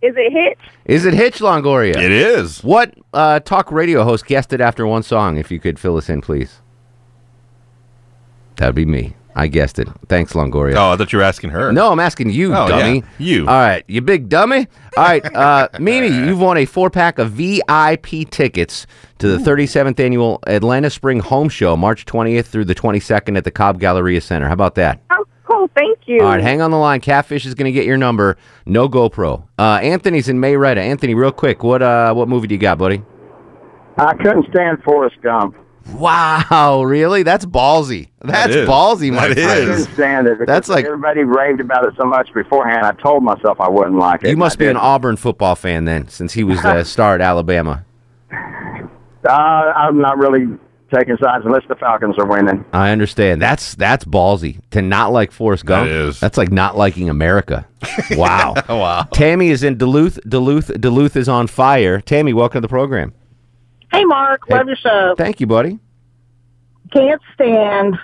Is 0.00 0.14
it 0.16 0.32
Hitch? 0.32 0.58
Is 0.84 1.04
it 1.04 1.14
Hitch 1.14 1.38
Longoria? 1.40 1.96
It 1.96 2.12
is. 2.12 2.62
What 2.62 2.94
uh, 3.12 3.40
talk 3.40 3.72
radio 3.72 4.04
host 4.04 4.26
guessed 4.26 4.52
it 4.52 4.60
after 4.60 4.86
one 4.86 5.02
song? 5.02 5.38
If 5.38 5.50
you 5.50 5.58
could 5.58 5.78
fill 5.78 5.96
us 5.96 6.08
in, 6.08 6.20
please. 6.20 6.60
That'd 8.56 8.74
be 8.74 8.86
me. 8.86 9.16
I 9.38 9.46
guessed 9.46 9.78
it. 9.78 9.88
Thanks, 10.08 10.32
Longoria. 10.32 10.74
Oh, 10.74 10.90
I 10.92 10.96
thought 10.96 11.12
you 11.12 11.18
were 11.20 11.24
asking 11.24 11.50
her. 11.50 11.72
No, 11.72 11.92
I'm 11.92 12.00
asking 12.00 12.30
you, 12.30 12.52
Oh, 12.54 12.66
dummy. 12.68 12.96
yeah, 12.98 13.02
you. 13.18 13.40
All 13.48 13.54
right, 13.54 13.84
you 13.86 14.00
big 14.00 14.28
dummy. 14.28 14.66
All 14.96 15.04
right, 15.04 15.24
uh, 15.34 15.68
Mimi, 15.78 16.08
you've 16.08 16.40
won 16.40 16.56
a 16.56 16.64
four 16.64 16.90
pack 16.90 17.18
of 17.20 17.30
VIP 17.32 18.28
tickets 18.30 18.86
to 19.18 19.28
the 19.28 19.38
37th 19.38 20.00
annual 20.00 20.40
Atlanta 20.46 20.90
Spring 20.90 21.20
Home 21.20 21.48
Show, 21.48 21.76
March 21.76 22.04
20th 22.04 22.46
through 22.46 22.64
the 22.64 22.74
22nd 22.74 23.36
at 23.36 23.44
the 23.44 23.50
Cobb 23.52 23.78
Galleria 23.78 24.20
Center. 24.20 24.48
How 24.48 24.54
about 24.54 24.74
that? 24.74 25.00
Oh, 25.10 25.24
cool. 25.44 25.70
Thank 25.76 25.98
you. 26.06 26.18
All 26.20 26.26
right, 26.26 26.40
hang 26.40 26.60
on 26.60 26.72
the 26.72 26.76
line. 26.76 27.00
Catfish 27.00 27.46
is 27.46 27.54
going 27.54 27.66
to 27.66 27.72
get 27.72 27.86
your 27.86 27.96
number. 27.96 28.36
No 28.66 28.88
GoPro. 28.88 29.44
Uh, 29.58 29.78
Anthony's 29.82 30.28
in 30.28 30.40
Marietta. 30.40 30.80
Anthony, 30.80 31.14
real 31.14 31.30
quick, 31.32 31.62
what 31.62 31.80
uh, 31.80 32.12
what 32.12 32.28
movie 32.28 32.48
do 32.48 32.54
you 32.56 32.60
got, 32.60 32.76
buddy? 32.78 33.02
I 33.98 34.14
couldn't 34.14 34.46
stand 34.52 34.82
Forrest 34.84 35.20
Gump. 35.22 35.56
Wow, 35.94 36.82
really? 36.84 37.22
That's 37.22 37.44
ballsy. 37.46 38.08
That's 38.20 38.54
is. 38.54 38.68
ballsy, 38.68 39.12
my 39.12 39.26
I 39.26 39.34
friend. 39.94 40.26
it. 40.28 40.46
That's 40.46 40.68
like- 40.68 40.84
everybody 40.84 41.24
raved 41.24 41.60
about 41.60 41.84
it 41.84 41.94
so 41.96 42.04
much 42.04 42.32
beforehand. 42.34 42.84
I 42.86 42.92
told 42.92 43.22
myself 43.22 43.60
I 43.60 43.68
wouldn't 43.68 43.96
like 43.96 44.22
it. 44.24 44.30
You 44.30 44.36
must 44.36 44.56
I 44.56 44.58
be 44.58 44.66
an. 44.68 44.76
Auburn 44.76 45.16
football 45.16 45.54
fan 45.56 45.84
then, 45.86 46.08
since 46.08 46.32
he 46.34 46.44
was 46.44 46.62
the 46.62 46.84
star 46.84 47.14
at 47.14 47.20
Alabama. 47.20 47.84
Uh, 48.32 49.32
I'm 49.32 50.00
not 50.00 50.18
really 50.18 50.46
taking 50.94 51.16
sides 51.22 51.44
unless 51.44 51.64
the 51.68 51.74
Falcons 51.74 52.14
are 52.18 52.26
winning. 52.26 52.64
I 52.72 52.90
understand. 52.90 53.42
That's 53.42 53.74
that's 53.74 54.04
ballsy 54.04 54.60
to 54.70 54.80
not 54.80 55.12
like 55.12 55.32
Forrest 55.32 55.66
Gump. 55.66 55.86
That 55.88 55.92
is. 55.94 56.20
That's 56.20 56.38
like 56.38 56.50
not 56.50 56.76
liking 56.76 57.08
America. 57.10 57.66
Wow. 58.16 58.54
wow. 58.68 59.02
Tammy 59.12 59.48
is 59.50 59.62
in 59.62 59.76
Duluth. 59.76 60.18
Duluth. 60.28 60.70
Duluth 60.80 61.14
is 61.16 61.28
on 61.28 61.46
fire. 61.46 62.00
Tammy, 62.00 62.32
welcome 62.32 62.58
to 62.58 62.60
the 62.62 62.68
program. 62.68 63.12
Hey, 63.92 64.04
Mark. 64.04 64.42
Hey. 64.48 64.54
Love 64.56 64.66
your 64.68 64.76
show. 64.76 65.14
Thank 65.16 65.40
you, 65.40 65.46
buddy. 65.46 65.78
Can't 66.92 67.20
stand 67.34 67.96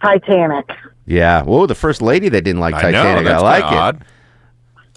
Titanic. 0.00 0.68
Yeah. 1.06 1.42
Whoa, 1.42 1.66
the 1.66 1.74
first 1.74 2.02
lady 2.02 2.28
that 2.30 2.42
didn't 2.42 2.60
like 2.60 2.74
I 2.74 2.90
know, 2.90 3.02
Titanic. 3.02 3.26
I 3.28 3.38
like 3.38 3.64
kinda 3.64 3.76
it. 3.76 3.80
odd. 3.80 4.04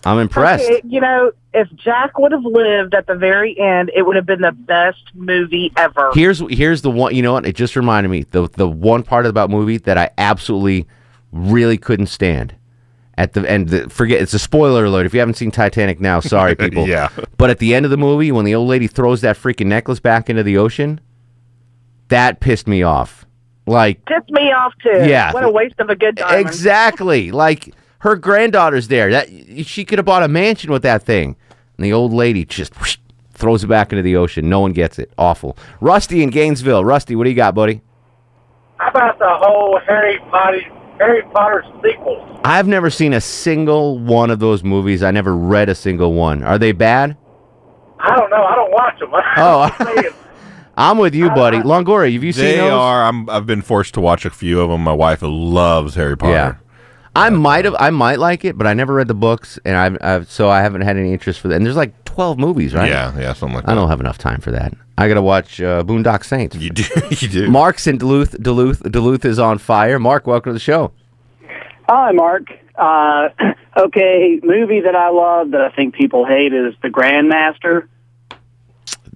I'm 0.05 0.19
impressed. 0.19 0.69
Okay, 0.69 0.81
you 0.87 1.01
know, 1.01 1.31
if 1.53 1.67
Jack 1.75 2.17
would 2.17 2.31
have 2.31 2.45
lived 2.45 2.93
at 2.93 3.07
the 3.07 3.15
very 3.15 3.59
end, 3.59 3.91
it 3.95 4.03
would 4.03 4.15
have 4.15 4.25
been 4.25 4.41
the 4.41 4.51
best 4.51 5.03
movie 5.15 5.71
ever. 5.75 6.11
Here's 6.13 6.39
here's 6.49 6.81
the 6.81 6.91
one. 6.91 7.13
You 7.15 7.23
know 7.23 7.33
what? 7.33 7.45
It 7.45 7.55
just 7.55 7.75
reminded 7.75 8.09
me 8.09 8.23
the 8.23 8.47
the 8.53 8.69
one 8.69 9.03
part 9.03 9.25
about 9.25 9.49
movie 9.49 9.77
that 9.79 9.97
I 9.97 10.11
absolutely 10.17 10.87
really 11.31 11.77
couldn't 11.77 12.07
stand. 12.07 12.55
At 13.17 13.33
the 13.33 13.49
end, 13.49 13.69
the, 13.69 13.89
forget 13.89 14.21
it's 14.21 14.33
a 14.35 14.39
spoiler 14.39 14.85
alert. 14.85 15.05
If 15.07 15.13
you 15.13 15.19
haven't 15.19 15.35
seen 15.35 15.49
Titanic 15.49 15.99
now, 15.99 16.19
sorry 16.19 16.55
people. 16.55 16.87
Yeah. 16.87 17.09
But 17.37 17.49
at 17.49 17.57
the 17.59 17.73
end 17.73 17.85
of 17.85 17.89
the 17.91 17.97
movie, 17.97 18.31
when 18.31 18.45
the 18.45 18.53
old 18.53 18.67
lady 18.67 18.85
throws 18.87 19.21
that 19.21 19.35
freaking 19.37 19.65
necklace 19.67 19.99
back 19.99 20.29
into 20.29 20.43
the 20.43 20.57
ocean, 20.57 20.99
that 22.09 22.39
pissed 22.39 22.67
me 22.67 22.83
off. 22.83 23.25
Like 23.65 24.05
Pissed 24.05 24.29
me 24.29 24.51
off 24.51 24.73
too. 24.81 25.07
Yeah. 25.09 25.33
What 25.33 25.43
a 25.43 25.49
waste 25.51 25.79
of 25.79 25.89
a 25.89 25.95
good 25.95 26.15
diamond. 26.15 26.47
exactly, 26.47 27.31
like 27.31 27.73
her 27.99 28.15
granddaughter's 28.15 28.87
there. 28.87 29.09
That 29.11 29.27
she 29.65 29.83
could 29.83 29.97
have 29.99 30.05
bought 30.05 30.23
a 30.23 30.27
mansion 30.27 30.71
with 30.71 30.83
that 30.83 31.03
thing, 31.03 31.35
and 31.75 31.85
the 31.85 31.91
old 31.93 32.13
lady 32.13 32.45
just 32.45 32.79
whoosh, 32.79 32.97
throws 33.33 33.63
it 33.63 33.67
back 33.67 33.91
into 33.91 34.03
the 34.03 34.15
ocean. 34.15 34.47
No 34.47 34.59
one 34.61 34.71
gets 34.73 34.99
it. 34.99 35.11
Awful. 35.17 35.57
Rusty 35.81 36.23
in 36.23 36.29
Gainesville. 36.29 36.85
Rusty, 36.85 37.15
what 37.15 37.23
do 37.25 37.29
you 37.31 37.35
got, 37.35 37.55
buddy? 37.55 37.81
How 38.77 38.89
about 38.89 39.17
the 39.19 39.27
whole 39.27 39.79
Harry 39.85 40.19
Potter 40.29 40.61
Harry 40.99 41.21
Potter 41.33 41.63
sequels? 41.83 42.39
I've 42.43 42.67
never 42.67 42.89
seen 42.89 43.13
a 43.13 43.21
single 43.21 43.99
one 43.99 44.29
of 44.31 44.39
those 44.39 44.63
movies. 44.63 45.03
I 45.03 45.11
never 45.11 45.35
read 45.35 45.69
a 45.69 45.75
single 45.75 46.13
one. 46.13 46.43
Are 46.43 46.57
they 46.57 46.71
bad? 46.71 47.17
I 47.99 48.15
don't 48.15 48.29
know. 48.29 48.43
I 48.43 48.55
don't 48.55 48.71
watch 48.71 48.99
them. 48.99 49.11
Oh, 49.39 50.13
I'm 50.79 50.99
with 50.99 51.15
you, 51.15 51.29
buddy. 51.31 51.57
Uh, 51.57 51.63
Longoria, 51.63 52.13
have 52.13 52.23
you 52.23 52.31
seen 52.31 52.43
those? 52.43 52.53
They 52.53 52.57
those? 52.57 52.71
are. 52.71 53.03
I'm, 53.05 53.27
I've 53.29 53.45
been 53.47 53.63
forced 53.63 53.95
to 53.95 54.01
watch 54.01 54.25
a 54.25 54.29
few 54.29 54.61
of 54.61 54.69
them. 54.69 54.81
My 54.81 54.93
wife 54.93 55.19
loves 55.23 55.95
Harry 55.95 56.15
Potter. 56.15 56.31
Yeah. 56.33 56.55
I 57.17 57.31
might 57.31 57.65
have, 57.65 57.75
I 57.79 57.89
might 57.89 58.19
like 58.19 58.45
it, 58.45 58.57
but 58.57 58.67
I 58.67 58.73
never 58.75 58.93
read 58.93 59.07
the 59.07 59.15
books, 59.15 59.57
and 59.65 59.75
I've, 59.75 59.97
I've 60.01 60.31
so 60.31 60.49
I 60.49 60.61
haven't 60.61 60.81
had 60.81 60.97
any 60.97 61.11
interest 61.11 61.39
for 61.39 61.47
that. 61.47 61.55
And 61.55 61.65
there's 61.65 61.75
like 61.75 62.05
12 62.05 62.37
movies, 62.37 62.75
right? 62.75 62.87
Yeah, 62.87 63.17
yeah, 63.17 63.33
something 63.33 63.55
like 63.55 63.65
that. 63.65 63.71
I 63.71 63.75
don't 63.75 63.89
have 63.89 63.99
enough 63.99 64.19
time 64.19 64.39
for 64.39 64.51
that. 64.51 64.73
I 64.99 65.07
got 65.07 65.15
to 65.15 65.21
watch 65.21 65.59
uh, 65.59 65.83
Boondock 65.83 66.23
Saints. 66.23 66.55
You 66.55 66.69
do, 66.69 66.83
you 67.09 67.27
do. 67.27 67.49
Mark's 67.49 67.87
in 67.87 67.97
Duluth. 67.97 68.41
Duluth. 68.41 68.83
Duluth 68.91 69.25
is 69.25 69.39
on 69.39 69.57
fire. 69.57 69.97
Mark, 69.97 70.27
welcome 70.27 70.51
to 70.51 70.53
the 70.53 70.59
show. 70.59 70.91
Hi, 71.89 72.11
Mark. 72.11 72.49
Uh, 72.75 73.29
okay, 73.77 74.39
movie 74.43 74.81
that 74.81 74.95
I 74.95 75.09
love 75.09 75.51
that 75.51 75.61
I 75.61 75.71
think 75.75 75.95
people 75.95 76.25
hate 76.25 76.53
is 76.53 76.75
The 76.83 76.89
Grandmaster. 76.89 77.87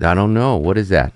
I 0.04 0.16
don't 0.16 0.34
know 0.34 0.58
what 0.58 0.80
is 0.80 0.90
that. 0.90 1.14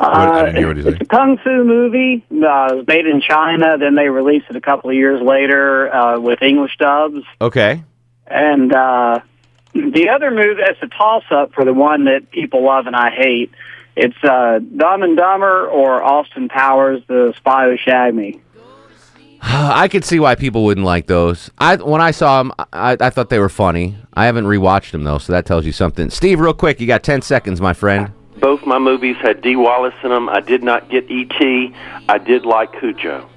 Uh, 0.00 0.50
it's 0.54 1.00
a 1.02 1.04
kung 1.04 1.36
fu 1.36 1.62
movie. 1.62 2.24
Uh, 2.32 2.72
it 2.72 2.76
was 2.76 2.86
made 2.86 3.06
in 3.06 3.20
China. 3.20 3.76
Then 3.76 3.96
they 3.96 4.08
released 4.08 4.46
it 4.48 4.56
a 4.56 4.60
couple 4.60 4.88
of 4.88 4.96
years 4.96 5.20
later 5.20 5.94
uh, 5.94 6.18
with 6.18 6.40
English 6.40 6.78
dubs. 6.78 7.22
Okay. 7.38 7.84
And 8.26 8.72
uh, 8.74 9.20
the 9.74 10.08
other 10.08 10.30
movie, 10.30 10.62
it's 10.62 10.82
a 10.82 10.86
toss-up 10.86 11.52
for 11.52 11.66
the 11.66 11.74
one 11.74 12.04
that 12.04 12.30
people 12.30 12.64
love 12.64 12.86
and 12.86 12.96
I 12.96 13.10
hate. 13.10 13.50
It's 13.94 14.16
uh, 14.24 14.60
Dumb 14.74 15.02
and 15.02 15.18
Dumber 15.18 15.66
or 15.66 16.02
Austin 16.02 16.48
Powers, 16.48 17.02
The 17.06 17.34
Spy 17.36 17.68
Who 17.68 17.76
Shagged 17.76 18.16
Me. 18.16 18.40
I 19.42 19.88
could 19.88 20.06
see 20.06 20.18
why 20.18 20.34
people 20.34 20.64
wouldn't 20.64 20.86
like 20.86 21.08
those. 21.08 21.50
I 21.58 21.76
when 21.76 22.00
I 22.00 22.10
saw 22.12 22.42
them, 22.42 22.52
I, 22.72 22.96
I 22.98 23.10
thought 23.10 23.28
they 23.28 23.38
were 23.38 23.48
funny. 23.48 23.96
I 24.14 24.24
haven't 24.26 24.44
rewatched 24.44 24.92
them 24.92 25.04
though, 25.04 25.18
so 25.18 25.32
that 25.32 25.44
tells 25.44 25.66
you 25.66 25.72
something. 25.72 26.08
Steve, 26.08 26.40
real 26.40 26.54
quick, 26.54 26.80
you 26.80 26.86
got 26.86 27.02
10 27.02 27.20
seconds, 27.22 27.60
my 27.60 27.72
friend. 27.74 28.12
Both 28.40 28.64
my 28.66 28.78
movies 28.78 29.16
had 29.20 29.42
Dee 29.42 29.56
Wallace 29.56 29.94
in 30.02 30.10
them. 30.10 30.28
I 30.28 30.40
did 30.40 30.62
not 30.62 30.88
get 30.88 31.10
E.T. 31.10 31.74
I 32.08 32.18
did 32.18 32.44
like 32.46 32.72
Cujo. 32.78 33.28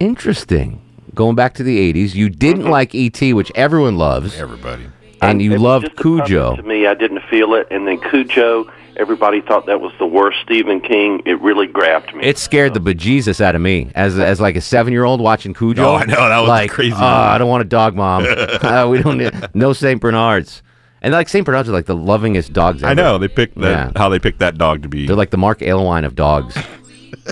Interesting. 0.00 0.80
Going 1.14 1.36
back 1.36 1.54
to 1.54 1.62
the 1.62 1.92
80s, 1.92 2.14
you 2.14 2.28
didn't 2.28 2.68
like 2.68 2.94
E.T., 2.94 3.32
which 3.32 3.52
everyone 3.54 3.96
loves. 3.96 4.34
Everybody. 4.36 4.86
And 5.22 5.40
you 5.40 5.52
It 5.52 5.54
was 5.54 5.62
loved 5.62 5.86
just 5.86 5.96
Cujo. 5.96 6.56
To 6.56 6.62
me, 6.62 6.86
I 6.86 6.94
didn't 6.94 7.22
feel 7.30 7.54
it. 7.54 7.68
And 7.70 7.86
then 7.86 8.00
Cujo, 8.00 8.70
everybody 8.96 9.40
thought 9.40 9.66
that 9.66 9.80
was 9.80 9.92
the 9.98 10.06
worst 10.06 10.38
Stephen 10.42 10.80
King. 10.80 11.22
It 11.24 11.40
really 11.40 11.66
grabbed 11.66 12.14
me. 12.14 12.24
It 12.24 12.36
scared 12.36 12.74
the 12.74 12.80
bejesus 12.80 13.40
out 13.40 13.54
of 13.54 13.60
me 13.62 13.90
as 13.94 14.18
as 14.18 14.40
like 14.40 14.56
a 14.56 14.60
seven 14.60 14.92
year 14.92 15.04
old 15.04 15.20
watching 15.20 15.54
Cujo. 15.54 15.82
Oh, 15.82 15.94
I 15.94 16.04
know, 16.04 16.28
that 16.28 16.40
was 16.40 16.48
like, 16.48 16.70
crazy 16.70 16.92
"Uh. 16.94 17.04
I 17.06 17.38
don't 17.38 17.48
want 17.48 17.62
a 17.62 17.64
dog, 17.68 17.94
mom. 17.94 18.26
Uh, 18.64 18.88
we 18.88 19.00
don't 19.02 19.18
need 19.18 19.32
no 19.54 19.72
Saint 19.72 20.00
Bernards. 20.00 20.62
And 21.04 21.12
like 21.12 21.28
Saint 21.28 21.44
Bernards 21.44 21.68
are 21.68 21.72
like 21.72 21.84
the 21.84 21.94
lovingest 21.94 22.54
dogs. 22.54 22.82
Ever. 22.82 22.90
I 22.90 22.94
know 22.94 23.18
they 23.18 23.28
picked 23.28 23.58
that. 23.60 23.92
Yeah. 23.92 23.92
How 23.94 24.08
they 24.08 24.18
picked 24.18 24.38
that 24.38 24.56
dog 24.56 24.82
to 24.84 24.88
be. 24.88 25.06
They're 25.06 25.14
like 25.14 25.30
the 25.30 25.36
Mark 25.36 25.58
Alewine 25.58 26.06
of 26.06 26.14
dogs. 26.14 26.54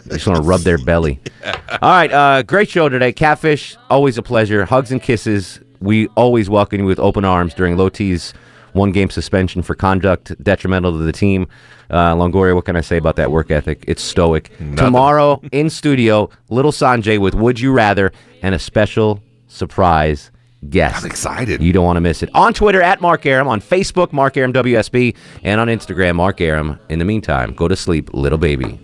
they 0.05 0.17
just 0.17 0.27
want 0.27 0.37
to 0.37 0.43
rub 0.43 0.61
their 0.61 0.77
belly. 0.77 1.19
All 1.81 1.91
right, 1.91 2.13
uh, 2.13 2.43
great 2.43 2.69
show 2.69 2.91
today. 2.91 3.15
Catfish, 3.15 3.79
always 3.89 4.19
a 4.19 4.23
pleasure. 4.23 4.67
Hugs 4.67 4.93
and 4.93 5.03
kisses. 5.03 5.59
We 5.81 6.09
always 6.09 6.51
welcome 6.51 6.81
you 6.81 6.87
with 6.87 7.01
open 7.01 7.25
arms 7.25 7.55
during 7.55 7.79
Low 7.79 7.89
T's 7.89 8.35
one 8.75 8.93
game 8.93 9.09
suspension 9.09 9.63
for 9.63 9.75
conduct 9.75 10.43
detrimental 10.45 10.93
to 10.93 10.99
the 10.99 11.13
team. 11.13 11.47
Uh, 11.89 12.15
Longoria, 12.15 12.55
what 12.55 12.67
can 12.67 12.77
I 12.77 12.83
say 12.83 12.99
about 12.99 13.17
that 13.17 13.31
work 13.31 13.51
ethic? 13.51 13.85
It's 13.89 14.03
stoic. 14.03 14.51
Tomorrow 14.77 15.41
in 15.51 15.71
studio, 15.71 16.29
Little 16.51 16.73
Sanjay 16.73 17.19
with 17.19 17.35
Would 17.35 17.59
You 17.59 17.73
Rather 17.73 18.13
and 18.43 18.55
a 18.55 18.59
special 18.59 19.23
surprise 19.49 20.31
guest. 20.69 21.05
I'm 21.05 21.11
excited. 21.11 21.63
You 21.63 21.73
don't 21.73 21.85
want 21.85 21.97
to 21.97 22.01
miss 22.01 22.23
it. 22.23 22.31
On 22.35 22.53
Twitter, 22.53 22.83
at 22.83 23.01
Mark 23.01 23.27
Arum. 23.27 23.49
On 23.49 23.61
Facebook, 23.61 24.13
Mark 24.13 24.37
Arum 24.37 24.53
WSB. 24.53 25.17
And 25.43 25.61
on 25.61 25.69
Instagram, 25.69 26.17
Mark 26.17 26.41
Arum. 26.41 26.79
In 26.89 26.99
the 26.99 27.05
meantime, 27.05 27.53
go 27.55 27.69
to 27.69 27.77
sleep, 27.77 28.13
little 28.13 28.39
baby. 28.39 28.79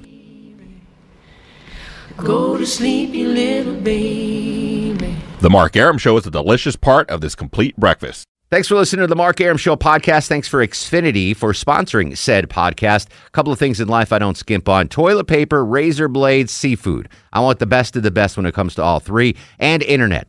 Go 2.17 2.57
to 2.57 2.67
sleep, 2.67 3.15
you 3.15 3.29
little 3.29 3.81
baby. 3.81 5.17
The 5.41 5.51
Mark 5.51 5.77
Arum 5.77 5.99
Show 5.99 6.17
is 6.17 6.27
a 6.27 6.33
delicious 6.33 6.75
part 6.75 7.09
of 7.11 7.21
this 7.21 7.37
complete 7.37 7.77
breakfast. 7.77 8.25
Thanks 8.51 8.67
for 8.67 8.77
listening 8.77 9.03
to 9.03 9.07
the 9.07 9.15
Mark 9.15 9.41
Arum 9.41 9.59
Show 9.59 9.77
podcast. 9.77 10.27
Thanks 10.27 10.49
for 10.49 10.67
Xfinity 10.67 11.37
for 11.37 11.53
sponsoring 11.53 12.17
said 12.17 12.49
podcast. 12.49 13.07
A 13.27 13.31
couple 13.31 13.53
of 13.53 13.59
things 13.59 13.79
in 13.79 13.89
life 13.89 14.11
I 14.11 14.19
don't 14.19 14.39
skimp 14.39 14.69
on 14.71 14.89
toilet 14.89 15.27
paper, 15.27 15.63
razor 15.65 16.09
blades, 16.09 16.51
seafood. 16.51 17.11
I 17.33 17.41
want 17.41 17.59
the 17.59 17.67
best 17.67 17.95
of 17.95 18.03
the 18.03 18.11
best 18.11 18.39
when 18.39 18.47
it 18.47 18.55
comes 18.55 18.75
to 18.77 18.83
all 18.83 19.01
three, 19.01 19.37
and 19.59 19.83
internet. 19.83 20.29